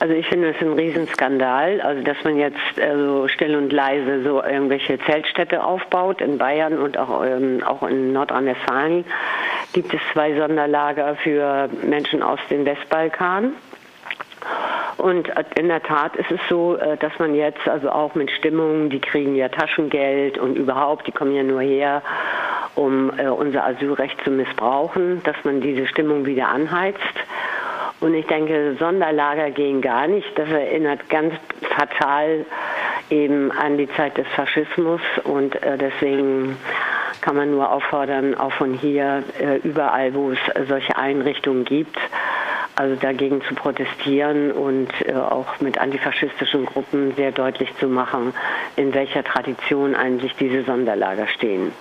Also 0.02 0.16
ich 0.16 0.26
finde 0.26 0.50
es 0.50 0.60
ein 0.60 0.74
Riesenskandal, 0.74 1.80
also 1.80 2.02
dass 2.02 2.18
man 2.24 2.36
jetzt 2.36 2.58
also 2.82 3.28
still 3.28 3.56
und 3.56 3.72
leise 3.72 4.24
so 4.24 4.42
irgendwelche 4.42 4.98
Zeltstädte 4.98 5.64
aufbaut 5.64 6.22
in 6.22 6.40
Bayern 6.40 6.80
und 6.80 6.98
auch, 6.98 7.24
ähm, 7.24 7.62
auch 7.64 7.84
in 7.84 8.12
Nordrhein-Westfalen 8.12 9.06
gibt 9.74 9.94
es 9.94 10.00
zwei 10.12 10.36
Sonderlager 10.36 11.18
für 11.18 11.70
Menschen 11.84 12.24
aus 12.24 12.40
dem 12.50 12.66
Westbalkan. 12.66 13.54
Und 14.98 15.32
in 15.54 15.68
der 15.68 15.84
Tat 15.84 16.16
ist 16.16 16.32
es 16.32 16.40
so, 16.50 16.78
äh, 16.78 16.98
dass 16.98 17.20
man 17.20 17.36
jetzt 17.36 17.68
also 17.68 17.92
auch 17.92 18.16
mit 18.16 18.32
Stimmungen, 18.32 18.90
die 18.90 19.02
kriegen 19.02 19.36
ja 19.36 19.50
Taschengeld 19.50 20.40
und 20.40 20.56
überhaupt, 20.56 21.06
die 21.06 21.12
kommen 21.12 21.36
ja 21.36 21.44
nur 21.44 21.62
her, 21.62 22.02
um 22.74 23.12
äh, 23.20 23.28
unser 23.28 23.68
Asylrecht 23.68 24.20
zu 24.24 24.32
missbrauchen, 24.32 25.22
dass 25.26 25.36
man 25.44 25.62
diese 25.62 25.86
Stimmung 25.86 26.26
wieder 26.26 26.48
anheizt. 26.48 26.98
Und 28.02 28.16
ich 28.16 28.26
denke, 28.26 28.76
Sonderlager 28.80 29.52
gehen 29.52 29.80
gar 29.80 30.08
nicht. 30.08 30.28
Das 30.36 30.50
erinnert 30.50 31.08
ganz 31.10 31.36
fatal 31.62 32.46
eben 33.12 33.52
an 33.52 33.78
die 33.78 33.88
Zeit 33.96 34.18
des 34.18 34.28
Faschismus 34.36 35.02
und 35.24 35.56
äh, 35.62 35.78
deswegen 35.78 36.58
kann 37.22 37.36
man 37.36 37.52
nur 37.52 37.72
auffordern, 37.72 38.36
auch 38.36 38.52
von 38.54 38.74
hier 38.74 39.24
äh, 39.40 39.58
überall, 39.58 40.14
wo 40.16 40.32
es 40.32 40.40
solche 40.68 40.98
Einrichtungen 40.98 41.66
gibt, 41.66 41.98
also 42.76 42.96
dagegen 42.96 43.44
zu 43.44 43.54
protestieren 43.54 44.52
und 44.52 44.90
äh, 45.06 45.14
auch 45.14 45.60
mit 45.60 45.78
antifaschistischen 45.78 46.66
Gruppen 46.66 47.14
sehr 47.16 47.32
deutlich 47.32 47.70
zu 47.80 47.88
machen, 47.88 48.34
in 48.78 48.94
welcher 48.96 49.24
Tradition 49.24 49.94
eigentlich 49.94 50.34
diese 50.40 50.64
Sonderlager 50.64 51.28
stehen. 51.28 51.72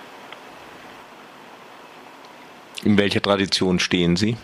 In 2.84 2.98
welcher 2.98 3.22
Tradition 3.22 3.78
stehen 3.78 4.16
sie? 4.16 4.36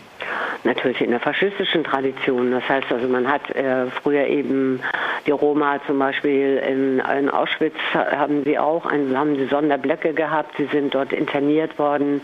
Natürlich 0.67 1.01
in 1.01 1.09
der 1.09 1.19
faschistischen 1.19 1.83
Tradition. 1.83 2.51
Das 2.51 2.67
heißt 2.69 2.91
also, 2.91 3.07
man 3.07 3.27
hat 3.27 3.49
äh, 3.55 3.87
früher 4.03 4.27
eben 4.27 4.81
die 5.25 5.31
Roma 5.31 5.79
zum 5.87 5.97
Beispiel 5.97 6.57
in, 6.57 6.99
in, 6.99 7.29
Auschwitz 7.29 7.75
haben 7.93 8.43
sie 8.43 8.59
auch, 8.59 8.85
ein, 8.85 9.17
haben 9.17 9.35
sie 9.35 9.45
Sonderblöcke 9.47 10.13
gehabt. 10.13 10.55
Sie 10.57 10.65
sind 10.65 10.93
dort 10.93 11.11
interniert 11.11 11.79
worden, 11.79 12.21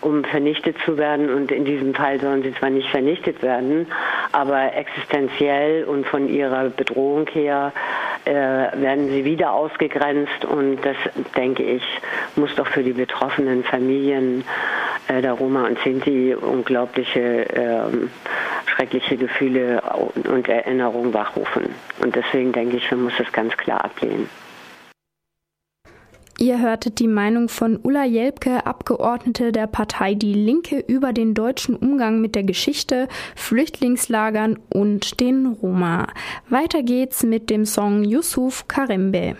um 0.00 0.24
vernichtet 0.24 0.76
zu 0.84 0.98
werden. 0.98 1.32
Und 1.32 1.50
in 1.50 1.64
diesem 1.64 1.94
Fall 1.94 2.20
sollen 2.20 2.42
sie 2.42 2.54
zwar 2.54 2.70
nicht 2.70 2.88
vernichtet 2.90 3.42
werden, 3.42 3.86
aber 4.32 4.74
existenziell 4.74 5.84
und 5.84 6.06
von 6.06 6.28
ihrer 6.28 6.68
Bedrohung 6.68 7.26
her 7.32 7.72
äh, 8.24 8.32
werden 8.32 9.08
sie 9.08 9.24
wieder 9.24 9.52
ausgegrenzt. 9.52 10.44
Und 10.44 10.78
das, 10.84 10.96
denke 11.36 11.62
ich, 11.62 11.82
muss 12.34 12.54
doch 12.56 12.66
für 12.66 12.82
die 12.82 12.92
betroffenen 12.92 13.64
Familien 13.64 14.44
äh, 15.08 15.22
der 15.22 15.32
Roma 15.32 15.66
und 15.66 15.78
Sinti 15.80 16.34
unglaubliche, 16.34 17.46
ähm, 17.84 18.10
schreckliche 18.66 19.16
Gefühle 19.16 19.82
und 20.28 20.48
Erinnerungen 20.48 21.12
wachrufen. 21.14 21.74
Und 22.00 22.14
deswegen 22.14 22.52
denke 22.52 22.76
ich, 22.76 22.90
man 22.90 23.04
muss 23.04 23.14
das 23.18 23.30
ganz 23.32 23.56
klar 23.56 23.84
ablehnen. 23.84 24.28
Ihr 26.38 26.60
hörtet 26.60 26.98
die 26.98 27.08
Meinung 27.08 27.48
von 27.48 27.78
Ulla 27.82 28.04
Jelpke, 28.04 28.66
Abgeordnete 28.66 29.52
der 29.52 29.66
Partei 29.66 30.14
Die 30.14 30.34
Linke, 30.34 30.84
über 30.86 31.14
den 31.14 31.32
deutschen 31.32 31.74
Umgang 31.74 32.20
mit 32.20 32.34
der 32.34 32.42
Geschichte, 32.42 33.08
Flüchtlingslagern 33.34 34.58
und 34.68 35.18
den 35.20 35.46
Roma. 35.46 36.08
Weiter 36.50 36.82
geht's 36.82 37.22
mit 37.22 37.48
dem 37.48 37.64
Song 37.64 38.04
Yusuf 38.04 38.68
Karembe. 38.68 39.36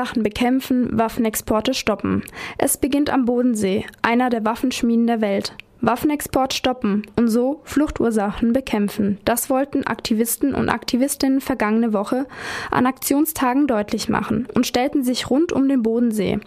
Fluchtursachen 0.00 0.22
bekämpfen, 0.22 0.98
Waffenexporte 0.98 1.74
stoppen. 1.74 2.22
Es 2.56 2.78
beginnt 2.78 3.10
am 3.10 3.26
Bodensee, 3.26 3.84
einer 4.00 4.30
der 4.30 4.46
Waffenschmieden 4.46 5.06
der 5.06 5.20
Welt. 5.20 5.52
Waffenexport 5.82 6.54
stoppen 6.54 7.02
und 7.16 7.28
so 7.28 7.60
Fluchtursachen 7.64 8.54
bekämpfen. 8.54 9.18
Das 9.26 9.50
wollten 9.50 9.86
Aktivisten 9.86 10.54
und 10.54 10.70
Aktivistinnen 10.70 11.42
vergangene 11.42 11.92
Woche 11.92 12.26
an 12.70 12.86
Aktionstagen 12.86 13.66
deutlich 13.66 14.08
machen 14.08 14.48
und 14.54 14.66
stellten 14.66 15.04
sich 15.04 15.28
rund 15.28 15.52
um 15.52 15.68
den 15.68 15.82
Bodensee. 15.82 16.38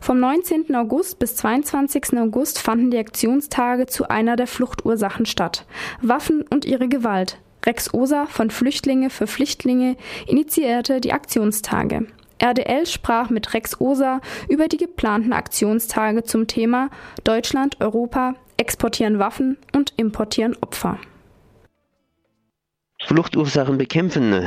Vom 0.00 0.20
19. 0.20 0.72
August 0.76 1.18
bis 1.18 1.34
22. 1.34 2.18
August 2.18 2.60
fanden 2.60 2.92
die 2.92 2.98
Aktionstage 2.98 3.86
zu 3.86 4.08
einer 4.08 4.36
der 4.36 4.46
Fluchtursachen 4.46 5.26
statt. 5.26 5.66
Waffen 6.00 6.44
und 6.50 6.64
ihre 6.64 6.88
Gewalt. 6.88 7.38
Rex 7.66 7.92
Osa 7.92 8.26
von 8.26 8.50
Flüchtlinge 8.50 9.10
für 9.10 9.26
Flüchtlinge 9.26 9.96
initiierte 10.26 11.00
die 11.00 11.12
Aktionstage. 11.12 12.06
RDL 12.42 12.86
sprach 12.86 13.30
mit 13.30 13.54
Rex 13.54 13.80
Osa 13.80 14.20
über 14.48 14.66
die 14.66 14.76
geplanten 14.76 15.32
Aktionstage 15.32 16.24
zum 16.24 16.48
Thema 16.48 16.90
Deutschland, 17.22 17.80
Europa, 17.80 18.34
exportieren 18.56 19.20
Waffen 19.20 19.58
und 19.74 19.94
importieren 19.96 20.56
Opfer. 20.60 20.98
Fluchtursachen 23.04 23.78
bekämpfen. 23.78 24.44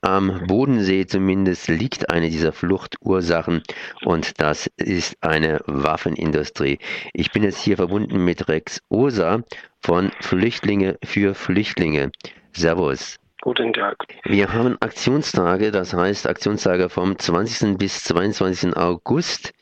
Am 0.00 0.46
Bodensee 0.46 1.06
zumindest 1.06 1.68
liegt 1.68 2.10
eine 2.10 2.30
dieser 2.30 2.52
Fluchtursachen 2.52 3.62
und 4.04 4.40
das 4.40 4.70
ist 4.76 5.16
eine 5.22 5.60
Waffenindustrie. 5.66 6.78
Ich 7.14 7.32
bin 7.32 7.42
jetzt 7.42 7.58
hier 7.58 7.76
verbunden 7.76 8.24
mit 8.24 8.48
Rex 8.48 8.80
Osa 8.90 9.42
von 9.80 10.12
Flüchtlinge 10.20 10.98
für 11.02 11.34
Flüchtlinge. 11.34 12.12
Servus. 12.52 13.18
Guten 13.40 13.72
Tag. 13.72 13.96
Wir 14.24 14.52
haben 14.52 14.76
Aktionstage, 14.80 15.70
das 15.70 15.94
heißt 15.94 16.26
Aktionstage 16.26 16.88
vom 16.88 17.16
20. 17.16 17.78
bis 17.78 18.02
22. 18.02 18.76
August. 18.76 19.52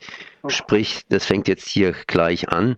Sprich, 0.49 1.03
das 1.11 1.27
fängt 1.27 1.47
jetzt 1.47 1.68
hier 1.68 1.95
gleich 2.07 2.49
an 2.49 2.77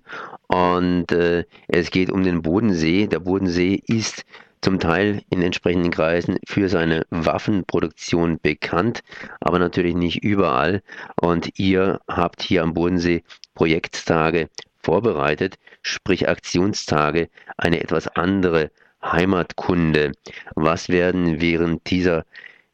und 0.48 1.12
äh, 1.12 1.44
es 1.68 1.92
geht 1.92 2.10
um 2.10 2.24
den 2.24 2.42
Bodensee. 2.42 3.06
Der 3.06 3.20
Bodensee 3.20 3.80
ist 3.86 4.24
zum 4.60 4.80
Teil 4.80 5.22
in 5.30 5.40
entsprechenden 5.40 5.92
Kreisen 5.92 6.38
für 6.44 6.68
seine 6.68 7.06
Waffenproduktion 7.10 8.40
bekannt, 8.42 9.02
aber 9.38 9.60
natürlich 9.60 9.94
nicht 9.94 10.24
überall. 10.24 10.82
Und 11.20 11.60
ihr 11.60 12.00
habt 12.08 12.42
hier 12.42 12.64
am 12.64 12.74
Bodensee 12.74 13.22
Projekttage 13.54 14.48
vorbereitet, 14.82 15.58
sprich 15.82 16.28
Aktionstage, 16.28 17.28
eine 17.56 17.80
etwas 17.80 18.08
andere 18.08 18.72
Heimatkunde. 19.02 20.12
Was 20.54 20.88
werden 20.88 21.40
während 21.40 21.88
dieser, 21.90 22.24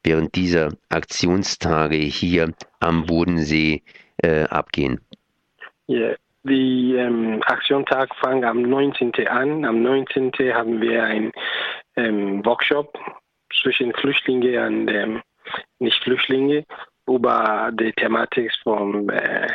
während 0.03 0.35
dieser 0.35 0.71
Aktionstage 0.89 1.97
hier 1.97 2.53
am 2.81 3.07
Bodensee 3.07 3.83
äh, 4.23 4.45
abgehen? 4.45 5.01
Yeah. 5.89 6.17
Die 6.47 6.95
ähm, 6.95 7.43
Aktionstag 7.47 8.15
fangen 8.17 8.45
am 8.45 8.61
19. 8.61 9.13
an. 9.29 9.65
Am 9.65 9.83
19. 9.83 10.31
haben 10.53 10.79
wir 10.83 11.03
einen 11.03 11.33
ähm, 11.97 12.45
Workshop 12.45 12.99
zwischen 13.63 13.95
Flüchtlinge 13.95 14.67
und 14.67 14.89
ähm, 14.89 15.23
Nicht-Flüchtlinge 15.79 16.65
über 17.07 17.71
die 17.73 17.93
Thematik 17.93 18.53
von 18.63 19.09
äh, 19.09 19.49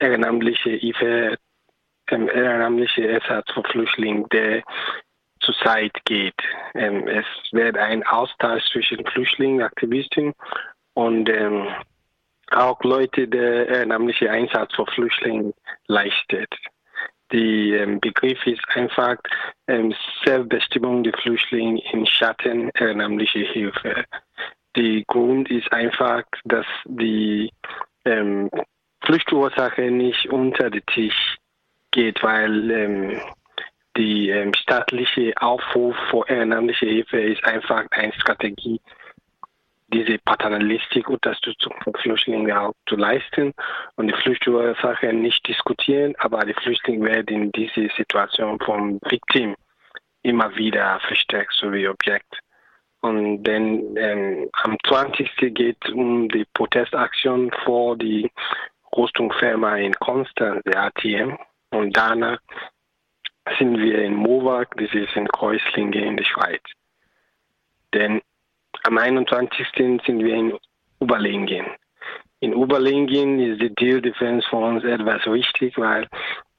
ehrenamtliche 0.00 0.70
Hilfe, 0.70 1.36
ähm, 2.10 2.28
ehrenamtliche 2.28 3.06
Ersatz 3.06 3.52
für 3.52 3.62
Flüchtlinge, 3.62 4.26
der 4.32 4.64
zurzeit 5.40 5.92
geht. 6.04 6.40
Ähm, 6.74 7.06
es 7.08 7.26
wird 7.52 7.76
ein 7.76 8.06
Austausch 8.06 8.64
zwischen 8.72 9.04
Flüchtlingen, 9.06 9.62
Aktivisten 9.62 10.34
und 10.94 11.28
ähm, 11.28 11.68
auch 12.50 12.82
Leute, 12.82 13.28
der 13.28 13.68
ehrenamtliche 13.68 14.30
Einsatz 14.30 14.74
für 14.74 14.86
Flüchtlinge 14.86 15.52
leistet. 15.86 16.52
Der 17.30 17.82
ähm, 17.82 18.00
Begriff 18.00 18.44
ist 18.46 18.66
einfach 18.74 19.16
ähm, 19.66 19.94
Selbstbestimmung 20.24 21.02
der 21.02 21.12
Flüchtlinge 21.12 21.82
in 21.92 22.06
Schatten 22.06 22.70
ehrenamtliche 22.70 23.40
Hilfe. 23.40 24.04
Der 24.76 25.02
Grund 25.06 25.50
ist 25.50 25.70
einfach, 25.72 26.22
dass 26.44 26.66
die 26.86 27.52
ähm, 28.06 28.50
Fluchtursache 29.04 29.90
nicht 29.90 30.26
unter 30.30 30.70
den 30.70 30.84
Tisch 30.86 31.36
geht, 31.90 32.22
weil 32.22 32.70
ähm, 32.70 33.20
die 33.98 34.30
ähm, 34.30 34.54
staatliche 34.54 35.34
Aufruf 35.40 35.96
für 36.10 36.26
ehrenamtliche 36.28 36.86
Hilfe 36.86 37.20
ist 37.20 37.44
einfach 37.44 37.84
eine 37.90 38.12
Strategie, 38.14 38.80
diese 39.88 40.18
paternalistische 40.18 41.08
Unterstützung 41.08 41.74
von 41.82 41.92
Flüchtlingen 41.94 42.52
auch 42.52 42.74
zu 42.86 42.96
leisten 42.96 43.52
und 43.96 44.06
die 44.06 44.14
Flüchtlingsursache 44.14 45.12
nicht 45.12 45.46
diskutieren, 45.48 46.14
aber 46.18 46.44
die 46.44 46.54
Flüchtlinge 46.54 47.06
werden 47.06 47.42
in 47.44 47.52
diese 47.52 47.88
Situation 47.96 48.58
vom 48.60 49.00
Victim 49.08 49.56
immer 50.22 50.54
wieder 50.56 51.00
verstärkt, 51.00 51.54
so 51.54 51.72
wie 51.72 51.88
Objekt. 51.88 52.38
Und 53.00 53.44
dann 53.44 53.96
ähm, 53.96 54.50
am 54.64 54.76
20. 54.86 55.54
geht 55.54 55.76
es 55.84 55.92
um 55.92 56.28
die 56.28 56.44
Protestaktion 56.52 57.50
vor 57.64 57.96
die 57.96 58.30
Rüstungsfirma 58.96 59.76
in 59.76 59.94
Konstanz, 59.94 60.62
der 60.64 60.84
ATM. 60.84 61.38
Und 61.70 61.96
danach 61.96 62.38
sind 63.58 63.78
wir 63.78 64.02
in 64.02 64.14
Mowag, 64.14 64.76
das 64.76 64.92
ist 64.92 65.16
in 65.16 65.28
Kreuzlinge 65.28 66.04
in 66.04 66.16
der 66.16 66.24
Schweiz. 66.24 66.62
Denn 67.94 68.20
am 68.84 68.98
21. 68.98 69.66
sind 69.76 70.02
wir 70.06 70.34
in 70.34 70.58
Oberlingen. 70.98 71.66
In 72.40 72.54
Oberlingen 72.54 73.40
ist 73.40 73.60
die 73.60 73.74
Deal 73.74 74.00
Defense 74.00 74.46
für 74.48 74.56
uns 74.56 74.84
etwas 74.84 75.26
wichtig, 75.26 75.76
weil 75.76 76.06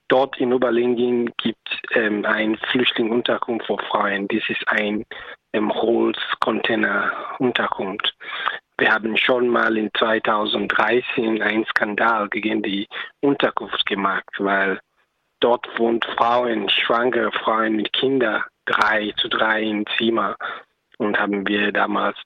dort 0.09 0.37
in 0.37 0.51
Oberlingen 0.53 1.31
gibt 1.37 1.71
es 1.71 1.77
ähm, 1.95 2.25
ein 2.25 2.57
Flüchtlingsunterkunft 2.71 3.67
für 3.67 3.77
Frauen. 3.89 4.27
Das 4.27 4.43
ist 4.49 4.67
ein 4.67 5.05
ähm, 5.53 5.73
Holzcontainer-Unterkunft. 5.73 8.13
Wir 8.77 8.91
haben 8.91 9.15
schon 9.17 9.47
mal 9.47 9.77
in 9.77 9.89
2013 9.97 11.41
einen 11.41 11.65
Skandal 11.65 12.27
gegen 12.29 12.61
die 12.61 12.87
Unterkunft 13.21 13.85
gemacht, 13.85 14.29
weil 14.37 14.81
Dort 15.39 15.67
wohnt 15.77 16.05
Frauen, 16.17 16.69
schwangere 16.69 17.31
Frauen 17.31 17.75
mit 17.75 17.93
Kindern, 17.93 18.43
drei 18.65 19.13
zu 19.17 19.29
drei 19.29 19.63
im 19.63 19.85
Zimmer. 19.97 20.35
Und 20.97 21.17
haben 21.17 21.47
wir 21.47 21.71
damals 21.71 22.17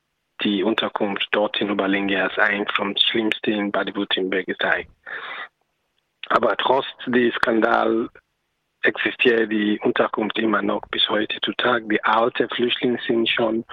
die 0.42 0.64
Unterkunft 0.64 1.28
dort 1.32 1.60
in 1.62 1.72
Oberlinge 1.72 2.24
als 2.24 2.38
ein 2.40 2.68
vom 2.76 2.96
Schlimmsten 2.98 3.52
in 3.52 3.72
Baden-Württemberg 3.72 4.48
gezeigt. 4.48 4.90
Aber 6.30 6.56
trotz 6.58 6.86
des 7.06 7.34
Skandals 7.36 8.10
existiert 8.82 9.52
die 9.52 9.80
Unterkunft 9.84 10.38
immer 10.38 10.62
noch 10.62 10.82
bis 10.92 11.08
heute 11.10 11.40
zu 11.42 11.54
Tag. 11.54 11.84
Die 11.90 12.04
alten 12.04 12.50
Flüchtlinge 12.50 13.00
sind 13.06 13.30
schon 13.30 13.64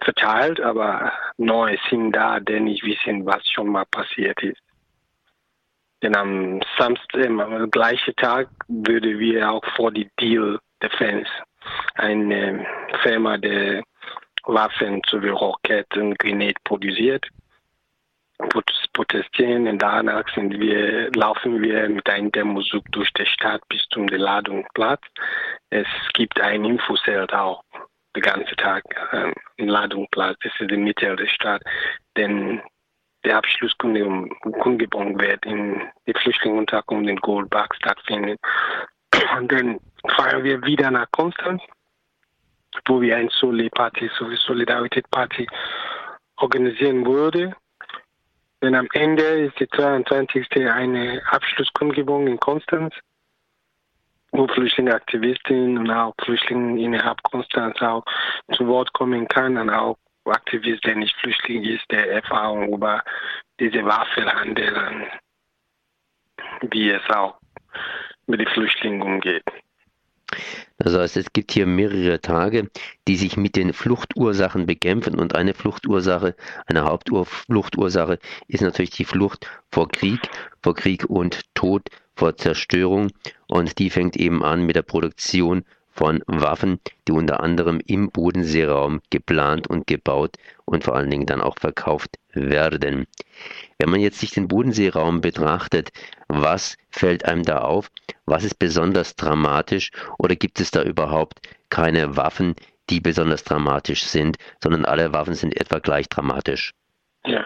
verteilt, 0.00 0.60
aber 0.60 1.12
neue 1.38 1.78
sind 1.88 2.12
da, 2.12 2.38
die 2.40 2.60
nicht 2.60 2.84
wissen, 2.84 3.24
was 3.24 3.48
schon 3.48 3.68
mal 3.68 3.86
passiert 3.86 4.42
ist. 4.42 4.60
Denn 6.02 6.14
am 6.14 6.60
Samstag, 6.78 7.26
am 7.26 7.70
gleichen 7.70 8.14
Tag, 8.16 8.48
würden 8.68 9.18
wir 9.18 9.50
auch 9.50 9.64
vor 9.76 9.90
die 9.90 10.08
Deal 10.20 10.58
Defense, 10.82 11.30
eine 11.94 12.66
Firma, 13.02 13.36
die 13.36 13.82
Waffen 14.44 15.02
sowie 15.08 15.30
Raketen, 15.30 16.14
Grenade 16.14 16.54
produziert, 16.64 17.26
protestieren. 18.92 19.66
Und 19.66 19.82
danach 19.82 20.24
sind 20.34 20.58
wir, 20.58 21.10
laufen 21.14 21.60
wir 21.62 21.88
mit 21.88 22.08
einem 22.08 22.32
Demozug 22.32 22.84
durch 22.92 23.12
die 23.14 23.26
Stadt 23.26 23.62
bis 23.68 23.82
zum 23.90 24.06
Ladungsplatz. 24.08 25.02
Es 25.70 25.86
gibt 26.14 26.40
ein 26.40 26.64
Infozelt 26.64 27.32
auch 27.32 27.62
den 28.14 28.22
ganzen 28.22 28.56
Tag 28.56 28.84
ähm, 29.12 29.34
Ladungsplatz. 29.58 30.38
Das 30.42 30.52
ist 30.52 30.60
in 30.60 30.68
der 30.68 30.78
Mitte 30.78 31.16
der 31.16 31.26
Stadt. 31.26 31.62
Denn 32.16 32.62
der 33.28 33.36
Abschlusskundgebung 33.36 35.20
wird 35.20 35.44
in 35.44 35.82
die 36.06 36.14
Flüchtlingsunterkunft 36.14 37.10
in 37.10 37.16
Goldbach 37.16 37.68
stattfinden. 37.74 38.36
Und 39.38 39.52
dann 39.52 39.78
fahren 40.16 40.44
wir 40.44 40.62
wieder 40.64 40.90
nach 40.90 41.10
Konstanz, 41.12 41.62
wo 42.86 43.00
wir 43.02 43.16
ein 43.16 43.28
Soli-Party, 43.28 44.10
sowie 44.18 44.36
Solidarität-Party 44.36 45.46
organisieren 46.36 47.04
würde. 47.04 47.54
Denn 48.62 48.74
am 48.74 48.88
Ende 48.94 49.22
ist 49.22 49.60
die 49.60 49.68
22. 49.68 50.46
eine 50.72 51.20
Abschlusskundgebung 51.30 52.26
in 52.28 52.40
Konstanz, 52.40 52.94
wo 54.32 54.48
Flüchtlingsaktivistinnen 54.48 55.76
und 55.78 55.90
auch 55.90 56.14
Flüchtlinge 56.22 56.80
innerhalb 56.80 57.22
Konstanz 57.24 57.80
auch 57.82 58.04
zu 58.52 58.66
Wort 58.66 58.92
kommen 58.94 59.28
kann 59.28 59.58
und 59.58 59.68
auch 59.68 59.98
Aktivist, 60.30 60.84
der 60.84 60.96
nicht 60.96 61.14
Flüchtling 61.16 61.64
ist, 61.64 61.84
der 61.90 62.10
Erfahrung 62.10 62.72
über 62.72 63.02
diese 63.58 63.84
Waffenhandel 63.84 65.08
wie 66.62 66.90
es 66.90 67.02
auch 67.10 67.38
mit 68.26 68.40
den 68.40 68.48
Flüchtlingen 68.48 69.02
umgeht. 69.02 69.44
Das 70.78 70.94
heißt, 70.94 71.16
es 71.16 71.32
gibt 71.32 71.52
hier 71.52 71.66
mehrere 71.66 72.20
Tage, 72.20 72.70
die 73.08 73.16
sich 73.16 73.36
mit 73.36 73.56
den 73.56 73.72
Fluchtursachen 73.72 74.66
bekämpfen. 74.66 75.18
Und 75.18 75.34
eine 75.34 75.54
Fluchtursache, 75.54 76.36
eine 76.66 76.84
Hauptfluchtursache 76.84 78.18
ist 78.46 78.60
natürlich 78.60 78.90
die 78.90 79.04
Flucht 79.04 79.50
vor 79.72 79.88
Krieg, 79.88 80.20
vor 80.62 80.74
Krieg 80.74 81.04
und 81.08 81.42
Tod, 81.54 81.88
vor 82.14 82.36
Zerstörung. 82.36 83.10
Und 83.48 83.78
die 83.78 83.90
fängt 83.90 84.16
eben 84.16 84.44
an 84.44 84.66
mit 84.66 84.76
der 84.76 84.82
Produktion 84.82 85.64
von 85.98 86.22
Waffen, 86.28 86.78
die 87.08 87.12
unter 87.12 87.40
anderem 87.40 87.80
im 87.84 88.10
Bodenseeraum 88.12 89.00
geplant 89.10 89.66
und 89.66 89.88
gebaut 89.88 90.36
und 90.64 90.84
vor 90.84 90.94
allen 90.94 91.10
Dingen 91.10 91.26
dann 91.26 91.40
auch 91.40 91.58
verkauft 91.58 92.18
werden. 92.32 93.08
Wenn 93.80 93.90
man 93.90 93.98
jetzt 93.98 94.20
sich 94.20 94.30
den 94.30 94.46
Bodenseeraum 94.46 95.20
betrachtet, 95.20 95.90
was 96.28 96.76
fällt 96.90 97.24
einem 97.24 97.42
da 97.42 97.58
auf? 97.58 97.90
Was 98.26 98.44
ist 98.44 98.60
besonders 98.60 99.16
dramatisch? 99.16 99.90
Oder 100.18 100.36
gibt 100.36 100.60
es 100.60 100.70
da 100.70 100.82
überhaupt 100.82 101.40
keine 101.68 102.16
Waffen, 102.16 102.54
die 102.90 103.00
besonders 103.00 103.42
dramatisch 103.42 104.04
sind, 104.04 104.36
sondern 104.62 104.84
alle 104.84 105.12
Waffen 105.12 105.34
sind 105.34 105.60
etwa 105.60 105.80
gleich 105.80 106.08
dramatisch? 106.08 106.74
Ja, 107.26 107.44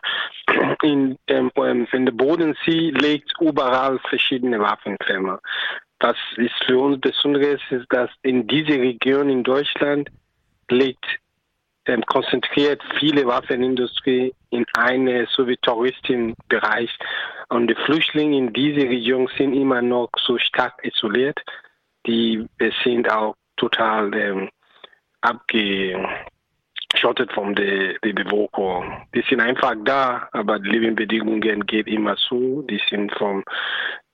in, 0.83 1.19
ähm, 1.27 1.51
in 1.91 2.05
der 2.05 2.13
Bodensee 2.13 2.91
liegt 2.91 3.33
überall 3.41 3.99
verschiedene 4.11 4.61
Waffenfirmen. 4.61 5.39
Was 6.03 6.17
ist 6.37 6.65
für 6.67 6.79
uns 6.79 7.01
Besonderes, 7.01 7.61
ist, 7.71 7.87
dass 7.91 8.11
in 8.23 8.47
dieser 8.49 8.75
Region 8.75 9.31
in 9.31 9.45
Deutschland 9.45 10.11
liegt 10.69 11.07
ähm, 11.87 12.05
konzentriert 12.07 12.83
viele 12.99 13.27
Waffenindustrie 13.27 14.35
in 14.51 14.65
einen 14.77 15.27
sowie 15.27 15.57
Touristenbereich. 15.59 16.91
Und 17.49 17.69
die 17.69 17.75
Flüchtlinge 17.87 18.37
in 18.37 18.53
dieser 18.53 18.89
Region 18.89 19.29
sind 19.37 19.53
immer 19.53 19.83
noch 19.83 20.09
so 20.19 20.39
stark 20.39 20.75
isoliert. 20.85 21.41
Die 22.07 22.47
sind 22.85 23.11
auch 23.11 23.35
total 23.57 24.15
ähm, 24.15 24.49
abgeschottet 25.21 26.03
von 27.33 27.55
der, 27.55 27.99
der 28.01 28.13
Bevölkerung. 28.13 29.07
Die 29.15 29.23
sind 29.29 29.41
einfach 29.41 29.75
da, 29.85 30.29
aber 30.33 30.59
die 30.59 30.71
Lebensbedingungen 30.71 31.67
gehen 31.67 31.87
immer 31.87 32.17
so. 32.17 32.63
Die 32.63 32.81
sind 32.89 33.13
vom 33.13 33.45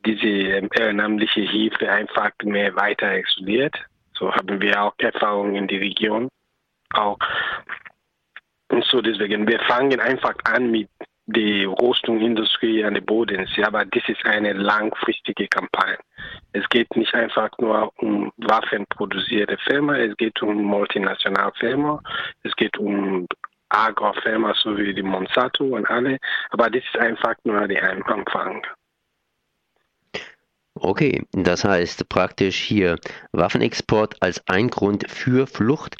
diese 0.07 0.27
ehrenamtliche 0.27 1.41
Hilfe 1.41 1.91
einfach 1.91 2.31
mehr 2.45 2.75
weiter 2.77 3.19
isoliert. 3.19 3.77
So 4.13 4.33
haben 4.33 4.61
wir 4.61 4.83
auch 4.83 4.95
Erfahrungen 4.99 5.55
in 5.55 5.69
der 5.69 5.81
Region. 5.81 6.29
Auch 6.95 7.19
und 8.71 8.85
so 8.85 9.01
deswegen, 9.01 9.49
wir 9.49 9.61
fangen 9.61 9.99
einfach 10.01 10.35
an 10.45 10.71
mit 10.71 10.89
der 11.27 11.69
Rüstungsindustrie 11.69 12.85
an 12.85 12.95
der 12.95 13.03
Bodensee, 13.03 13.63
aber 13.63 13.85
das 13.85 14.03
ist 14.09 14.25
eine 14.25 14.55
langfristige 14.55 15.47
Kampagne. 15.49 15.99
Es 16.53 16.67
geht 16.69 16.95
nicht 16.97 17.15
einfach 17.15 17.51
nur 17.59 17.93
um 17.99 18.33
waffenproduzierte 18.39 19.59
Firmen, 19.59 19.97
es 19.97 20.17
geht 20.17 20.41
um 20.43 20.63
multinationale 20.63 21.53
Firmen, 21.59 21.99
es 22.45 22.55
geht 22.57 22.79
um 22.79 23.27
Agrofirmen, 23.69 24.55
so 24.55 24.77
wie 24.79 24.95
die 24.95 25.03
Monsanto 25.03 25.65
und 25.65 25.89
alle, 25.91 26.19
aber 26.51 26.71
das 26.71 26.83
ist 26.83 26.99
einfach 26.99 27.35
nur 27.45 27.69
der 27.69 27.91
Anfang. 27.91 28.67
Okay, 30.81 31.25
das 31.33 31.65
heißt 31.65 32.09
praktisch 32.09 32.57
hier 32.61 32.97
Waffenexport 33.33 34.23
als 34.23 34.47
ein 34.47 34.69
Grund 34.69 35.11
für 35.11 35.47
Flucht. 35.47 35.97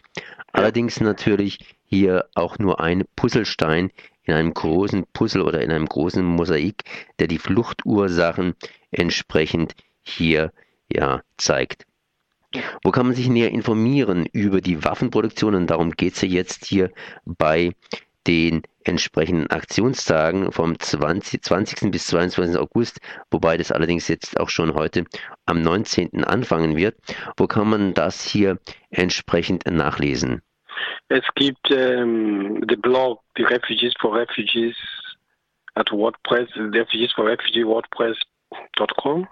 Allerdings 0.53 1.01
natürlich 1.01 1.59
hier 1.85 2.27
auch 2.35 2.59
nur 2.59 2.81
ein 2.81 3.05
Puzzlestein 3.17 3.91
in 4.23 4.35
einem 4.35 4.55
großen 4.55 5.05
Puzzle 5.13 5.43
oder 5.43 5.63
in 5.63 5.73
einem 5.73 5.87
großen 5.87 6.25
Mosaik, 6.25 6.85
der 7.19 7.27
die 7.27 7.39
Fluchtursachen 7.39 8.55
entsprechend 8.91 9.75
hier 10.03 10.53
ja 10.93 11.23
zeigt. 11.37 11.85
Wo 12.83 12.93
kann 12.93 13.07
man 13.07 13.17
sich 13.17 13.29
näher 13.29 13.51
informieren 13.51 14.27
über 14.33 14.61
die 14.61 14.85
Waffenproduktion? 14.85 15.55
Und 15.55 15.67
darum 15.69 15.91
geht 15.91 16.15
es 16.15 16.23
ja 16.23 16.29
jetzt 16.29 16.65
hier 16.65 16.91
bei 17.25 17.73
den 18.27 18.63
entsprechenden 18.89 19.49
Aktionstagen 19.51 20.51
vom 20.51 20.79
20, 20.79 21.43
20. 21.43 21.91
bis 21.91 22.07
22. 22.09 22.59
August, 22.59 23.01
wobei 23.31 23.57
das 23.57 23.71
allerdings 23.71 24.09
jetzt 24.09 24.41
auch 24.41 24.49
schon 24.49 24.75
heute 24.75 25.05
am 25.47 25.63
19. 25.63 26.25
anfangen 26.25 26.77
wird. 26.77 26.97
Wo 27.37 27.47
kann 27.47 27.69
man 27.69 27.95
das 27.95 28.25
hier 28.25 28.59
entsprechend 28.91 29.67
nachlesen? 29.67 30.43
Es 31.09 31.25
gibt 31.35 31.71
ähm, 31.71 32.67
den 32.67 32.81
Blog, 32.81 33.21
die 33.37 33.43
Refugees 33.43 33.95
for 34.01 34.15
Refugees 34.15 34.77
at 35.75 35.91
WordPress, 35.91 36.49
Refugees 36.57 37.13
for 37.13 37.27
Refugees 37.27 37.65
WordPress.com. 37.65 39.29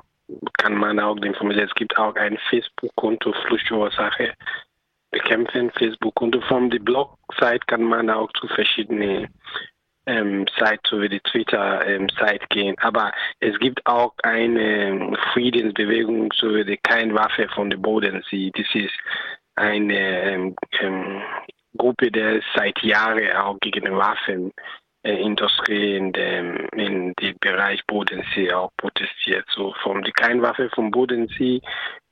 Kann 0.59 0.75
man 0.75 0.99
auch 0.99 1.17
informieren. 1.17 1.69
Es 1.69 1.75
gibt 1.75 1.97
auch 1.97 2.15
ein 2.17 2.39
Facebook-Konto 2.51 3.33
Fluchtursache 3.47 4.35
bekämpfen, 5.17 5.71
Facebook-Konto. 5.71 6.41
Von 6.43 6.71
der 6.71 6.81
Blog-Seite 6.81 7.65
kann 7.67 7.83
man 7.83 8.11
auch 8.11 8.31
zu 8.33 8.47
verschiedenen 8.49 9.29
ähm, 10.07 10.47
Seiten, 10.59 10.83
so 10.89 11.01
wie 11.01 11.09
die 11.09 11.21
Twitter-Seite 11.21 12.43
ähm, 12.43 12.49
gehen. 12.51 12.77
Aber 12.79 13.13
es 13.41 13.59
gibt 13.59 13.85
auch 13.87 14.15
eine 14.23 15.17
Friedensbewegung, 15.33 16.33
so 16.35 16.55
wie 16.55 16.65
die 16.65 16.79
Kein 16.79 17.15
Waffe 17.15 17.49
von 17.49 17.71
der 17.71 17.79
Bodensee. 17.79 18.51
Das 18.55 18.67
ist 18.75 18.95
eine 19.57 20.33
ähm, 20.33 20.57
ähm, 20.81 21.23
Gruppe, 21.77 22.11
die 22.11 22.41
seit 22.55 22.81
Jahren 22.83 23.37
auch 23.37 23.59
gegen 23.61 23.85
die 23.85 23.91
Waffenindustrie 23.91 25.97
in 25.97 26.13
dem, 26.13 26.69
in 26.77 27.13
dem 27.15 27.37
Bereich 27.41 27.85
Bodensee 27.87 28.53
auch 28.53 28.71
protestiert. 28.77 29.47
So 29.55 29.75
von 29.83 30.03
die 30.03 30.13
Keinwaffe 30.13 30.71
vom 30.75 30.91
Bodensee 30.91 31.61